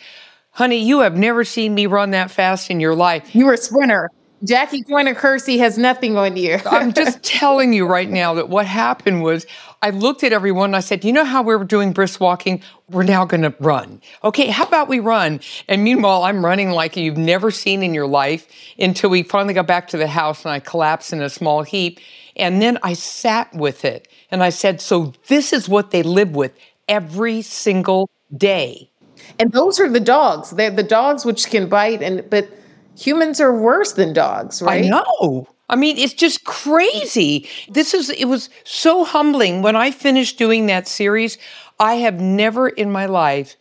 Honey, 0.51 0.79
you 0.79 1.01
have 1.01 1.17
never 1.17 1.45
seen 1.45 1.75
me 1.75 1.87
run 1.87 2.13
that 2.13 2.31
fast 2.31 2.71
in 2.71 2.81
your 2.81 2.95
life. 2.95 3.35
You 3.35 3.47
were 3.47 3.55
a 3.55 3.59
sprinter. 3.59 4.11
Jackie 4.45 4.83
Joyner 4.83 5.15
Kersee 5.15 5.59
has 5.59 5.79
nothing 5.79 6.17
on 6.17 6.37
you. 6.37 6.59
I'm 6.67 6.93
just 6.93 7.23
telling 7.23 7.73
you 7.73 7.87
right 7.87 8.11
now 8.11 8.35
that 8.35 8.49
what 8.49 8.67
happened 8.67 9.23
was 9.23 9.47
I 9.81 9.91
looked 9.91 10.23
at 10.23 10.33
everyone 10.33 10.71
and 10.71 10.77
I 10.77 10.81
said, 10.81 11.05
You 11.05 11.13
know 11.13 11.25
how 11.25 11.43
we 11.43 11.57
were 11.57 11.65
doing 11.65 11.93
brisk 11.93 12.21
walking? 12.21 12.63
We're 12.91 13.05
now 13.05 13.25
going 13.25 13.43
to 13.43 13.55
run. 13.61 14.03
Okay, 14.23 14.49
how 14.49 14.65
about 14.65 14.89
we 14.89 15.01
run? 15.01 15.41
And 15.69 15.83
meanwhile, 15.83 16.25
I'm 16.25 16.45
running 16.45 16.71
like 16.71 16.97
you've 16.97 17.17
never 17.17 17.51
seen 17.51 17.83
in 17.83 17.95
your 17.95 18.07
life 18.07 18.47
until 18.79 19.09
we 19.11 19.23
finally 19.23 19.55
got 19.55 19.67
back 19.67 19.89
to 19.89 19.97
the 19.97 20.09
house 20.09 20.45
and 20.45 20.53
I 20.53 20.61
collapsed 20.61 21.13
in 21.13 21.23
a 21.23 21.31
small 21.31 21.63
heap. 21.63 22.01
And 22.37 22.61
then 22.61 22.79
I 22.83 22.93
sat 22.93 23.55
with 23.55 23.85
it 23.85 24.09
and 24.31 24.43
I 24.43 24.51
said, 24.51 24.81
So 24.81 25.15
this 25.29 25.53
is 25.53 25.69
what 25.69 25.91
they 25.91 26.03
live 26.03 26.37
with 26.37 26.53
every 26.89 27.41
single 27.41 28.11
day. 28.37 28.91
And 29.39 29.53
those 29.53 29.81
are 29.81 29.89
the 29.89 30.01
dogs. 30.01 30.51
They're 30.51 30.71
the 30.71 30.83
dogs 30.83 31.25
which 31.25 31.49
can 31.49 31.69
bite 31.69 32.03
and 32.03 32.29
but 32.29 32.49
humans 32.97 33.41
are 33.41 33.53
worse 33.53 33.93
than 33.93 34.13
dogs, 34.13 34.63
right? 34.63 34.85
I 34.85 34.89
know. 34.89 35.49
I 35.69 35.77
mean, 35.77 35.97
it's 35.97 36.13
just 36.13 36.45
crazy. 36.45 37.49
This 37.69 37.95
is, 37.95 38.11
it 38.11 38.27
was 38.27 38.51
so 38.65 39.05
humbling. 39.05 39.63
When 39.63 39.77
I 39.77 39.91
finished 39.91 40.39
doing 40.39 40.67
that 40.67 40.87
series, 40.87 41.39
I 41.81 41.95
have 41.95 42.21
never 42.21 42.69
in 42.69 42.93
my 42.93 43.07
life 43.07 43.57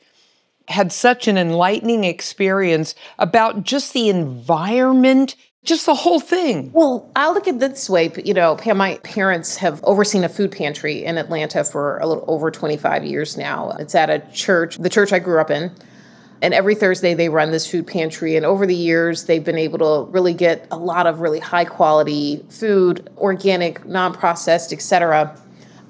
had 0.67 0.91
such 0.91 1.27
an 1.27 1.37
enlightening 1.37 2.03
experience 2.03 2.95
about 3.19 3.63
just 3.63 3.93
the 3.93 4.09
environment, 4.09 5.35
just 5.63 5.85
the 5.85 5.95
whole 5.95 6.19
thing. 6.19 6.71
Well, 6.73 7.09
I 7.15 7.31
look 7.31 7.47
at 7.47 7.59
this 7.59 7.89
way. 7.89 8.11
You 8.23 8.33
know, 8.33 8.57
my 8.75 8.97
parents 9.03 9.57
have 9.57 9.83
overseen 9.83 10.23
a 10.23 10.29
food 10.29 10.51
pantry 10.51 11.03
in 11.03 11.17
Atlanta 11.17 11.63
for 11.63 11.97
a 11.99 12.07
little 12.07 12.25
over 12.27 12.51
25 12.51 13.05
years 13.05 13.37
now. 13.37 13.71
It's 13.79 13.95
at 13.95 14.09
a 14.09 14.19
church, 14.33 14.77
the 14.77 14.89
church 14.89 15.13
I 15.13 15.19
grew 15.19 15.39
up 15.39 15.51
in. 15.51 15.71
And 16.43 16.53
every 16.53 16.75
Thursday 16.75 17.13
they 17.13 17.29
run 17.29 17.51
this 17.51 17.65
food 17.65 17.87
pantry. 17.87 18.35
And 18.35 18.45
over 18.45 18.67
the 18.67 18.75
years, 18.75 19.23
they've 19.23 19.43
been 19.43 19.57
able 19.57 19.79
to 19.79 20.11
really 20.11 20.33
get 20.33 20.67
a 20.71 20.77
lot 20.77 21.07
of 21.07 21.21
really 21.21 21.39
high 21.39 21.63
quality 21.63 22.45
food, 22.49 23.09
organic, 23.17 23.85
non 23.85 24.13
processed, 24.13 24.73
etc. 24.73 25.39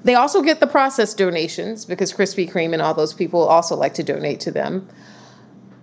They 0.04 0.14
also 0.14 0.42
get 0.42 0.60
the 0.60 0.68
processed 0.68 1.18
donations 1.18 1.84
because 1.84 2.12
Krispy 2.12 2.48
Kreme 2.48 2.72
and 2.72 2.80
all 2.80 2.94
those 2.94 3.12
people 3.12 3.40
also 3.40 3.74
like 3.74 3.94
to 3.94 4.04
donate 4.04 4.38
to 4.40 4.52
them. 4.52 4.88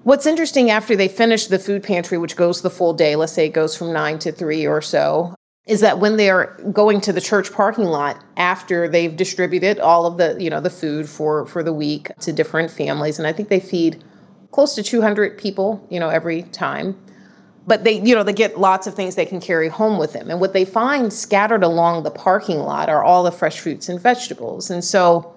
What's 0.04 0.26
interesting 0.26 0.72
after 0.72 0.96
they 0.96 1.10
finish 1.10 1.48
the 1.48 1.60
food 1.60 1.84
pantry, 1.84 2.18
which 2.18 2.38
goes 2.38 2.62
the 2.62 2.70
full 2.70 2.94
day, 2.94 3.18
let's 3.18 3.34
say 3.34 3.48
it 3.48 3.54
goes 3.54 3.76
from 3.76 3.92
nine 3.92 4.20
to 4.20 4.32
three 4.32 4.66
or 4.66 4.82
so, 4.82 5.36
is 5.68 5.82
that 5.82 6.00
when 6.00 6.16
they're 6.16 6.58
going 6.72 7.02
to 7.02 7.14
the 7.14 7.22
church 7.22 7.52
parking 7.52 7.86
lot 7.86 8.24
after 8.38 8.88
they've 8.88 9.16
distributed 9.18 9.80
all 9.80 10.06
of 10.06 10.18
the 10.18 10.42
you 10.42 10.50
know 10.50 10.62
the 10.62 10.70
food 10.70 11.08
for 11.08 11.46
for 11.46 11.62
the 11.62 11.74
week 11.74 12.10
to 12.20 12.34
different 12.34 12.72
families 12.72 13.20
and 13.20 13.28
i 13.28 13.32
think 13.32 13.48
they 13.50 13.60
feed 13.60 14.04
close 14.52 14.76
to 14.76 14.84
200 14.84 15.38
people, 15.38 15.86
you 15.90 16.00
know, 16.00 16.10
every 16.10 16.44
time. 16.44 16.98
But 17.68 17.84
they, 17.84 18.02
you 18.02 18.16
know, 18.16 18.24
they 18.24 18.34
get 18.34 18.60
lots 18.60 18.88
of 18.88 18.96
things 18.96 19.16
they 19.16 19.26
can 19.26 19.40
carry 19.40 19.70
home 19.70 19.98
with 19.98 20.14
them. 20.14 20.30
And 20.30 20.40
what 20.40 20.54
they 20.54 20.66
find 20.66 21.14
scattered 21.14 21.64
along 21.64 22.04
the 22.04 22.12
parking 22.12 22.60
lot 22.60 22.90
are 22.90 23.04
all 23.04 23.24
the 23.24 23.32
fresh 23.32 23.60
fruits 23.60 23.88
and 23.88 24.00
vegetables. 24.00 24.70
And 24.72 24.84
so 24.84 25.34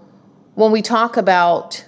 when 0.54 0.72
we 0.72 0.82
talk 0.82 1.16
about 1.16 1.84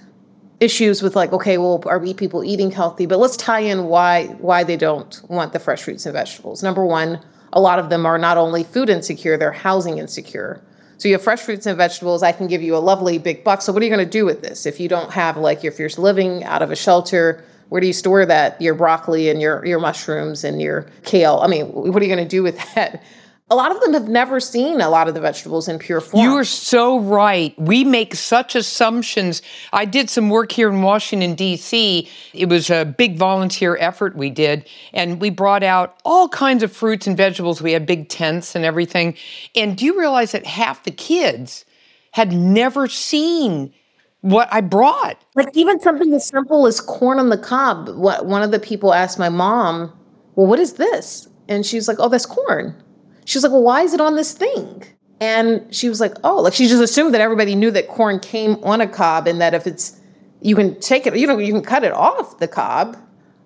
issues 0.59 1.01
with 1.01 1.15
like, 1.15 1.33
okay, 1.33 1.57
well, 1.57 1.81
are 1.85 1.99
we 1.99 2.13
people 2.13 2.43
eating 2.43 2.71
healthy? 2.71 3.05
But 3.05 3.19
let's 3.19 3.37
tie 3.37 3.59
in 3.59 3.85
why 3.85 4.27
why 4.39 4.63
they 4.63 4.77
don't 4.77 5.21
want 5.27 5.53
the 5.53 5.59
fresh 5.59 5.83
fruits 5.83 6.05
and 6.05 6.13
vegetables. 6.13 6.63
Number 6.63 6.85
one, 6.85 7.19
a 7.53 7.59
lot 7.59 7.79
of 7.79 7.89
them 7.89 8.05
are 8.05 8.17
not 8.17 8.37
only 8.37 8.63
food 8.63 8.89
insecure, 8.89 9.37
they're 9.37 9.51
housing 9.51 9.97
insecure. 9.97 10.63
So 10.97 11.07
you 11.07 11.13
have 11.13 11.21
fresh 11.21 11.41
fruits 11.41 11.65
and 11.65 11.77
vegetables. 11.77 12.23
I 12.23 12.31
can 12.31 12.47
give 12.47 12.63
you 12.63 12.75
a 12.75 12.79
lovely 12.79 13.19
big 13.19 13.43
buck. 13.43 13.61
So 13.61 13.71
what 13.71 13.81
are 13.81 13.85
you 13.85 13.91
going 13.91 14.05
to 14.05 14.11
do 14.11 14.25
with 14.25 14.41
this 14.41 14.65
if 14.65 14.79
you 14.79 14.89
don't 14.89 15.11
have 15.11 15.37
like 15.37 15.63
if 15.63 15.77
you're 15.77 15.89
living 15.97 16.43
out 16.43 16.61
of 16.61 16.71
a 16.71 16.75
shelter? 16.75 17.43
Where 17.69 17.81
do 17.81 17.87
you 17.87 17.93
store 17.93 18.25
that 18.25 18.61
your 18.61 18.73
broccoli 18.73 19.29
and 19.29 19.41
your 19.41 19.63
your 19.65 19.79
mushrooms 19.79 20.43
and 20.43 20.61
your 20.61 20.87
kale? 21.03 21.39
I 21.43 21.47
mean, 21.47 21.67
what 21.67 22.01
are 22.01 22.05
you 22.05 22.13
going 22.13 22.27
to 22.27 22.29
do 22.29 22.41
with 22.41 22.57
that? 22.75 23.03
A 23.49 23.55
lot 23.55 23.71
of 23.71 23.79
them 23.79 23.93
have 23.93 24.09
never 24.09 24.41
seen 24.41 24.81
a 24.81 24.89
lot 24.89 25.07
of 25.07 25.13
the 25.13 25.21
vegetables 25.21 25.69
in 25.69 25.79
pure 25.79 26.01
form. 26.01 26.21
You 26.21 26.35
are 26.35 26.43
so 26.43 26.99
right. 26.99 27.57
We 27.57 27.85
make 27.85 28.13
such 28.13 28.55
assumptions. 28.55 29.41
I 29.71 29.85
did 29.85 30.09
some 30.09 30.29
work 30.29 30.51
here 30.51 30.69
in 30.69 30.81
Washington, 30.81 31.33
D.C. 31.33 32.09
It 32.33 32.49
was 32.49 32.69
a 32.69 32.83
big 32.83 33.17
volunteer 33.17 33.77
effort 33.79 34.17
we 34.17 34.29
did, 34.29 34.67
and 34.93 35.21
we 35.21 35.29
brought 35.29 35.63
out 35.63 35.97
all 36.03 36.27
kinds 36.27 36.61
of 36.61 36.73
fruits 36.73 37.07
and 37.07 37.15
vegetables. 37.15 37.61
We 37.61 37.71
had 37.71 37.85
big 37.85 38.09
tents 38.09 38.53
and 38.53 38.65
everything. 38.65 39.15
And 39.55 39.77
do 39.77 39.85
you 39.85 39.97
realize 39.97 40.33
that 40.33 40.45
half 40.45 40.83
the 40.83 40.91
kids 40.91 41.63
had 42.11 42.33
never 42.33 42.89
seen 42.89 43.73
what 44.21 44.49
I 44.51 44.59
brought? 44.59 45.23
Like 45.35 45.55
even 45.55 45.79
something 45.79 46.11
as 46.13 46.27
simple 46.27 46.67
as 46.67 46.81
corn 46.81 47.17
on 47.17 47.29
the 47.29 47.37
cob. 47.37 47.87
What 47.95 48.25
one 48.25 48.43
of 48.43 48.51
the 48.51 48.59
people 48.59 48.93
asked 48.93 49.17
my 49.17 49.29
mom, 49.29 49.97
Well, 50.35 50.47
what 50.47 50.59
is 50.59 50.73
this? 50.73 51.29
And 51.47 51.65
she's 51.65 51.87
like, 51.87 51.97
Oh, 51.99 52.09
that's 52.09 52.25
corn. 52.25 52.83
She 53.27 53.37
was 53.37 53.43
like, 53.43 53.51
well, 53.51 53.63
why 53.63 53.81
is 53.81 53.93
it 53.93 53.99
on 53.99 54.15
this 54.15 54.31
thing? 54.31 54.85
And 55.19 55.75
she 55.75 55.89
was 55.89 55.99
like, 55.99 56.13
oh, 56.23 56.41
like 56.41 56.53
she 56.53 56.65
just 56.65 56.81
assumed 56.81 57.13
that 57.13 57.19
everybody 57.19 57.55
knew 57.55 57.71
that 57.71 57.89
corn 57.89 58.21
came 58.21 58.55
on 58.63 58.79
a 58.79 58.87
cob 58.87 59.27
and 59.27 59.41
that 59.41 59.53
if 59.53 59.67
it's, 59.67 59.99
you 60.39 60.55
can 60.55 60.79
take 60.79 61.05
it, 61.05 61.17
you 61.17 61.27
know, 61.27 61.37
you 61.37 61.51
can 61.51 61.61
cut 61.61 61.83
it 61.83 61.91
off 61.91 62.39
the 62.39 62.47
cob, 62.47 62.95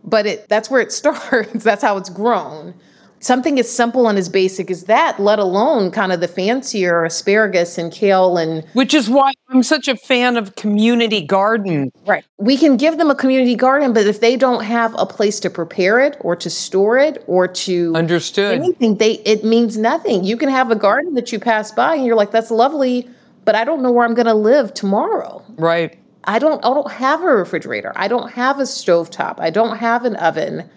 but 0.03 0.27
it 0.27 0.47
that's 0.49 0.69
where 0.69 0.81
it 0.81 0.91
starts. 0.99 1.63
that's 1.63 1.81
how 1.81 1.97
it's 1.97 2.11
grown 2.11 2.75
something 3.21 3.59
as 3.59 3.71
simple 3.71 4.09
and 4.09 4.17
as 4.17 4.27
basic 4.27 4.69
as 4.69 4.85
that, 4.85 5.19
let 5.19 5.39
alone 5.39 5.91
kind 5.91 6.11
of 6.11 6.19
the 6.19 6.27
fancier 6.27 7.05
asparagus 7.05 7.77
and 7.77 7.91
kale 7.91 8.37
and 8.37 8.65
which 8.73 8.93
is 8.93 9.09
why 9.09 9.31
I'm 9.49 9.63
such 9.63 9.87
a 9.87 9.95
fan 9.95 10.35
of 10.37 10.55
community 10.55 11.21
garden. 11.21 11.91
Right. 12.05 12.25
We 12.37 12.57
can 12.57 12.77
give 12.77 12.97
them 12.97 13.09
a 13.09 13.15
community 13.15 13.55
garden, 13.55 13.93
but 13.93 14.07
if 14.07 14.19
they 14.19 14.35
don't 14.35 14.63
have 14.63 14.93
a 14.97 15.05
place 15.05 15.39
to 15.41 15.49
prepare 15.49 15.99
it 15.99 16.17
or 16.19 16.35
to 16.35 16.49
store 16.49 16.97
it 16.97 17.23
or 17.27 17.47
to 17.47 17.95
understood 17.95 18.55
anything, 18.55 18.97
they 18.97 19.13
it 19.19 19.43
means 19.43 19.77
nothing. 19.77 20.23
You 20.23 20.35
can 20.35 20.49
have 20.49 20.71
a 20.71 20.75
garden 20.75 21.13
that 21.13 21.31
you 21.31 21.39
pass 21.39 21.71
by 21.71 21.95
and 21.95 22.05
you're 22.05 22.15
like, 22.15 22.31
that's 22.31 22.51
lovely, 22.51 23.07
but 23.45 23.55
I 23.55 23.63
don't 23.63 23.81
know 23.81 23.91
where 23.91 24.05
I'm 24.05 24.15
gonna 24.15 24.33
live 24.33 24.73
tomorrow. 24.73 25.43
Right. 25.57 25.97
I 26.23 26.39
don't 26.39 26.63
I 26.65 26.69
don't 26.69 26.91
have 26.91 27.21
a 27.21 27.27
refrigerator. 27.27 27.93
I 27.95 28.07
don't 28.07 28.31
have 28.31 28.59
a 28.59 28.63
stovetop. 28.63 29.39
I 29.39 29.51
don't 29.51 29.77
have 29.77 30.05
an 30.05 30.15
oven. 30.15 30.69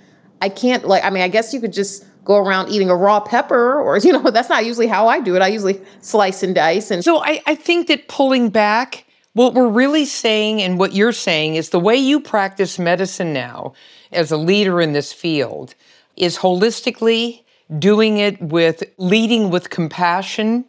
I 0.43 0.51
can't 0.51 0.87
like 0.87 1.05
I 1.05 1.11
mean, 1.11 1.23
I 1.23 1.29
guess 1.29 1.55
you 1.55 1.61
could 1.61 1.73
just 1.73 2.05
go 2.25 2.37
around 2.37 2.70
eating 2.70 2.91
a 2.91 2.97
raw 2.97 3.20
pepper 3.20 3.81
or 3.81 3.99
you 4.03 4.12
know 4.12 4.31
that's 4.31 4.49
not 4.49 4.64
usually 4.64 4.87
how 4.87 5.07
i 5.07 5.20
do 5.20 5.37
it. 5.37 5.43
I 5.43 5.49
usually 5.49 5.81
slice 6.01 6.43
and 6.43 6.55
dice 6.55 6.91
and 6.91 7.05
so 7.05 7.22
i, 7.22 7.43
I 7.47 7.55
think 7.55 7.89
that 7.89 8.09
pulling 8.09 8.51
back 8.51 9.07
what 9.35 9.55
we're 9.55 9.68
really 9.68 10.05
saying 10.05 10.62
and 10.62 10.79
what 10.79 10.95
you're 10.95 11.12
saying 11.12 11.57
is 11.57 11.70
the 11.70 11.81
way 11.81 11.97
you 11.97 12.20
practice 12.20 12.79
medicine 12.79 13.33
now 13.33 13.75
as 14.12 14.31
a 14.31 14.37
leader 14.37 14.81
in 14.81 14.93
this 14.93 15.12
field 15.12 15.75
is 16.16 16.39
holistically 16.39 17.43
doing 17.79 18.18
it 18.18 18.41
with 18.41 18.85
leading 18.99 19.51
with 19.51 19.70
compassion 19.70 20.64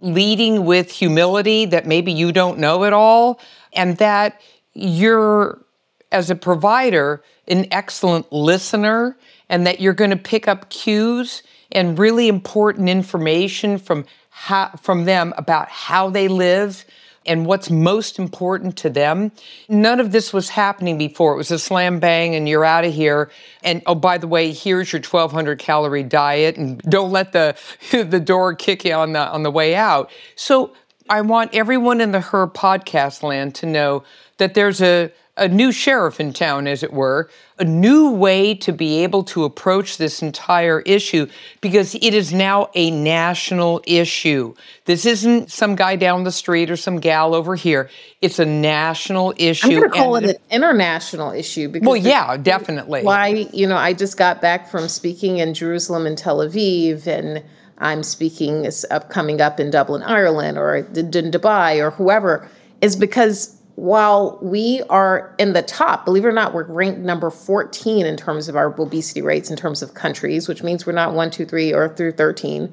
leading 0.00 0.64
with 0.64 0.90
humility 0.90 1.64
that 1.64 1.86
maybe 1.86 2.12
you 2.12 2.32
don't 2.32 2.58
know 2.58 2.84
at 2.84 2.92
all 2.92 3.40
and 3.72 3.98
that 3.98 4.40
you're 4.74 5.64
as 6.10 6.28
a 6.28 6.34
provider 6.34 7.22
an 7.48 7.66
excellent 7.70 8.30
listener 8.32 9.16
and 9.52 9.66
that 9.66 9.80
you're 9.80 9.92
going 9.92 10.10
to 10.10 10.16
pick 10.16 10.48
up 10.48 10.70
cues 10.70 11.42
and 11.70 11.98
really 11.98 12.26
important 12.26 12.88
information 12.88 13.78
from 13.78 14.06
how, 14.30 14.70
from 14.80 15.04
them 15.04 15.34
about 15.36 15.68
how 15.68 16.08
they 16.08 16.26
live 16.26 16.86
and 17.26 17.44
what's 17.44 17.70
most 17.70 18.18
important 18.18 18.78
to 18.78 18.88
them. 18.88 19.30
None 19.68 20.00
of 20.00 20.10
this 20.10 20.32
was 20.32 20.48
happening 20.48 20.96
before. 20.96 21.34
It 21.34 21.36
was 21.36 21.50
a 21.50 21.58
slam 21.58 22.00
bang 22.00 22.34
and 22.34 22.48
you're 22.48 22.64
out 22.64 22.86
of 22.86 22.94
here. 22.94 23.30
And 23.62 23.82
oh, 23.86 23.94
by 23.94 24.16
the 24.16 24.26
way, 24.26 24.52
here's 24.52 24.90
your 24.90 25.02
1200 25.02 25.58
calorie 25.58 26.02
diet 26.02 26.56
and 26.56 26.78
don't 26.82 27.12
let 27.12 27.32
the 27.32 27.54
the 27.92 28.18
door 28.18 28.54
kick 28.54 28.86
you 28.86 28.94
on 28.94 29.12
the 29.12 29.20
on 29.20 29.42
the 29.42 29.50
way 29.50 29.74
out. 29.74 30.10
So 30.34 30.72
I 31.10 31.20
want 31.20 31.54
everyone 31.54 32.00
in 32.00 32.12
the 32.12 32.20
Her 32.20 32.46
podcast 32.48 33.22
land 33.22 33.54
to 33.56 33.66
know 33.66 34.02
that 34.38 34.54
there's 34.54 34.80
a, 34.80 35.12
a 35.36 35.48
new 35.48 35.72
sheriff 35.72 36.20
in 36.20 36.32
town, 36.32 36.66
as 36.66 36.82
it 36.82 36.92
were, 36.92 37.30
a 37.58 37.64
new 37.64 38.10
way 38.10 38.54
to 38.54 38.70
be 38.70 39.02
able 39.02 39.24
to 39.24 39.44
approach 39.44 39.96
this 39.96 40.20
entire 40.20 40.80
issue 40.80 41.26
because 41.62 41.94
it 41.94 42.12
is 42.12 42.34
now 42.34 42.68
a 42.74 42.90
national 42.90 43.82
issue. 43.86 44.54
This 44.84 45.06
isn't 45.06 45.50
some 45.50 45.74
guy 45.74 45.96
down 45.96 46.24
the 46.24 46.32
street 46.32 46.70
or 46.70 46.76
some 46.76 47.00
gal 47.00 47.34
over 47.34 47.54
here. 47.54 47.88
It's 48.20 48.38
a 48.38 48.44
national 48.44 49.32
issue. 49.38 49.68
I'm 49.68 49.72
going 49.72 49.90
to 49.90 49.96
call 49.96 50.16
it 50.16 50.24
an 50.24 50.36
international 50.50 51.32
issue 51.32 51.68
because 51.68 51.86
well, 51.86 51.96
yeah, 51.96 52.36
definitely. 52.36 53.02
Why 53.02 53.48
you 53.52 53.66
know 53.66 53.76
I 53.76 53.94
just 53.94 54.18
got 54.18 54.42
back 54.42 54.70
from 54.70 54.86
speaking 54.86 55.38
in 55.38 55.54
Jerusalem 55.54 56.06
and 56.06 56.16
Tel 56.16 56.38
Aviv 56.38 57.06
and. 57.06 57.42
I'm 57.78 58.04
speaking 58.04 58.64
is 58.64 58.86
up 58.92 59.10
coming 59.10 59.40
up 59.40 59.58
in 59.58 59.72
Dublin, 59.72 60.04
Ireland, 60.04 60.56
or 60.56 60.76
in 60.76 60.84
Dubai, 60.84 61.84
or 61.84 61.90
whoever, 61.90 62.48
is 62.80 62.94
because 62.94 63.56
while 63.76 64.38
we 64.42 64.82
are 64.90 65.34
in 65.38 65.54
the 65.54 65.62
top, 65.62 66.04
believe 66.04 66.24
it 66.24 66.28
or 66.28 66.32
not, 66.32 66.52
we're 66.52 66.64
ranked 66.64 67.00
number 67.00 67.30
14 67.30 68.04
in 68.04 68.16
terms 68.16 68.48
of 68.48 68.56
our 68.56 68.68
obesity 68.80 69.22
rates 69.22 69.50
in 69.50 69.56
terms 69.56 69.82
of 69.82 69.94
countries, 69.94 70.46
which 70.46 70.62
means 70.62 70.86
we're 70.86 70.92
not 70.92 71.14
one, 71.14 71.30
two, 71.30 71.46
three, 71.46 71.72
or 71.72 71.88
through 71.88 72.12
13. 72.12 72.72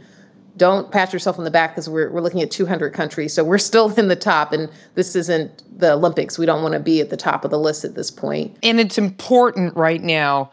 Don't 0.58 0.92
pat 0.92 1.14
yourself 1.14 1.38
on 1.38 1.46
the 1.46 1.52
back 1.52 1.72
because 1.72 1.90
we're, 1.90 2.12
we're 2.12 2.20
looking 2.20 2.42
at 2.42 2.52
200 2.52 2.94
countries. 2.94 3.34
So 3.34 3.46
we're 3.46 3.60
still 3.60 3.94
in 3.98 4.10
the 4.10 4.16
top, 4.16 4.52
and 4.52 4.70
this 4.96 5.16
isn't 5.16 5.64
the 5.80 5.94
Olympics. 5.94 6.38
We 6.38 6.46
don't 6.46 6.62
want 6.62 6.74
to 6.74 6.82
be 6.82 7.00
at 7.00 7.10
the 7.10 7.18
top 7.18 7.46
of 7.46 7.52
the 7.52 7.60
list 7.60 7.86
at 7.86 7.96
this 7.96 8.12
point. 8.12 8.58
And 8.62 8.78
it's 8.80 8.98
important 8.98 9.78
right 9.78 10.02
now. 10.02 10.52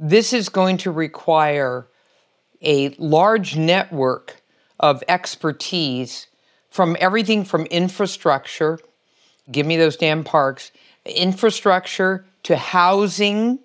This 0.00 0.32
is 0.32 0.48
going 0.48 0.78
to 0.78 0.90
require 0.90 1.86
a 2.60 2.88
large 2.98 3.56
network 3.56 4.42
of 4.80 5.04
expertise 5.06 6.26
from 6.70 6.96
everything 6.98 7.44
from 7.44 7.66
infrastructure 7.66 8.80
Give 9.50 9.66
me 9.66 9.76
those 9.76 9.96
damn 9.96 10.24
parks. 10.24 10.72
Infrastructure 11.04 12.24
to 12.44 12.56
housing 12.56 13.58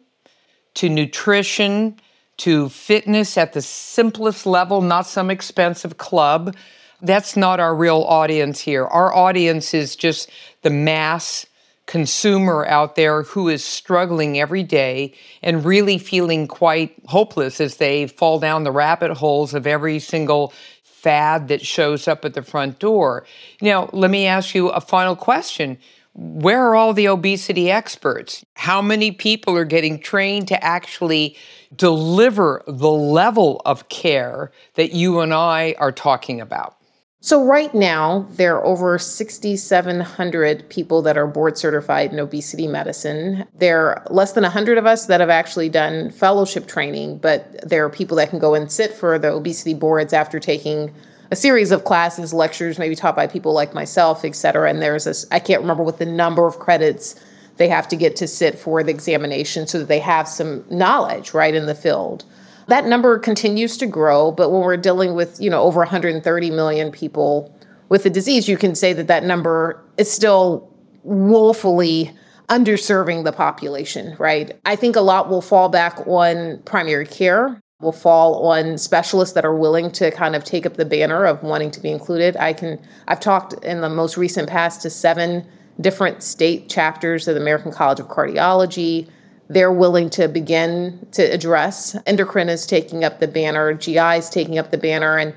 to 0.75 0.89
nutrition 0.89 1.97
to 2.37 2.69
fitness 2.69 3.37
at 3.37 3.53
the 3.53 3.61
simplest 3.61 4.45
level, 4.45 4.81
not 4.81 5.05
some 5.05 5.29
expensive 5.29 5.97
club. 5.97 6.55
That's 7.01 7.35
not 7.35 7.59
our 7.59 7.75
real 7.75 8.03
audience 8.07 8.59
here. 8.59 8.85
Our 8.85 9.13
audience 9.13 9.73
is 9.73 9.95
just 9.95 10.29
the 10.61 10.69
mass 10.69 11.45
consumer 11.87 12.65
out 12.67 12.95
there 12.95 13.23
who 13.23 13.49
is 13.49 13.63
struggling 13.63 14.39
every 14.39 14.63
day 14.63 15.13
and 15.43 15.65
really 15.65 15.97
feeling 15.97 16.47
quite 16.47 16.93
hopeless 17.07 17.59
as 17.59 17.77
they 17.77 18.07
fall 18.07 18.39
down 18.39 18.63
the 18.63 18.71
rabbit 18.71 19.11
holes 19.11 19.53
of 19.53 19.67
every 19.67 19.99
single 19.99 20.53
fad 21.01 21.47
that 21.47 21.65
shows 21.65 22.07
up 22.07 22.23
at 22.25 22.33
the 22.33 22.43
front 22.43 22.79
door. 22.79 23.25
Now, 23.61 23.89
let 23.91 24.11
me 24.11 24.27
ask 24.27 24.53
you 24.53 24.69
a 24.69 24.81
final 24.81 25.15
question. 25.15 25.77
Where 26.13 26.67
are 26.67 26.75
all 26.75 26.93
the 26.93 27.07
obesity 27.07 27.71
experts? 27.71 28.45
How 28.53 28.81
many 28.81 29.11
people 29.11 29.55
are 29.55 29.65
getting 29.65 29.99
trained 29.99 30.47
to 30.49 30.63
actually 30.63 31.37
deliver 31.75 32.63
the 32.67 32.91
level 32.91 33.61
of 33.65 33.87
care 33.89 34.51
that 34.75 34.93
you 34.93 35.21
and 35.21 35.33
I 35.33 35.75
are 35.79 35.91
talking 35.91 36.41
about? 36.41 36.75
So, 37.23 37.45
right 37.45 37.71
now, 37.75 38.25
there 38.31 38.55
are 38.55 38.65
over 38.65 38.97
6,700 38.97 40.69
people 40.69 41.03
that 41.03 41.19
are 41.19 41.27
board 41.27 41.55
certified 41.55 42.11
in 42.11 42.19
obesity 42.19 42.67
medicine. 42.67 43.45
There 43.59 43.89
are 43.89 44.07
less 44.09 44.31
than 44.31 44.41
100 44.41 44.79
of 44.79 44.87
us 44.87 45.05
that 45.05 45.19
have 45.19 45.29
actually 45.29 45.69
done 45.69 46.09
fellowship 46.09 46.65
training, 46.65 47.19
but 47.19 47.69
there 47.69 47.85
are 47.85 47.91
people 47.91 48.17
that 48.17 48.31
can 48.31 48.39
go 48.39 48.55
and 48.55 48.71
sit 48.71 48.91
for 48.91 49.19
the 49.19 49.31
obesity 49.31 49.75
boards 49.75 50.13
after 50.13 50.39
taking 50.39 50.91
a 51.29 51.35
series 51.35 51.69
of 51.69 51.83
classes, 51.83 52.33
lectures, 52.33 52.79
maybe 52.79 52.95
taught 52.95 53.15
by 53.15 53.27
people 53.27 53.53
like 53.53 53.75
myself, 53.75 54.25
et 54.25 54.35
cetera. 54.35 54.67
And 54.67 54.81
there's 54.81 55.03
this, 55.03 55.27
I 55.29 55.37
can't 55.37 55.61
remember 55.61 55.83
what 55.83 55.99
the 55.99 56.07
number 56.07 56.47
of 56.47 56.57
credits 56.57 57.15
they 57.57 57.67
have 57.67 57.87
to 57.89 57.95
get 57.95 58.15
to 58.15 58.27
sit 58.27 58.57
for 58.57 58.81
the 58.81 58.89
examination 58.89 59.67
so 59.67 59.77
that 59.77 59.87
they 59.87 59.99
have 59.99 60.27
some 60.27 60.65
knowledge, 60.71 61.35
right, 61.35 61.53
in 61.53 61.67
the 61.67 61.75
field. 61.75 62.25
That 62.71 62.85
number 62.85 63.19
continues 63.19 63.75
to 63.79 63.85
grow, 63.85 64.31
but 64.31 64.49
when 64.49 64.61
we're 64.61 64.77
dealing 64.77 65.13
with, 65.13 65.41
you 65.41 65.49
know, 65.49 65.61
over 65.61 65.79
130 65.79 66.51
million 66.51 66.89
people 66.89 67.53
with 67.89 68.03
the 68.03 68.09
disease, 68.09 68.47
you 68.47 68.55
can 68.55 68.75
say 68.75 68.93
that 68.93 69.07
that 69.07 69.25
number 69.25 69.83
is 69.97 70.09
still 70.09 70.73
woefully 71.03 72.15
underserving 72.47 73.25
the 73.25 73.33
population, 73.33 74.15
right? 74.19 74.57
I 74.63 74.77
think 74.77 74.95
a 74.95 75.01
lot 75.01 75.27
will 75.27 75.41
fall 75.41 75.67
back 75.67 75.99
on 76.07 76.61
primary 76.63 77.05
care, 77.05 77.59
will 77.81 77.91
fall 77.91 78.47
on 78.47 78.77
specialists 78.77 79.35
that 79.35 79.43
are 79.43 79.53
willing 79.53 79.91
to 79.91 80.09
kind 80.11 80.33
of 80.33 80.45
take 80.45 80.65
up 80.65 80.77
the 80.77 80.85
banner 80.85 81.25
of 81.25 81.43
wanting 81.43 81.71
to 81.71 81.81
be 81.81 81.91
included. 81.91 82.37
I 82.37 82.53
can 82.53 82.79
I've 83.09 83.19
talked 83.19 83.51
in 83.65 83.81
the 83.81 83.89
most 83.89 84.15
recent 84.15 84.47
past 84.47 84.81
to 84.83 84.89
seven 84.89 85.45
different 85.81 86.23
state 86.23 86.69
chapters 86.69 87.27
of 87.27 87.35
the 87.35 87.41
American 87.41 87.73
College 87.73 87.99
of 87.99 88.07
Cardiology, 88.07 89.09
they're 89.53 89.71
willing 89.71 90.09
to 90.11 90.27
begin 90.27 91.05
to 91.11 91.21
address. 91.21 91.95
Endocrine 92.05 92.49
is 92.49 92.65
taking 92.65 93.03
up 93.03 93.19
the 93.19 93.27
banner, 93.27 93.73
GI 93.73 93.97
is 93.97 94.29
taking 94.29 94.57
up 94.57 94.71
the 94.71 94.77
banner, 94.77 95.17
and 95.17 95.33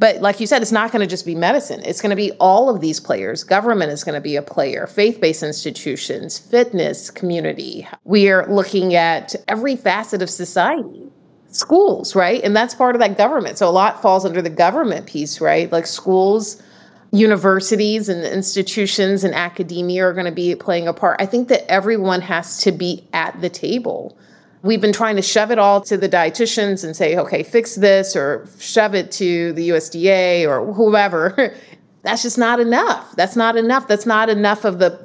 but 0.00 0.20
like 0.20 0.38
you 0.38 0.46
said, 0.46 0.62
it's 0.62 0.70
not 0.70 0.92
going 0.92 1.00
to 1.00 1.08
just 1.08 1.26
be 1.26 1.34
medicine. 1.34 1.82
It's 1.84 2.00
going 2.00 2.10
to 2.10 2.16
be 2.16 2.30
all 2.38 2.72
of 2.72 2.80
these 2.80 3.00
players. 3.00 3.42
Government 3.42 3.90
is 3.90 4.04
going 4.04 4.14
to 4.14 4.20
be 4.20 4.36
a 4.36 4.42
player, 4.42 4.86
faith 4.86 5.20
based 5.20 5.42
institutions, 5.42 6.38
fitness 6.38 7.10
community. 7.10 7.88
We 8.04 8.30
are 8.30 8.46
looking 8.48 8.94
at 8.94 9.34
every 9.48 9.74
facet 9.74 10.22
of 10.22 10.30
society, 10.30 11.10
schools, 11.48 12.14
right? 12.14 12.40
And 12.44 12.54
that's 12.54 12.76
part 12.76 12.94
of 12.94 13.00
that 13.00 13.18
government. 13.18 13.58
So 13.58 13.68
a 13.68 13.70
lot 13.72 14.00
falls 14.00 14.24
under 14.24 14.40
the 14.40 14.50
government 14.50 15.06
piece, 15.06 15.40
right? 15.40 15.70
Like 15.72 15.86
schools 15.86 16.62
universities 17.10 18.08
and 18.08 18.24
institutions 18.24 19.24
and 19.24 19.34
academia 19.34 20.04
are 20.04 20.12
going 20.12 20.26
to 20.26 20.32
be 20.32 20.54
playing 20.54 20.86
a 20.86 20.92
part. 20.92 21.20
I 21.20 21.26
think 21.26 21.48
that 21.48 21.70
everyone 21.70 22.20
has 22.20 22.58
to 22.58 22.72
be 22.72 23.06
at 23.12 23.40
the 23.40 23.48
table. 23.48 24.16
We've 24.62 24.80
been 24.80 24.92
trying 24.92 25.16
to 25.16 25.22
shove 25.22 25.50
it 25.50 25.58
all 25.58 25.80
to 25.82 25.96
the 25.96 26.08
dietitians 26.08 26.84
and 26.84 26.94
say, 26.94 27.16
okay, 27.16 27.42
fix 27.42 27.76
this 27.76 28.14
or 28.14 28.46
shove 28.58 28.94
it 28.94 29.10
to 29.12 29.52
the 29.54 29.70
USDA 29.70 30.46
or 30.46 30.72
whoever. 30.72 31.54
That's 32.02 32.22
just 32.22 32.38
not 32.38 32.60
enough. 32.60 33.14
That's 33.16 33.36
not 33.36 33.56
enough. 33.56 33.88
That's 33.88 34.06
not 34.06 34.28
enough 34.28 34.64
of 34.64 34.78
the, 34.78 35.00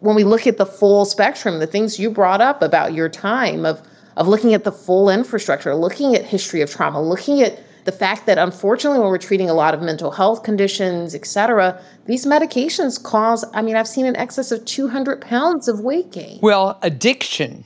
when 0.00 0.16
we 0.16 0.24
look 0.24 0.46
at 0.46 0.58
the 0.58 0.66
full 0.66 1.04
spectrum, 1.04 1.58
the 1.58 1.66
things 1.66 1.98
you 1.98 2.10
brought 2.10 2.40
up 2.40 2.62
about 2.62 2.92
your 2.92 3.08
time 3.08 3.64
of, 3.64 3.80
of 4.16 4.28
looking 4.28 4.52
at 4.52 4.64
the 4.64 4.72
full 4.72 5.08
infrastructure, 5.08 5.74
looking 5.74 6.14
at 6.14 6.24
history 6.24 6.60
of 6.60 6.70
trauma, 6.70 7.00
looking 7.00 7.40
at 7.40 7.58
the 7.84 7.92
fact 7.92 8.26
that 8.26 8.38
unfortunately 8.38 8.98
when 8.98 9.08
we're 9.08 9.18
treating 9.18 9.50
a 9.50 9.54
lot 9.54 9.74
of 9.74 9.82
mental 9.82 10.10
health 10.10 10.42
conditions 10.42 11.14
et 11.14 11.26
cetera 11.26 11.80
these 12.06 12.26
medications 12.26 13.02
cause 13.02 13.44
i 13.54 13.62
mean 13.62 13.76
i've 13.76 13.88
seen 13.88 14.06
an 14.06 14.16
excess 14.16 14.50
of 14.52 14.64
200 14.64 15.20
pounds 15.20 15.68
of 15.68 15.80
weight 15.80 16.10
gain. 16.12 16.38
Well 16.42 16.78
addiction 16.82 17.64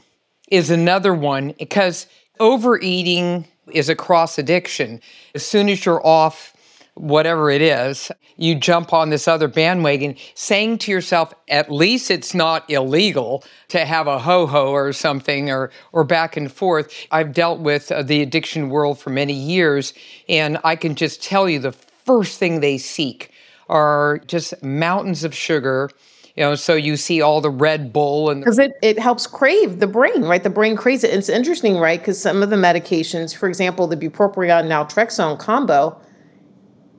is 0.50 0.70
another 0.70 1.14
one 1.14 1.54
because 1.58 2.06
overeating 2.40 3.46
is 3.72 3.88
a 3.88 3.94
cross 3.94 4.38
addiction. 4.38 5.00
As 5.34 5.44
soon 5.44 5.68
as 5.68 5.84
you're 5.84 6.04
off 6.06 6.53
whatever 6.95 7.51
it 7.51 7.61
is, 7.61 8.11
you 8.36 8.55
jump 8.55 8.92
on 8.92 9.11
this 9.11 9.26
other 9.28 9.49
bandwagon, 9.49 10.16
saying 10.34 10.78
to 10.78 10.90
yourself, 10.90 11.34
at 11.49 11.70
least 11.70 12.11
it's 12.11 12.34
not 12.34 12.68
illegal 12.70 13.45
to 13.68 13.84
have 13.84 14.07
a 14.07 14.18
ho 14.18 14.47
ho 14.47 14.72
or 14.72 14.92
something 14.92 15.51
or, 15.51 15.70
or 15.92 16.05
back 16.05 16.36
and 16.36 16.51
forth. 16.51 16.92
I've 17.11 17.32
dealt 17.32 17.61
with 17.61 17.90
uh, 17.90 18.03
the 18.03 18.22
addiction 18.22 18.70
world 18.70 18.99
for 18.99 19.11
many 19.11 19.32
years, 19.32 19.92
and 20.28 20.59
I 20.64 20.76
can 20.76 20.95
just 20.95 21.22
tell 21.22 21.49
you 21.49 21.59
the 21.59 21.72
first 21.72 22.38
thing 22.38 22.61
they 22.61 22.78
seek 22.78 23.30
are 23.68 24.20
just 24.26 24.62
mountains 24.62 25.24
of 25.24 25.34
sugar. 25.34 25.90
You 26.36 26.42
know, 26.42 26.55
so 26.57 26.74
you 26.74 26.97
see 26.97 27.22
all 27.22 27.40
the 27.40 27.51
Red 27.51 27.92
Bull 27.92 28.28
and 28.28 28.40
because 28.40 28.59
it, 28.59 28.72
it 28.82 28.99
helps 28.99 29.24
crave 29.24 29.78
the 29.78 29.86
brain, 29.86 30.22
right? 30.22 30.42
The 30.42 30.51
brain 30.51 30.74
craves 30.74 31.05
it. 31.05 31.14
It's 31.14 31.28
interesting, 31.28 31.76
right? 31.76 32.01
Because 32.01 32.20
some 32.20 32.42
of 32.42 32.51
the 32.51 32.57
medications, 32.57 33.36
for 33.36 33.49
example, 33.49 33.86
the 33.86 33.97
bupropion 33.97 34.66
naltrexone 34.66 35.38
combo, 35.38 35.97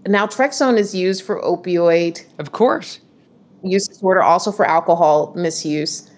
Naltrexone 0.06 0.78
is 0.78 0.94
used 0.94 1.24
for 1.24 1.42
opioid. 1.42 2.24
Of 2.40 2.52
course. 2.52 3.00
Use 3.64 3.88
disorder, 3.88 4.22
also 4.22 4.52
for 4.52 4.66
alcohol 4.66 5.34
misuse. 5.36 6.12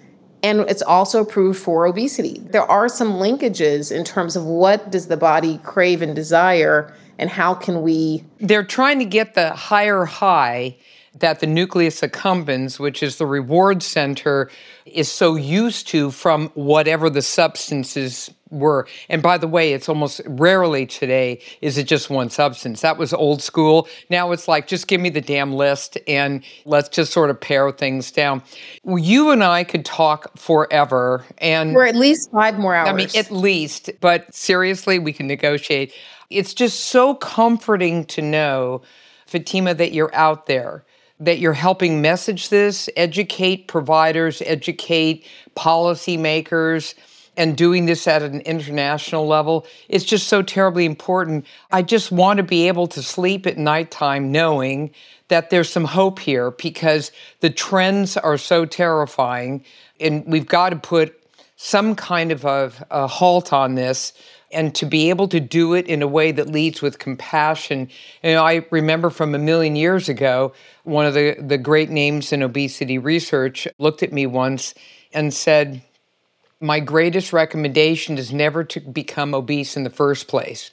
And 0.44 0.62
it's 0.62 0.82
also 0.82 1.22
approved 1.22 1.60
for 1.60 1.86
obesity. 1.86 2.40
There 2.40 2.70
are 2.70 2.90
some 2.90 3.14
linkages 3.14 3.92
in 3.92 4.04
terms 4.04 4.36
of 4.36 4.44
what 4.46 4.92
does 4.92 5.08
the 5.08 5.18
body 5.18 5.60
crave 5.64 6.02
and 6.02 6.16
desire 6.16 6.94
and 7.18 7.30
how 7.30 7.54
can 7.54 7.82
we. 7.82 8.24
They're 8.40 8.64
trying 8.64 9.00
to 9.00 9.06
get 9.06 9.34
the 9.34 9.52
higher 9.52 10.06
high 10.06 10.78
that 11.20 11.40
the 11.40 11.48
nucleus 11.48 12.02
accumbens, 12.02 12.80
which 12.80 13.02
is 13.02 13.18
the 13.18 13.26
reward 13.26 13.82
center, 13.82 14.50
is 14.86 15.12
so 15.12 15.36
used 15.36 15.88
to 15.90 16.12
from 16.12 16.50
whatever 16.50 17.10
the 17.10 17.22
substances 17.22 18.30
were. 18.50 18.88
And 19.10 19.22
by 19.22 19.38
the 19.38 19.48
way, 19.48 19.74
it's 19.74 19.90
almost 19.90 20.22
rarely 20.26 20.86
today 20.86 21.42
is 21.60 21.78
it 21.78 21.84
just 21.84 22.10
one 22.10 22.30
substance. 22.30 22.80
That 22.80 22.98
was 22.98 23.14
old 23.14 23.42
school. 23.42 23.90
Now 24.10 24.32
it's 24.32 24.48
like 24.48 24.68
just 24.68 24.88
give 24.88 25.02
me 25.02 25.10
the 25.10 25.20
damn 25.22 25.54
list 25.54 25.98
and 26.08 26.44
let's 26.64 26.88
just 26.88 27.12
sort 27.12 27.30
of 27.30 27.42
pare 27.42 27.70
things 27.72 28.10
down. 28.10 28.42
You 28.86 29.32
and 29.32 29.44
I 29.44 29.66
could 29.66 29.84
talk 29.84 30.38
forever 30.38 31.26
and 31.40 31.74
for 31.74 31.86
at 31.86 31.96
least 31.96 32.32
5 32.32 32.58
more 32.58 32.74
hours. 32.74 32.90
I 32.90 32.94
mean 32.94 33.10
at 33.16 33.32
least, 33.32 33.90
but 34.00 34.34
seriously, 34.34 34.98
we 34.98 35.12
can 35.12 35.28
negotiate. 35.28 35.94
It's 36.30 36.54
just 36.54 36.86
so 36.86 37.16
comforting 37.16 38.06
to 38.06 38.22
know 38.22 38.82
Fatima 39.26 39.74
that 39.74 39.92
you're 39.92 40.16
out 40.16 40.46
there 40.46 40.86
that 41.20 41.40
you're 41.40 41.54
helping 41.54 42.02
message 42.02 42.50
this, 42.50 42.90
educate 42.96 43.68
providers, 43.68 44.42
educate 44.46 45.26
policymakers, 45.56 46.94
and 47.38 47.56
doing 47.56 47.86
this 47.86 48.08
at 48.08 48.24
an 48.24 48.42
international 48.42 49.28
level 49.28 49.66
is 49.90 50.04
just 50.04 50.28
so 50.28 50.42
terribly 50.42 50.86
important. 50.86 51.46
I 51.72 51.84
just 51.84 52.12
want 52.12 52.38
to 52.38 52.44
be 52.44 52.68
able 52.68 52.88
to 52.88 53.04
sleep 53.04 53.46
at 53.46 53.58
nighttime 53.58 54.32
knowing 54.32 54.92
that 55.28 55.50
there's 55.50 55.70
some 55.70 55.86
hope 55.86 56.20
here 56.20 56.52
because 56.52 57.12
the 57.42 57.50
trends 57.50 58.18
are 58.18 58.38
so 58.38 58.66
terrifying. 58.66 59.64
And 60.00 60.26
we've 60.26 60.48
got 60.48 60.70
to 60.70 60.78
put 60.78 61.14
some 61.58 61.96
kind 61.96 62.32
of 62.32 62.44
a, 62.46 62.72
a 62.90 63.08
halt 63.08 63.54
on 63.54 63.76
this 63.76 64.14
and 64.52 64.74
to 64.76 64.86
be 64.86 65.10
able 65.10 65.28
to 65.28 65.40
do 65.40 65.74
it 65.74 65.88
in 65.88 66.02
a 66.02 66.08
way 66.08 66.32
that 66.32 66.50
leads 66.50 66.82
with 66.82 67.00
compassion. 67.00 67.90
You 68.24 68.34
know, 68.34 68.44
I 68.44 68.66
remember 68.72 69.10
from 69.10 69.36
a 69.36 69.40
million 69.40 69.76
years 69.76 70.08
ago, 70.08 70.54
one 70.84 71.06
of 71.06 71.14
the, 71.14 71.36
the 71.40 71.58
great 71.58 71.90
names 71.90 72.32
in 72.32 72.42
obesity 72.42 72.98
research 72.98 73.68
looked 73.78 74.04
at 74.04 74.14
me 74.14 74.26
once 74.26 74.74
and 75.14 75.34
said, 75.34 75.82
My 76.62 76.80
greatest 76.80 77.34
recommendation 77.34 78.18
is 78.18 78.32
never 78.32 78.64
to 78.66 78.80
become 78.80 79.36
obese 79.36 79.76
in 79.76 79.84
the 79.84 79.90
first 79.90 80.28
place. 80.28 80.72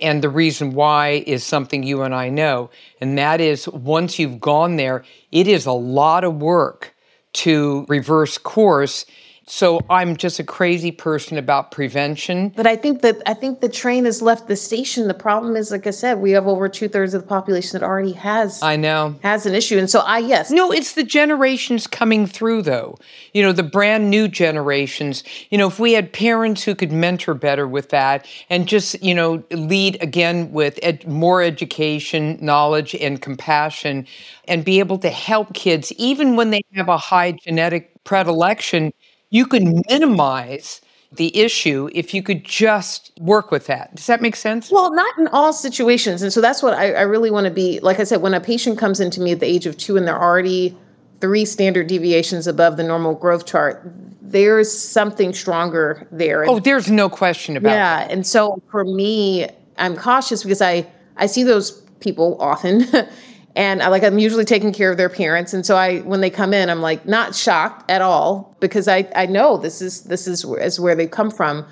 And 0.00 0.22
the 0.22 0.28
reason 0.28 0.72
why 0.72 1.22
is 1.26 1.44
something 1.44 1.82
you 1.82 2.02
and 2.02 2.14
I 2.14 2.28
know. 2.28 2.70
And 3.00 3.16
that 3.18 3.40
is 3.40 3.68
once 3.68 4.18
you've 4.18 4.40
gone 4.40 4.76
there, 4.76 5.04
it 5.30 5.46
is 5.46 5.66
a 5.66 5.72
lot 5.72 6.24
of 6.24 6.36
work 6.36 6.94
to 7.34 7.84
reverse 7.88 8.38
course 8.38 9.04
so 9.46 9.80
I'm 9.90 10.16
just 10.16 10.38
a 10.38 10.44
crazy 10.44 10.90
person 10.90 11.36
about 11.36 11.70
prevention. 11.70 12.50
But 12.50 12.66
I 12.66 12.76
think 12.76 13.02
that 13.02 13.20
I 13.26 13.34
think 13.34 13.60
the 13.60 13.68
train 13.68 14.04
has 14.06 14.22
left 14.22 14.48
the 14.48 14.56
station. 14.56 15.08
The 15.08 15.14
problem 15.14 15.56
is, 15.56 15.70
like 15.70 15.86
I 15.86 15.90
said, 15.90 16.18
we 16.18 16.30
have 16.32 16.46
over 16.46 16.68
two 16.68 16.88
thirds 16.88 17.14
of 17.14 17.22
the 17.22 17.28
population 17.28 17.78
that 17.78 17.84
already 17.84 18.12
has 18.12 18.62
I 18.62 18.76
know 18.76 19.16
has 19.22 19.46
an 19.46 19.54
issue. 19.54 19.78
And 19.78 19.90
so 19.90 20.00
I 20.00 20.18
yes. 20.18 20.50
No, 20.50 20.72
it's 20.72 20.94
the 20.94 21.04
generations 21.04 21.86
coming 21.86 22.26
through 22.26 22.62
though. 22.62 22.96
You 23.32 23.42
know, 23.42 23.52
the 23.52 23.62
brand 23.62 24.10
new 24.10 24.28
generations. 24.28 25.24
You 25.50 25.58
know, 25.58 25.68
if 25.68 25.78
we 25.78 25.92
had 25.92 26.12
parents 26.12 26.62
who 26.62 26.74
could 26.74 26.92
mentor 26.92 27.34
better 27.34 27.68
with 27.68 27.90
that 27.90 28.26
and 28.48 28.66
just, 28.66 29.02
you 29.02 29.14
know, 29.14 29.42
lead 29.50 30.02
again 30.02 30.52
with 30.52 30.78
ed- 30.82 31.06
more 31.06 31.42
education, 31.42 32.38
knowledge 32.40 32.94
and 32.94 33.20
compassion 33.20 34.06
and 34.46 34.64
be 34.64 34.78
able 34.78 34.98
to 34.98 35.10
help 35.10 35.54
kids 35.54 35.92
even 35.92 36.36
when 36.36 36.50
they 36.50 36.62
have 36.74 36.88
a 36.88 36.98
high 36.98 37.32
genetic 37.32 37.90
predilection 38.04 38.92
you 39.34 39.46
can 39.46 39.82
minimize 39.90 40.80
the 41.10 41.36
issue 41.36 41.90
if 41.92 42.14
you 42.14 42.22
could 42.22 42.44
just 42.44 43.10
work 43.18 43.50
with 43.50 43.66
that. 43.66 43.92
Does 43.96 44.06
that 44.06 44.22
make 44.22 44.36
sense? 44.36 44.70
Well, 44.70 44.94
not 44.94 45.18
in 45.18 45.26
all 45.28 45.52
situations. 45.52 46.22
And 46.22 46.32
so 46.32 46.40
that's 46.40 46.62
what 46.62 46.74
I, 46.74 46.92
I 46.92 47.02
really 47.02 47.32
want 47.32 47.46
to 47.46 47.52
be. 47.52 47.80
Like 47.80 47.98
I 47.98 48.04
said, 48.04 48.22
when 48.22 48.32
a 48.32 48.40
patient 48.40 48.78
comes 48.78 49.00
into 49.00 49.20
me 49.20 49.32
at 49.32 49.40
the 49.40 49.46
age 49.46 49.66
of 49.66 49.76
two 49.76 49.96
and 49.96 50.06
they're 50.06 50.20
already 50.20 50.76
three 51.20 51.44
standard 51.44 51.88
deviations 51.88 52.46
above 52.46 52.76
the 52.76 52.84
normal 52.84 53.16
growth 53.16 53.44
chart, 53.44 53.82
there's 54.22 54.70
something 54.72 55.32
stronger 55.32 56.06
there. 56.12 56.48
Oh, 56.48 56.60
there's 56.60 56.88
no 56.88 57.08
question 57.08 57.56
about 57.56 57.70
it. 57.70 57.72
yeah. 57.72 57.98
that. 58.06 58.12
And 58.12 58.24
so 58.24 58.62
for 58.70 58.84
me, 58.84 59.48
I'm 59.78 59.96
cautious 59.96 60.44
because 60.44 60.62
I, 60.62 60.86
I 61.16 61.26
see 61.26 61.42
those 61.42 61.72
people 61.98 62.36
often 62.40 62.86
and 63.56 63.82
I 63.82 63.88
like 63.88 64.02
I'm 64.02 64.18
usually 64.18 64.44
taking 64.44 64.72
care 64.72 64.90
of 64.90 64.96
their 64.96 65.08
parents 65.08 65.54
and 65.54 65.64
so 65.64 65.76
I 65.76 66.00
when 66.00 66.20
they 66.20 66.30
come 66.30 66.52
in 66.52 66.70
I'm 66.70 66.80
like 66.80 67.06
not 67.06 67.34
shocked 67.34 67.90
at 67.90 68.02
all 68.02 68.56
because 68.60 68.88
I 68.88 69.08
I 69.14 69.26
know 69.26 69.56
this 69.56 69.80
is 69.80 70.02
this 70.02 70.26
is 70.26 70.44
is 70.44 70.80
where 70.80 70.94
they 70.94 71.06
come 71.06 71.30
from. 71.30 71.66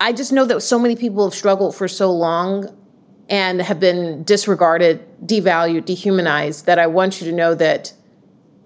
I 0.00 0.12
just 0.12 0.32
know 0.32 0.46
that 0.46 0.62
so 0.62 0.78
many 0.78 0.96
people 0.96 1.24
have 1.24 1.34
struggled 1.34 1.76
for 1.76 1.86
so 1.86 2.10
long 2.10 2.74
and 3.28 3.62
have 3.62 3.78
been 3.78 4.24
disregarded, 4.24 5.06
devalued, 5.24 5.84
dehumanized 5.84 6.66
that 6.66 6.78
I 6.78 6.86
want 6.88 7.20
you 7.20 7.30
to 7.30 7.36
know 7.36 7.54
that 7.54 7.92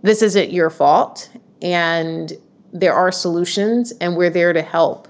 this 0.02 0.22
isn't 0.22 0.52
your 0.52 0.70
fault 0.70 1.30
and 1.60 2.32
there 2.72 2.94
are 2.94 3.12
solutions 3.12 3.92
and 4.00 4.16
we're 4.16 4.30
there 4.30 4.52
to 4.52 4.62
help. 4.62 5.08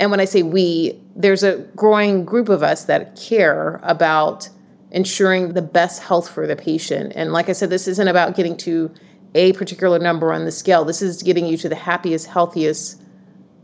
And 0.00 0.10
when 0.10 0.20
I 0.20 0.24
say 0.24 0.42
we, 0.42 1.00
there's 1.16 1.42
a 1.42 1.58
growing 1.76 2.24
group 2.24 2.48
of 2.48 2.62
us 2.62 2.84
that 2.84 3.16
care 3.16 3.80
about 3.82 4.48
ensuring 4.90 5.52
the 5.52 5.62
best 5.62 6.02
health 6.02 6.30
for 6.30 6.46
the 6.46 6.56
patient. 6.56 7.12
And 7.14 7.32
like 7.32 7.48
I 7.48 7.52
said, 7.52 7.70
this 7.70 7.88
isn't 7.88 8.08
about 8.08 8.34
getting 8.34 8.56
to 8.58 8.90
a 9.34 9.52
particular 9.52 9.98
number 9.98 10.32
on 10.32 10.44
the 10.44 10.50
scale. 10.50 10.84
This 10.84 11.02
is 11.02 11.22
getting 11.22 11.46
you 11.46 11.56
to 11.58 11.68
the 11.68 11.76
happiest, 11.76 12.26
healthiest 12.26 13.02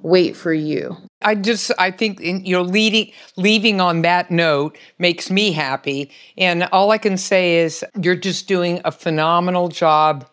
weight 0.02 0.36
for 0.36 0.52
you. 0.52 0.96
I 1.22 1.34
just 1.34 1.72
I 1.78 1.90
think 1.90 2.20
you 2.20 2.54
know 2.54 2.62
leading 2.62 3.10
leaving 3.36 3.80
on 3.80 4.02
that 4.02 4.30
note 4.30 4.76
makes 4.98 5.30
me 5.30 5.50
happy 5.50 6.10
and 6.36 6.64
all 6.64 6.90
I 6.90 6.98
can 6.98 7.16
say 7.16 7.56
is 7.56 7.82
you're 8.02 8.14
just 8.14 8.46
doing 8.46 8.82
a 8.84 8.92
phenomenal 8.92 9.68
job 9.68 10.28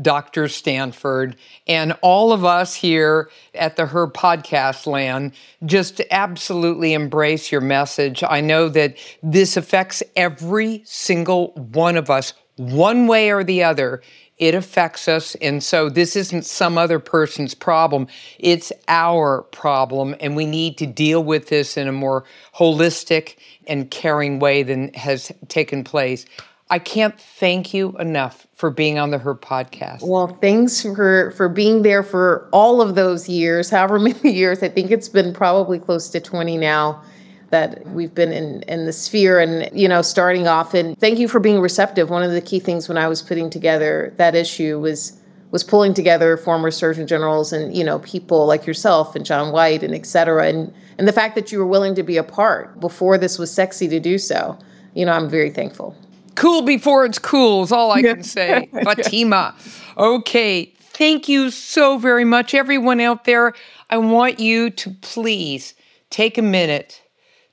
Dr. 0.00 0.48
Stanford, 0.48 1.36
and 1.66 1.96
all 2.02 2.32
of 2.32 2.44
us 2.44 2.74
here 2.74 3.30
at 3.54 3.76
the 3.76 3.86
Her 3.86 4.06
Podcast 4.06 4.86
Land 4.86 5.32
just 5.64 6.00
absolutely 6.10 6.92
embrace 6.92 7.50
your 7.50 7.60
message. 7.60 8.22
I 8.22 8.40
know 8.40 8.68
that 8.68 8.96
this 9.22 9.56
affects 9.56 10.02
every 10.14 10.82
single 10.84 11.52
one 11.52 11.96
of 11.96 12.10
us, 12.10 12.34
one 12.56 13.06
way 13.06 13.30
or 13.30 13.42
the 13.42 13.62
other. 13.62 14.02
It 14.38 14.54
affects 14.54 15.08
us. 15.08 15.34
And 15.36 15.62
so 15.62 15.88
this 15.88 16.14
isn't 16.14 16.44
some 16.44 16.76
other 16.76 16.98
person's 16.98 17.54
problem. 17.54 18.06
It's 18.38 18.70
our 18.86 19.42
problem. 19.44 20.14
And 20.20 20.36
we 20.36 20.44
need 20.44 20.76
to 20.78 20.86
deal 20.86 21.24
with 21.24 21.48
this 21.48 21.78
in 21.78 21.88
a 21.88 21.92
more 21.92 22.24
holistic 22.54 23.36
and 23.66 23.90
caring 23.90 24.38
way 24.38 24.62
than 24.62 24.92
has 24.92 25.32
taken 25.48 25.84
place. 25.84 26.26
I 26.68 26.80
can't 26.80 27.18
thank 27.20 27.72
you 27.72 27.96
enough 27.98 28.46
for 28.54 28.70
being 28.70 28.98
on 28.98 29.10
the 29.10 29.18
Her 29.18 29.36
podcast. 29.36 30.02
Well, 30.02 30.36
thanks 30.40 30.82
for 30.82 31.30
for 31.36 31.48
being 31.48 31.82
there 31.82 32.02
for 32.02 32.48
all 32.52 32.80
of 32.80 32.96
those 32.96 33.28
years, 33.28 33.70
however 33.70 33.98
many 33.98 34.32
years. 34.34 34.62
I 34.62 34.68
think 34.68 34.90
it's 34.90 35.08
been 35.08 35.32
probably 35.32 35.78
close 35.78 36.08
to 36.10 36.20
20 36.20 36.56
now 36.56 37.02
that 37.50 37.86
we've 37.88 38.14
been 38.14 38.32
in 38.32 38.62
in 38.62 38.86
the 38.86 38.92
sphere 38.92 39.38
and 39.38 39.68
you 39.78 39.86
know 39.86 40.02
starting 40.02 40.48
off 40.48 40.74
and 40.74 40.98
thank 40.98 41.18
you 41.18 41.28
for 41.28 41.38
being 41.38 41.60
receptive. 41.60 42.10
One 42.10 42.24
of 42.24 42.32
the 42.32 42.40
key 42.40 42.58
things 42.58 42.88
when 42.88 42.98
I 42.98 43.06
was 43.06 43.22
putting 43.22 43.48
together 43.48 44.12
that 44.16 44.34
issue 44.34 44.80
was 44.80 45.20
was 45.52 45.62
pulling 45.62 45.94
together 45.94 46.36
former 46.36 46.72
surgeon 46.72 47.06
generals 47.06 47.52
and 47.52 47.76
you 47.76 47.84
know 47.84 48.00
people 48.00 48.46
like 48.46 48.66
yourself 48.66 49.14
and 49.14 49.24
John 49.24 49.52
White 49.52 49.84
and 49.84 49.94
et 49.94 50.04
cetera 50.04 50.48
and 50.48 50.74
and 50.98 51.06
the 51.06 51.12
fact 51.12 51.36
that 51.36 51.52
you 51.52 51.60
were 51.60 51.66
willing 51.66 51.94
to 51.94 52.02
be 52.02 52.16
a 52.16 52.24
part 52.24 52.80
before 52.80 53.18
this 53.18 53.38
was 53.38 53.52
sexy 53.52 53.86
to 53.86 54.00
do 54.00 54.18
so. 54.18 54.58
You 54.94 55.04
know, 55.04 55.12
I'm 55.12 55.28
very 55.28 55.50
thankful. 55.50 55.94
Cool 56.36 56.62
before 56.62 57.04
it's 57.04 57.18
cool 57.18 57.64
is 57.64 57.72
all 57.72 57.92
I 57.92 58.02
can 58.02 58.22
say. 58.22 58.68
Fatima. 58.84 59.54
Okay. 59.96 60.72
Thank 60.78 61.28
you 61.28 61.50
so 61.50 61.98
very 61.98 62.24
much, 62.24 62.54
everyone 62.54 63.00
out 63.00 63.24
there. 63.24 63.52
I 63.90 63.98
want 63.98 64.40
you 64.40 64.70
to 64.70 64.90
please 65.02 65.74
take 66.08 66.38
a 66.38 66.42
minute 66.42 67.02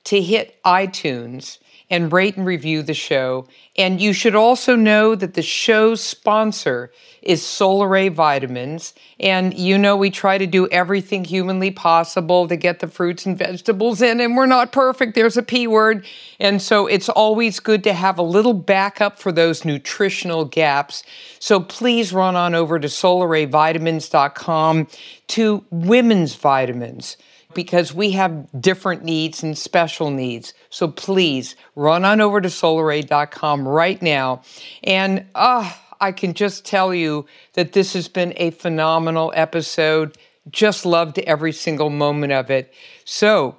to 0.04 0.20
hit 0.22 0.62
iTunes 0.64 1.58
and 1.90 2.12
rate 2.12 2.36
and 2.36 2.46
review 2.46 2.82
the 2.82 2.94
show. 2.94 3.46
And 3.76 4.00
you 4.00 4.12
should 4.12 4.34
also 4.34 4.76
know 4.76 5.14
that 5.14 5.34
the 5.34 5.42
show's 5.42 6.00
sponsor 6.00 6.92
is 7.22 7.42
Solaray 7.42 8.12
Vitamins. 8.12 8.94
And 9.18 9.56
you 9.58 9.78
know, 9.78 9.96
we 9.96 10.10
try 10.10 10.38
to 10.38 10.46
do 10.46 10.68
everything 10.68 11.24
humanly 11.24 11.70
possible 11.70 12.46
to 12.48 12.56
get 12.56 12.80
the 12.80 12.88
fruits 12.88 13.26
and 13.26 13.36
vegetables 13.36 14.02
in, 14.02 14.20
and 14.20 14.36
we're 14.36 14.46
not 14.46 14.72
perfect. 14.72 15.14
There's 15.14 15.36
a 15.36 15.42
P 15.42 15.66
word. 15.66 16.06
And 16.38 16.60
so 16.60 16.86
it's 16.86 17.08
always 17.08 17.60
good 17.60 17.84
to 17.84 17.92
have 17.92 18.18
a 18.18 18.22
little 18.22 18.54
backup 18.54 19.18
for 19.18 19.32
those 19.32 19.64
nutritional 19.64 20.44
gaps. 20.44 21.02
So 21.38 21.60
please 21.60 22.12
run 22.12 22.36
on 22.36 22.54
over 22.54 22.78
to 22.78 22.88
solarayvitamins.com 22.88 24.88
to 25.26 25.64
women's 25.70 26.34
vitamins 26.34 27.16
because 27.54 27.94
we 27.94 28.12
have 28.12 28.48
different 28.60 29.04
needs 29.04 29.42
and 29.42 29.56
special 29.56 30.10
needs. 30.10 30.54
So 30.70 30.88
please 30.88 31.56
run 31.76 32.04
on 32.04 32.20
over 32.20 32.40
to 32.40 32.48
solaray.com 32.48 33.66
right 33.66 34.00
now. 34.00 34.42
And 34.82 35.26
uh, 35.34 35.72
I 36.00 36.12
can 36.12 36.34
just 36.34 36.64
tell 36.64 36.94
you 36.94 37.26
that 37.54 37.72
this 37.72 37.92
has 37.94 38.08
been 38.08 38.34
a 38.36 38.50
phenomenal 38.50 39.32
episode. 39.34 40.18
Just 40.50 40.84
loved 40.84 41.18
every 41.20 41.52
single 41.52 41.90
moment 41.90 42.32
of 42.32 42.50
it. 42.50 42.74
So 43.04 43.56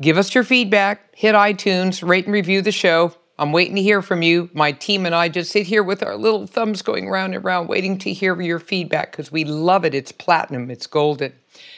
give 0.00 0.18
us 0.18 0.34
your 0.34 0.44
feedback, 0.44 1.14
hit 1.14 1.34
iTunes, 1.34 2.06
rate 2.06 2.24
and 2.24 2.34
review 2.34 2.62
the 2.62 2.72
show. 2.72 3.14
I'm 3.38 3.52
waiting 3.52 3.76
to 3.76 3.82
hear 3.82 4.00
from 4.00 4.22
you. 4.22 4.48
My 4.54 4.72
team 4.72 5.04
and 5.04 5.14
I 5.14 5.28
just 5.28 5.50
sit 5.50 5.66
here 5.66 5.82
with 5.82 6.02
our 6.02 6.16
little 6.16 6.46
thumbs 6.46 6.80
going 6.80 7.08
round 7.08 7.34
and 7.34 7.44
round, 7.44 7.68
waiting 7.68 7.98
to 7.98 8.12
hear 8.12 8.40
your 8.40 8.58
feedback 8.58 9.10
because 9.10 9.30
we 9.30 9.44
love 9.44 9.84
it. 9.84 9.94
It's 9.94 10.12
platinum, 10.12 10.70
it's 10.70 10.86
golden. 10.86 11.34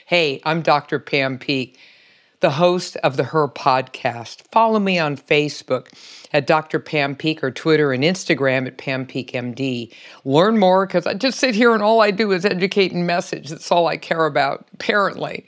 Hey, 0.08 0.40
I'm 0.46 0.62
Dr. 0.62 0.98
Pam 0.98 1.36
Peeke. 1.38 1.76
the 2.40 2.52
host 2.52 2.96
of 3.02 3.18
the 3.18 3.24
Her 3.24 3.46
podcast. 3.46 4.40
Follow 4.50 4.78
me 4.78 4.98
on 4.98 5.18
Facebook 5.18 5.88
at 6.32 6.46
Dr. 6.46 6.80
Pam 6.80 7.14
Peeke 7.14 7.44
or 7.44 7.50
Twitter 7.50 7.92
and 7.92 8.02
Instagram 8.02 8.66
at 8.66 8.78
Pam 8.78 9.04
Peeke 9.04 9.32
MD. 9.32 9.92
Learn 10.24 10.56
more 10.56 10.86
because 10.86 11.06
I 11.06 11.12
just 11.12 11.38
sit 11.38 11.54
here 11.54 11.74
and 11.74 11.82
all 11.82 12.00
I 12.00 12.10
do 12.10 12.32
is 12.32 12.46
educate 12.46 12.92
and 12.92 13.06
message. 13.06 13.50
That's 13.50 13.70
all 13.70 13.86
I 13.86 13.98
care 13.98 14.24
about, 14.24 14.66
apparently. 14.72 15.44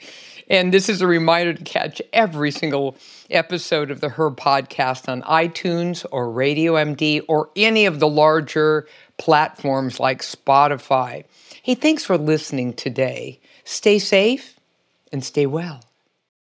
And 0.50 0.74
this 0.74 0.90
is 0.90 1.00
a 1.00 1.06
reminder 1.06 1.54
to 1.54 1.64
catch 1.64 2.02
every 2.12 2.50
single 2.50 2.98
episode 3.30 3.90
of 3.90 4.02
the 4.02 4.10
Her 4.10 4.30
podcast 4.30 5.08
on 5.08 5.22
iTunes 5.22 6.04
or 6.12 6.30
Radio 6.30 6.74
MD 6.74 7.22
or 7.28 7.48
any 7.56 7.86
of 7.86 7.98
the 7.98 8.08
larger 8.08 8.86
platforms 9.16 9.98
like 9.98 10.20
Spotify. 10.20 11.24
Hey, 11.62 11.76
thanks 11.76 12.04
for 12.04 12.18
listening 12.18 12.74
today. 12.74 13.40
Stay 13.64 13.98
safe 13.98 14.58
and 15.12 15.24
stay 15.24 15.46
well. 15.46 15.80